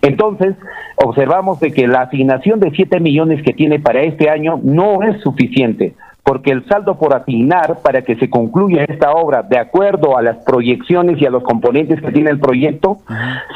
[0.02, 0.56] Entonces,
[0.96, 5.20] observamos de que la asignación de 7 millones que tiene para este año no es
[5.22, 10.22] suficiente, porque el saldo por asignar para que se concluya esta obra de acuerdo a
[10.22, 12.98] las proyecciones y a los componentes que tiene el proyecto,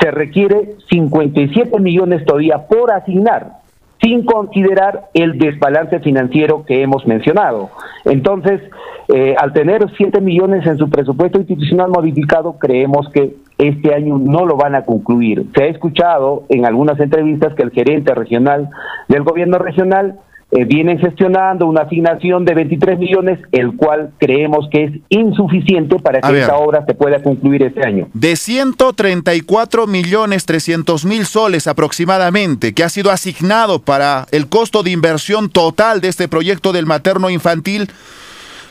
[0.01, 3.66] se requiere 57 millones todavía por asignar
[4.03, 7.71] sin considerar el desbalance financiero que hemos mencionado.
[8.05, 8.61] Entonces,
[9.09, 14.45] eh, al tener 7 millones en su presupuesto institucional modificado, creemos que este año no
[14.45, 15.47] lo van a concluir.
[15.55, 18.69] Se ha escuchado en algunas entrevistas que el gerente regional
[19.09, 20.19] del gobierno regional
[20.57, 26.23] eh, viene gestionando una asignación de 23 millones, el cual creemos que es insuficiente para
[26.23, 28.09] que esta obra se pueda concluir este año.
[28.15, 34.93] De 134 millones 300 mil soles aproximadamente, que ha sido asignado para el costo de
[34.93, 37.91] inversión total de este proyecto del materno infantil,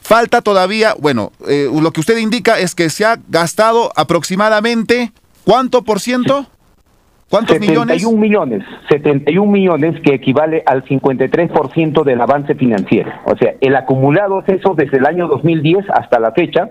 [0.02, 5.12] falta todavía, bueno, eh, lo que usted indica es que se ha gastado aproximadamente,
[5.44, 6.48] ¿cuánto por ciento?
[7.30, 8.64] ¿Cuántos 71 millones?
[8.90, 13.12] 71 millones que equivale al 53% del avance financiero.
[13.26, 16.70] O sea, el acumulado es eso desde el año 2010 hasta la fecha.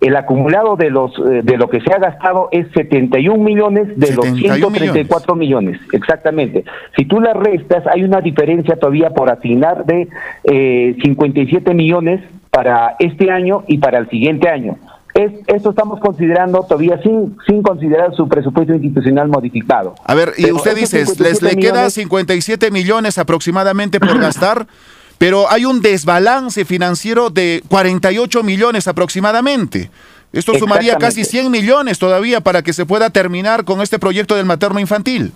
[0.00, 4.14] El acumulado de los eh, de lo que se ha gastado es 71 millones de
[4.14, 5.80] los 134 millones.
[5.92, 6.64] exactamente.
[6.96, 10.06] Si tú la restas, hay una diferencia todavía por asignar de
[10.44, 12.20] eh, 57 millones
[12.50, 14.78] para este año y para el siguiente año.
[15.14, 19.94] Es, esto estamos considerando todavía sin, sin considerar su presupuesto institucional modificado.
[20.04, 24.66] A ver, y usted dice, les le queda 57 millones aproximadamente por gastar,
[25.18, 29.90] pero hay un desbalance financiero de 48 millones aproximadamente.
[30.32, 34.44] Esto sumaría casi 100 millones todavía para que se pueda terminar con este proyecto del
[34.44, 35.32] materno infantil.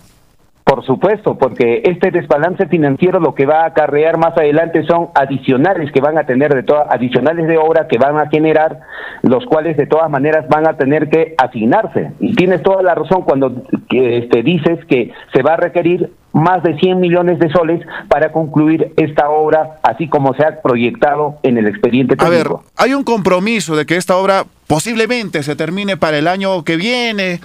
[0.72, 5.92] Por supuesto, porque este desbalance financiero lo que va a acarrear más adelante son adicionales
[5.92, 8.80] que van a tener de todas adicionales de obra que van a generar,
[9.20, 12.12] los cuales de todas maneras van a tener que asignarse.
[12.20, 13.52] Y tienes toda la razón cuando
[13.90, 18.94] este, dices que se va a requerir más de 100 millones de soles para concluir
[18.96, 22.34] esta obra, así como se ha proyectado en el expediente técnico.
[22.34, 26.64] A ver, hay un compromiso de que esta obra posiblemente se termine para el año
[26.64, 27.40] que viene.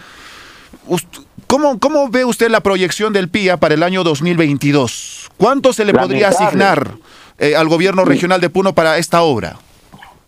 [1.48, 5.30] ¿Cómo, ¿Cómo ve usted la proyección del PIA para el año 2022?
[5.38, 6.80] ¿Cuánto se le podría asignar
[7.40, 9.54] eh, al gobierno regional de Puno para esta obra?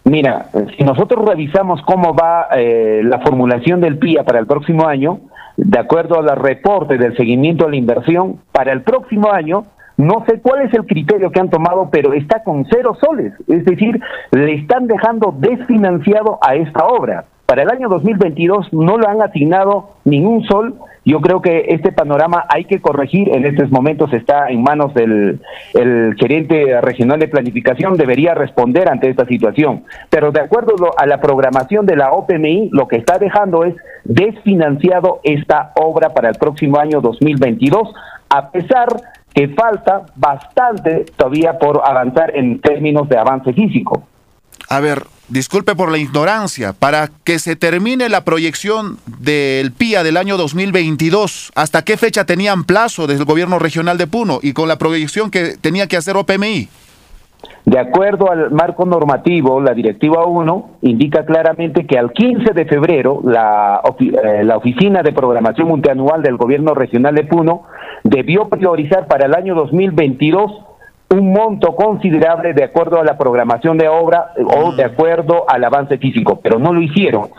[0.05, 5.19] Mira, si nosotros revisamos cómo va eh, la formulación del PIA para el próximo año,
[5.57, 9.65] de acuerdo al reporte del seguimiento de la inversión, para el próximo año,
[9.97, 13.65] no sé cuál es el criterio que han tomado, pero está con cero soles, es
[13.65, 13.99] decir,
[14.31, 17.25] le están dejando desfinanciado a esta obra.
[17.45, 20.75] Para el año 2022 no lo han asignado ningún sol
[21.09, 23.29] yo creo que este panorama hay que corregir.
[23.29, 25.39] En estos momentos está en manos del
[25.73, 29.83] el gerente regional de planificación, debería responder ante esta situación.
[30.09, 35.19] Pero de acuerdo a la programación de la OPMI, lo que está dejando es desfinanciado
[35.23, 37.93] esta obra para el próximo año 2022,
[38.29, 38.87] a pesar
[39.33, 44.03] que falta bastante todavía por avanzar en términos de avance físico.
[44.69, 50.17] A ver, disculpe por la ignorancia, para que se termine la proyección del PIA del
[50.17, 54.67] año 2022, ¿hasta qué fecha tenían plazo desde el gobierno regional de Puno y con
[54.67, 56.67] la proyección que tenía que hacer OPMI?
[57.65, 63.21] De acuerdo al marco normativo, la Directiva 1 indica claramente que al 15 de febrero
[63.23, 67.63] la, eh, la Oficina de Programación Multianual del Gobierno Regional de Puno
[68.03, 70.51] debió priorizar para el año 2022
[71.11, 75.97] un monto considerable de acuerdo a la programación de obra o de acuerdo al avance
[75.97, 77.29] físico, pero no lo hicieron.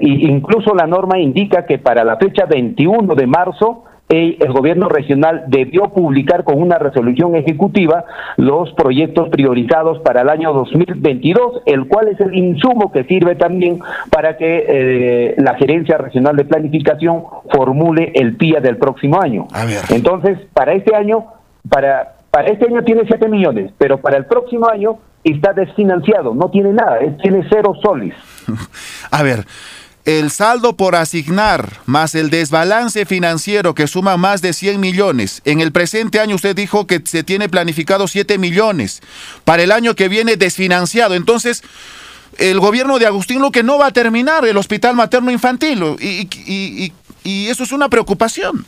[0.00, 5.44] incluso la norma indica que para la fecha 21 de marzo el, el gobierno regional
[5.46, 8.04] debió publicar con una resolución ejecutiva
[8.36, 13.78] los proyectos priorizados para el año 2022, el cual es el insumo que sirve también
[14.10, 17.22] para que eh, la gerencia regional de planificación
[17.52, 19.46] formule el PIA del próximo año.
[19.90, 21.26] Entonces, para este año,
[21.68, 26.50] para para este año tiene 7 millones, pero para el próximo año está desfinanciado, no
[26.50, 28.14] tiene nada, tiene cero soles.
[29.10, 29.46] A ver,
[30.04, 35.42] el saldo por asignar más el desbalance financiero que suma más de 100 millones.
[35.44, 39.02] En el presente año usted dijo que se tiene planificado 7 millones.
[39.44, 41.14] Para el año que viene desfinanciado.
[41.14, 41.62] Entonces,
[42.38, 46.92] el gobierno de Agustín Luque no va a terminar el hospital materno infantil y,
[47.22, 48.64] y eso es una preocupación.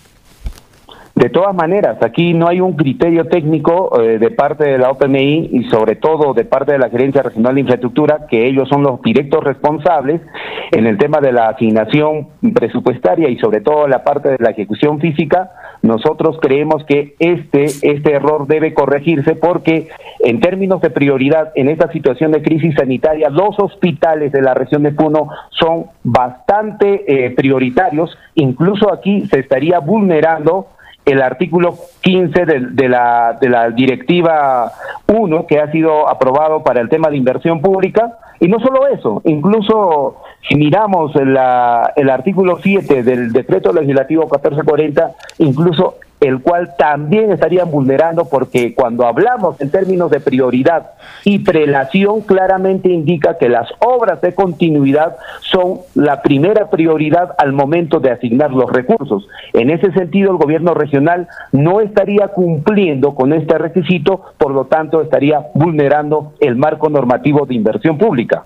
[1.15, 5.51] De todas maneras, aquí no hay un criterio técnico eh, de parte de la OPMI
[5.53, 9.01] y sobre todo de parte de la Gerencia Regional de Infraestructura, que ellos son los
[9.03, 10.23] directos responsables
[10.71, 15.01] en el tema de la asignación presupuestaria y sobre todo la parte de la ejecución
[15.01, 15.51] física.
[15.83, 19.89] Nosotros creemos que este, este error debe corregirse porque
[20.21, 24.83] en términos de prioridad en esta situación de crisis sanitaria, los hospitales de la región
[24.83, 28.17] de Puno son bastante eh, prioritarios.
[28.35, 30.69] Incluso aquí se estaría vulnerando
[31.05, 34.73] el artículo 15 de, la, de la Directiva
[35.07, 38.19] 1 que ha sido aprobado para el tema de inversión pública.
[38.41, 40.17] Y no solo eso, incluso
[40.49, 47.71] si miramos la, el artículo 7 del decreto legislativo 1440, incluso el cual también estarían
[47.71, 50.93] vulnerando porque cuando hablamos en términos de prioridad
[51.25, 57.99] y prelación claramente indica que las obras de continuidad son la primera prioridad al momento
[57.99, 59.27] de asignar los recursos.
[59.53, 65.03] En ese sentido, el gobierno regional no estaría cumpliendo con este requisito, por lo tanto,
[65.03, 68.45] estaría vulnerando el marco normativo de inversión pública.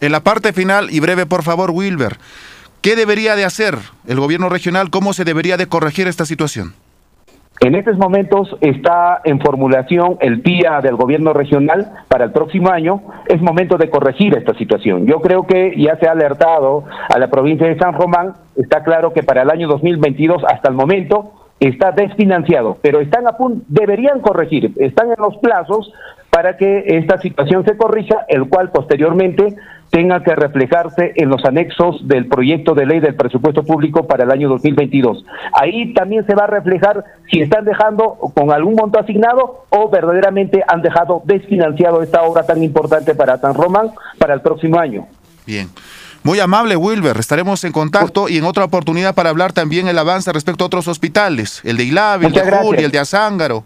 [0.00, 2.16] En la parte final, y breve por favor, Wilber,
[2.80, 3.76] ¿qué debería de hacer
[4.06, 4.88] el gobierno regional?
[4.88, 6.72] ¿Cómo se debería de corregir esta situación?
[7.62, 13.02] En estos momentos está en formulación el PIA del gobierno regional para el próximo año.
[13.26, 15.06] Es momento de corregir esta situación.
[15.06, 18.32] Yo creo que ya se ha alertado a la provincia de San Román.
[18.56, 23.32] Está claro que para el año 2022 hasta el momento está desfinanciado, pero están a
[23.36, 25.92] punto, deberían corregir, están en los plazos
[26.30, 29.54] para que esta situación se corrija, el cual posteriormente
[29.90, 34.30] tenga que reflejarse en los anexos del proyecto de ley del presupuesto público para el
[34.30, 35.24] año 2022.
[35.52, 40.62] Ahí también se va a reflejar si están dejando con algún monto asignado o verdaderamente
[40.66, 45.06] han dejado desfinanciado esta obra tan importante para San Román para el próximo año.
[45.46, 45.68] Bien.
[46.22, 47.16] Muy amable, Wilber.
[47.16, 50.86] Estaremos en contacto y en otra oportunidad para hablar también el avance respecto a otros
[50.86, 53.64] hospitales, el de Ilavi, el de Juli, el de Azángaro.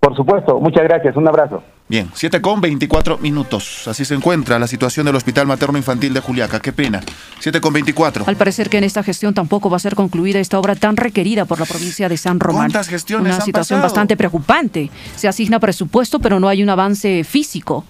[0.00, 1.16] Por supuesto, muchas gracias.
[1.16, 1.62] Un abrazo.
[1.92, 3.86] Bien, 7 con 24 minutos.
[3.86, 6.58] Así se encuentra la situación del Hospital Materno Infantil de Juliaca.
[6.58, 7.02] Qué pena.
[7.38, 8.24] 7 con 24.
[8.26, 11.44] Al parecer que en esta gestión tampoco va a ser concluida esta obra tan requerida
[11.44, 12.62] por la provincia de San Román.
[12.62, 13.90] ¿Cuántas gestiones Una han situación pasado?
[13.90, 14.90] bastante preocupante.
[15.16, 17.84] Se asigna presupuesto, pero no hay un avance físico.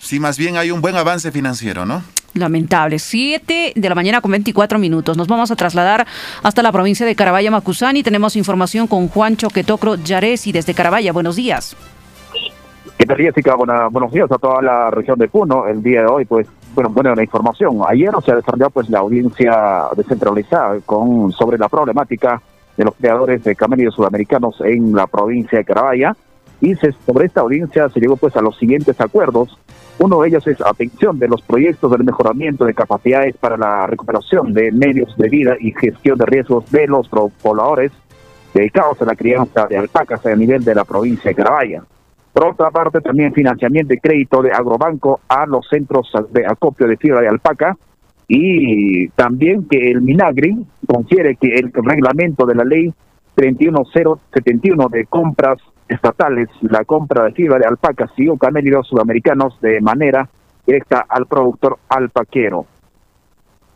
[0.00, 2.02] Sí, más bien hay un buen avance financiero, ¿no?
[2.32, 2.98] Lamentable.
[2.98, 5.18] 7 de la mañana con 24 minutos.
[5.18, 6.06] Nos vamos a trasladar
[6.42, 8.02] hasta la provincia de Carabaya, Macusani.
[8.02, 11.12] Tenemos información con Juancho Quetocro Yaresi desde Carabaya.
[11.12, 11.76] Buenos días.
[12.96, 13.56] ¿Qué tal, Jessica?
[13.56, 15.66] Buenos días a toda la región de Puno.
[15.66, 17.80] El día de hoy, pues, bueno, buena la información.
[17.86, 22.40] Ayer se desarrolló, pues, la audiencia descentralizada con sobre la problemática
[22.76, 26.16] de los creadores de camellos sudamericanos en la provincia de Carabaya.
[26.60, 29.58] Y sobre esta audiencia se llegó, pues, a los siguientes acuerdos.
[29.98, 34.54] Uno de ellos es atención de los proyectos del mejoramiento de capacidades para la recuperación
[34.54, 37.90] de medios de vida y gestión de riesgos de los pobladores
[38.54, 41.82] dedicados a la crianza de alpacas a nivel de la provincia de Carabaya.
[42.34, 46.96] Por otra parte, también financiamiento y crédito de Agrobanco a los centros de acopio de
[46.96, 47.76] fibra de alpaca
[48.26, 52.92] y también que el Minagri confiere que el reglamento de la ley
[53.36, 59.80] 31071 de compras estatales, la compra de fibra de alpacas y o camellos sudamericanos de
[59.80, 60.28] manera
[60.66, 62.66] directa al productor alpaquero.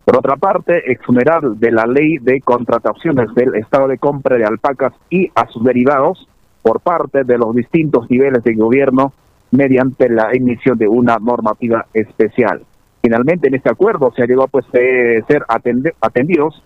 [0.05, 4.95] Por otra parte, exonerar de la ley de contrataciones del estado de compra de alpacas
[5.11, 6.27] y a sus derivados
[6.63, 9.13] por parte de los distintos niveles de gobierno
[9.51, 12.63] mediante la emisión de una normativa especial.
[13.01, 15.45] Finalmente, en este acuerdo se ha llegado pues, a ser
[16.01, 16.63] atendidos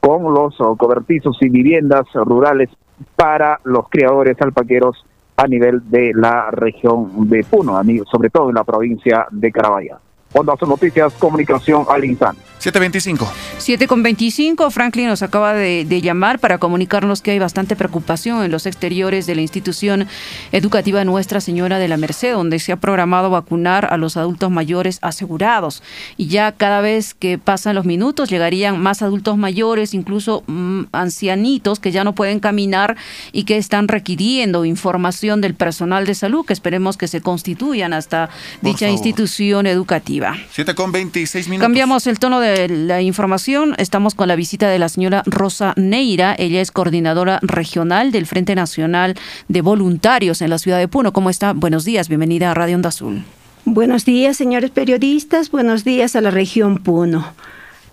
[0.00, 2.70] con los oh, cobertizos y viviendas rurales
[3.16, 5.04] para los criadores alpaqueros
[5.36, 9.98] a nivel de la región de Puno, a sobre todo en la provincia de Carabaya.
[10.32, 12.53] Onda noticias, comunicación al instante.
[12.58, 13.30] 725.
[13.58, 18.42] 7 con 25, Franklin nos acaba de, de llamar para comunicarnos que hay bastante preocupación
[18.42, 20.06] en los exteriores de la institución
[20.52, 24.98] educativa Nuestra Señora de la Merced, donde se ha programado vacunar a los adultos mayores
[25.02, 25.82] asegurados.
[26.16, 31.80] Y ya cada vez que pasan los minutos llegarían más adultos mayores, incluso mm, ancianitos
[31.80, 32.96] que ya no pueden caminar
[33.32, 38.30] y que están requiriendo información del personal de salud, que esperemos que se constituyan hasta
[38.62, 38.92] dicha favor.
[38.92, 40.36] institución educativa.
[40.50, 41.64] 7 con 26 minutos.
[41.64, 43.74] Cambiamos el tono de la información.
[43.78, 46.34] Estamos con la visita de la señora Rosa Neira.
[46.38, 49.14] Ella es coordinadora regional del Frente Nacional
[49.48, 51.12] de Voluntarios en la ciudad de Puno.
[51.12, 51.52] ¿Cómo está?
[51.52, 52.08] Buenos días.
[52.08, 53.22] Bienvenida a Radio Onda Azul.
[53.64, 55.50] Buenos días, señores periodistas.
[55.50, 57.32] Buenos días a la región Puno.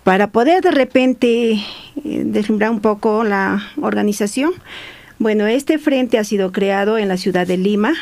[0.04, 1.62] Para poder de repente eh,
[2.04, 4.52] deslumbrar un poco la organización,
[5.18, 7.94] bueno, este frente ha sido creado en la ciudad de Lima.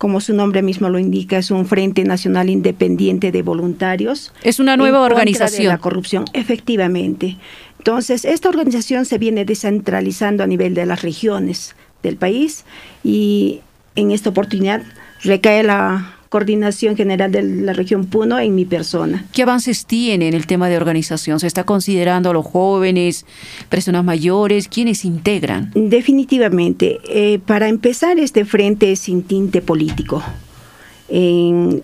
[0.00, 4.32] Como su nombre mismo lo indica, es un Frente Nacional Independiente de Voluntarios.
[4.42, 5.64] Es una en nueva contra organización.
[5.64, 7.36] De la corrupción, efectivamente.
[7.76, 12.64] Entonces, esta organización se viene descentralizando a nivel de las regiones del país
[13.04, 13.60] y
[13.94, 14.80] en esta oportunidad
[15.22, 19.26] recae la coordinación general de la región Puno en mi persona.
[19.32, 21.40] ¿Qué avances tiene en el tema de organización?
[21.40, 23.26] ¿Se está considerando a los jóvenes,
[23.68, 24.68] personas mayores?
[24.68, 25.72] ¿Quiénes integran?
[25.74, 27.00] Definitivamente.
[27.08, 30.22] eh, para empezar, este frente es sin tinte político.
[31.08, 31.82] En,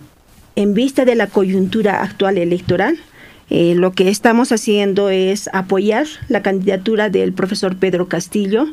[0.55, 2.97] en vista de la coyuntura actual electoral,
[3.49, 8.67] eh, lo que estamos haciendo es apoyar la candidatura del profesor Pedro Castillo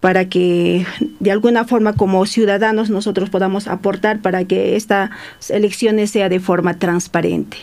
[0.00, 0.86] para que
[1.20, 5.10] de alguna forma como ciudadanos nosotros podamos aportar para que estas
[5.48, 7.58] elecciones sea de forma transparente.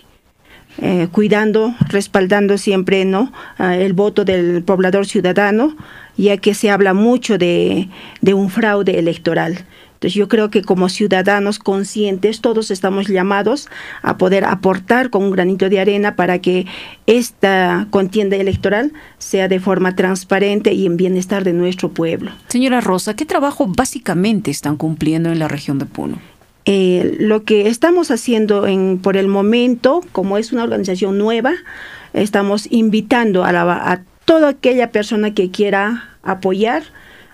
[0.80, 5.76] Eh, cuidando, respaldando siempre no el voto del poblador ciudadano,
[6.18, 7.90] ya que se habla mucho de,
[8.22, 9.66] de un fraude electoral.
[9.98, 13.68] Entonces yo creo que como ciudadanos conscientes todos estamos llamados
[14.04, 16.68] a poder aportar con un granito de arena para que
[17.08, 22.32] esta contienda electoral sea de forma transparente y en bienestar de nuestro pueblo.
[22.48, 26.20] Señora Rosa, ¿qué trabajo básicamente están cumpliendo en la región de Puno?
[26.66, 31.54] Eh, lo que estamos haciendo en, por el momento, como es una organización nueva,
[32.14, 36.84] estamos invitando a, la- a toda aquella persona que quiera apoyar,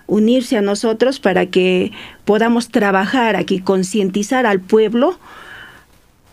[0.06, 1.92] unirse a nosotros para que
[2.24, 5.18] podamos trabajar aquí, concientizar al pueblo,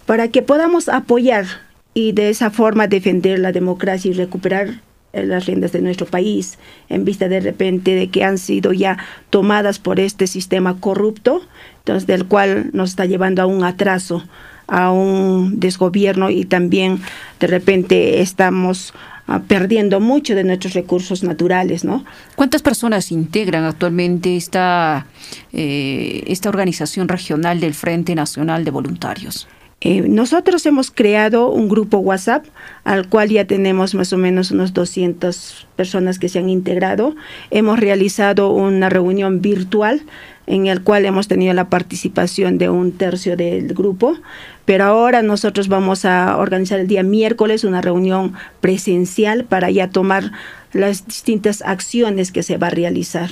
[0.05, 1.45] para que podamos apoyar
[1.93, 4.81] y de esa forma defender la democracia y recuperar
[5.13, 6.57] eh, las riendas de nuestro país
[6.89, 8.97] en vista de repente de que han sido ya
[9.29, 11.41] tomadas por este sistema corrupto,
[11.79, 14.23] entonces del cual nos está llevando a un atraso,
[14.67, 17.01] a un desgobierno y también
[17.39, 18.93] de repente estamos
[19.39, 22.03] perdiendo mucho de nuestros recursos naturales, ¿no?
[22.35, 25.05] ¿Cuántas personas integran actualmente esta,
[25.53, 29.47] eh, esta organización regional del Frente Nacional de Voluntarios?
[29.83, 32.45] Eh, nosotros hemos creado un grupo WhatsApp
[32.83, 37.15] al cual ya tenemos más o menos unos 200 personas que se han integrado.
[37.49, 40.03] Hemos realizado una reunión virtual
[40.47, 44.17] en el cual hemos tenido la participación de un tercio del grupo,
[44.65, 50.31] pero ahora nosotros vamos a organizar el día miércoles una reunión presencial para ya tomar
[50.73, 53.29] las distintas acciones que se va a realizar.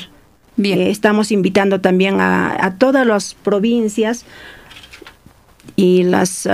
[0.56, 0.80] Bien.
[0.80, 4.26] Eh, estamos invitando también a, a todas las provincias
[5.76, 6.46] y las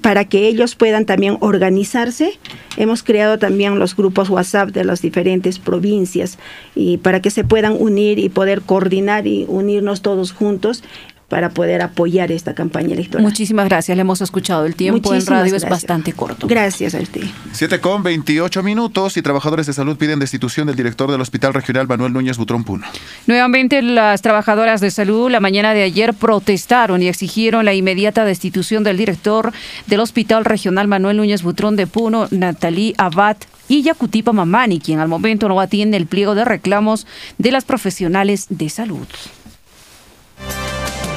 [0.00, 2.38] para que ellos puedan también organizarse.
[2.76, 6.38] Hemos creado también los grupos WhatsApp de las diferentes provincias
[6.74, 10.82] y para que se puedan unir y poder coordinar y unirnos todos juntos
[11.28, 13.24] para poder apoyar esta campaña electoral.
[13.24, 14.64] Muchísimas gracias, le hemos escuchado.
[14.64, 16.46] El tiempo en radio es bastante corto.
[16.46, 17.22] Gracias a usted.
[17.52, 21.88] 7 con 28 minutos y trabajadores de salud piden destitución del director del Hospital Regional
[21.88, 22.86] Manuel Núñez Butrón Puno.
[23.26, 28.84] Nuevamente las trabajadoras de salud la mañana de ayer protestaron y exigieron la inmediata destitución
[28.84, 29.52] del director
[29.86, 33.36] del Hospital Regional Manuel Núñez Butrón de Puno, Natalí Abad
[33.68, 37.06] y Yacutipa Mamani, quien al momento no atiende el pliego de reclamos
[37.38, 39.06] de las profesionales de salud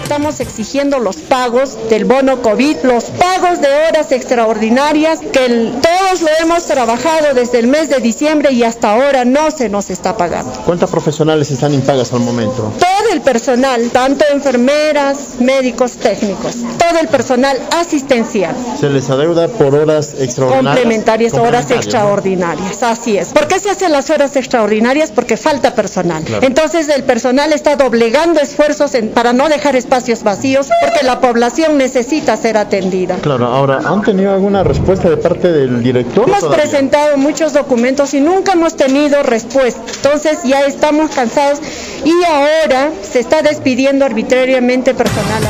[0.09, 6.29] estamos exigiendo los pagos del bono COVID, los pagos de horas extraordinarias que todos lo
[6.41, 10.51] hemos trabajado desde el mes de diciembre y hasta ahora no se nos está pagando.
[10.65, 12.73] ¿Cuántas profesionales están impagas al momento?
[12.79, 18.55] Todo el personal, tanto enfermeras, médicos, técnicos, todo el personal asistencial.
[18.79, 20.73] ¿Se les adeuda por horas extraordinarias?
[20.73, 23.27] Complementarias, horas extraordinarias, así es.
[23.27, 25.11] ¿Por qué se hacen las horas extraordinarias?
[25.11, 26.23] Porque falta personal.
[26.41, 31.77] Entonces el personal está doblegando esfuerzos para no dejar espacio espacios vacíos porque la población
[31.77, 33.17] necesita ser atendida.
[33.17, 36.27] Claro, ahora, ¿han tenido alguna respuesta de parte del director?
[36.27, 39.81] Hemos presentado muchos documentos y nunca hemos tenido respuesta.
[39.95, 41.59] Entonces ya estamos cansados
[42.05, 45.43] y ahora se está despidiendo arbitrariamente personal.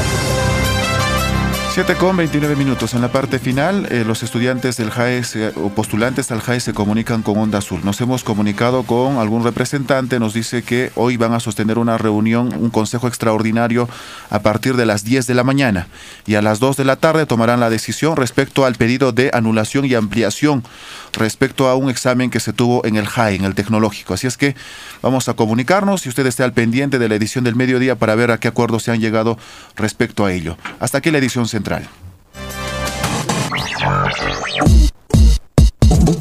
[1.80, 2.94] 7 con 29 minutos.
[2.94, 6.74] En la parte final, eh, los estudiantes del JAES eh, o postulantes al JAES se
[6.74, 7.80] comunican con Onda Azul.
[7.86, 12.54] Nos hemos comunicado con algún representante, nos dice que hoy van a sostener una reunión,
[12.54, 13.88] un consejo extraordinario
[14.30, 15.88] a partir de las 10 de la mañana
[16.28, 19.86] y a las 2 de la tarde tomarán la decisión respecto al pedido de anulación
[19.86, 20.66] y ampliación
[21.14, 24.16] respecto a un examen que se tuvo en el JAE, en el tecnológico.
[24.16, 24.54] Así es que
[25.02, 28.32] vamos a comunicarnos y usted esté al pendiente de la edición del mediodía para ver
[28.32, 29.38] a qué acuerdos se han llegado
[29.78, 30.58] respecto a ello.
[30.82, 31.84] Hasta aquí la edición central.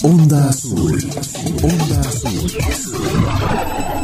[0.02, 0.98] Onda Azul.
[1.62, 3.97] Onda Azul.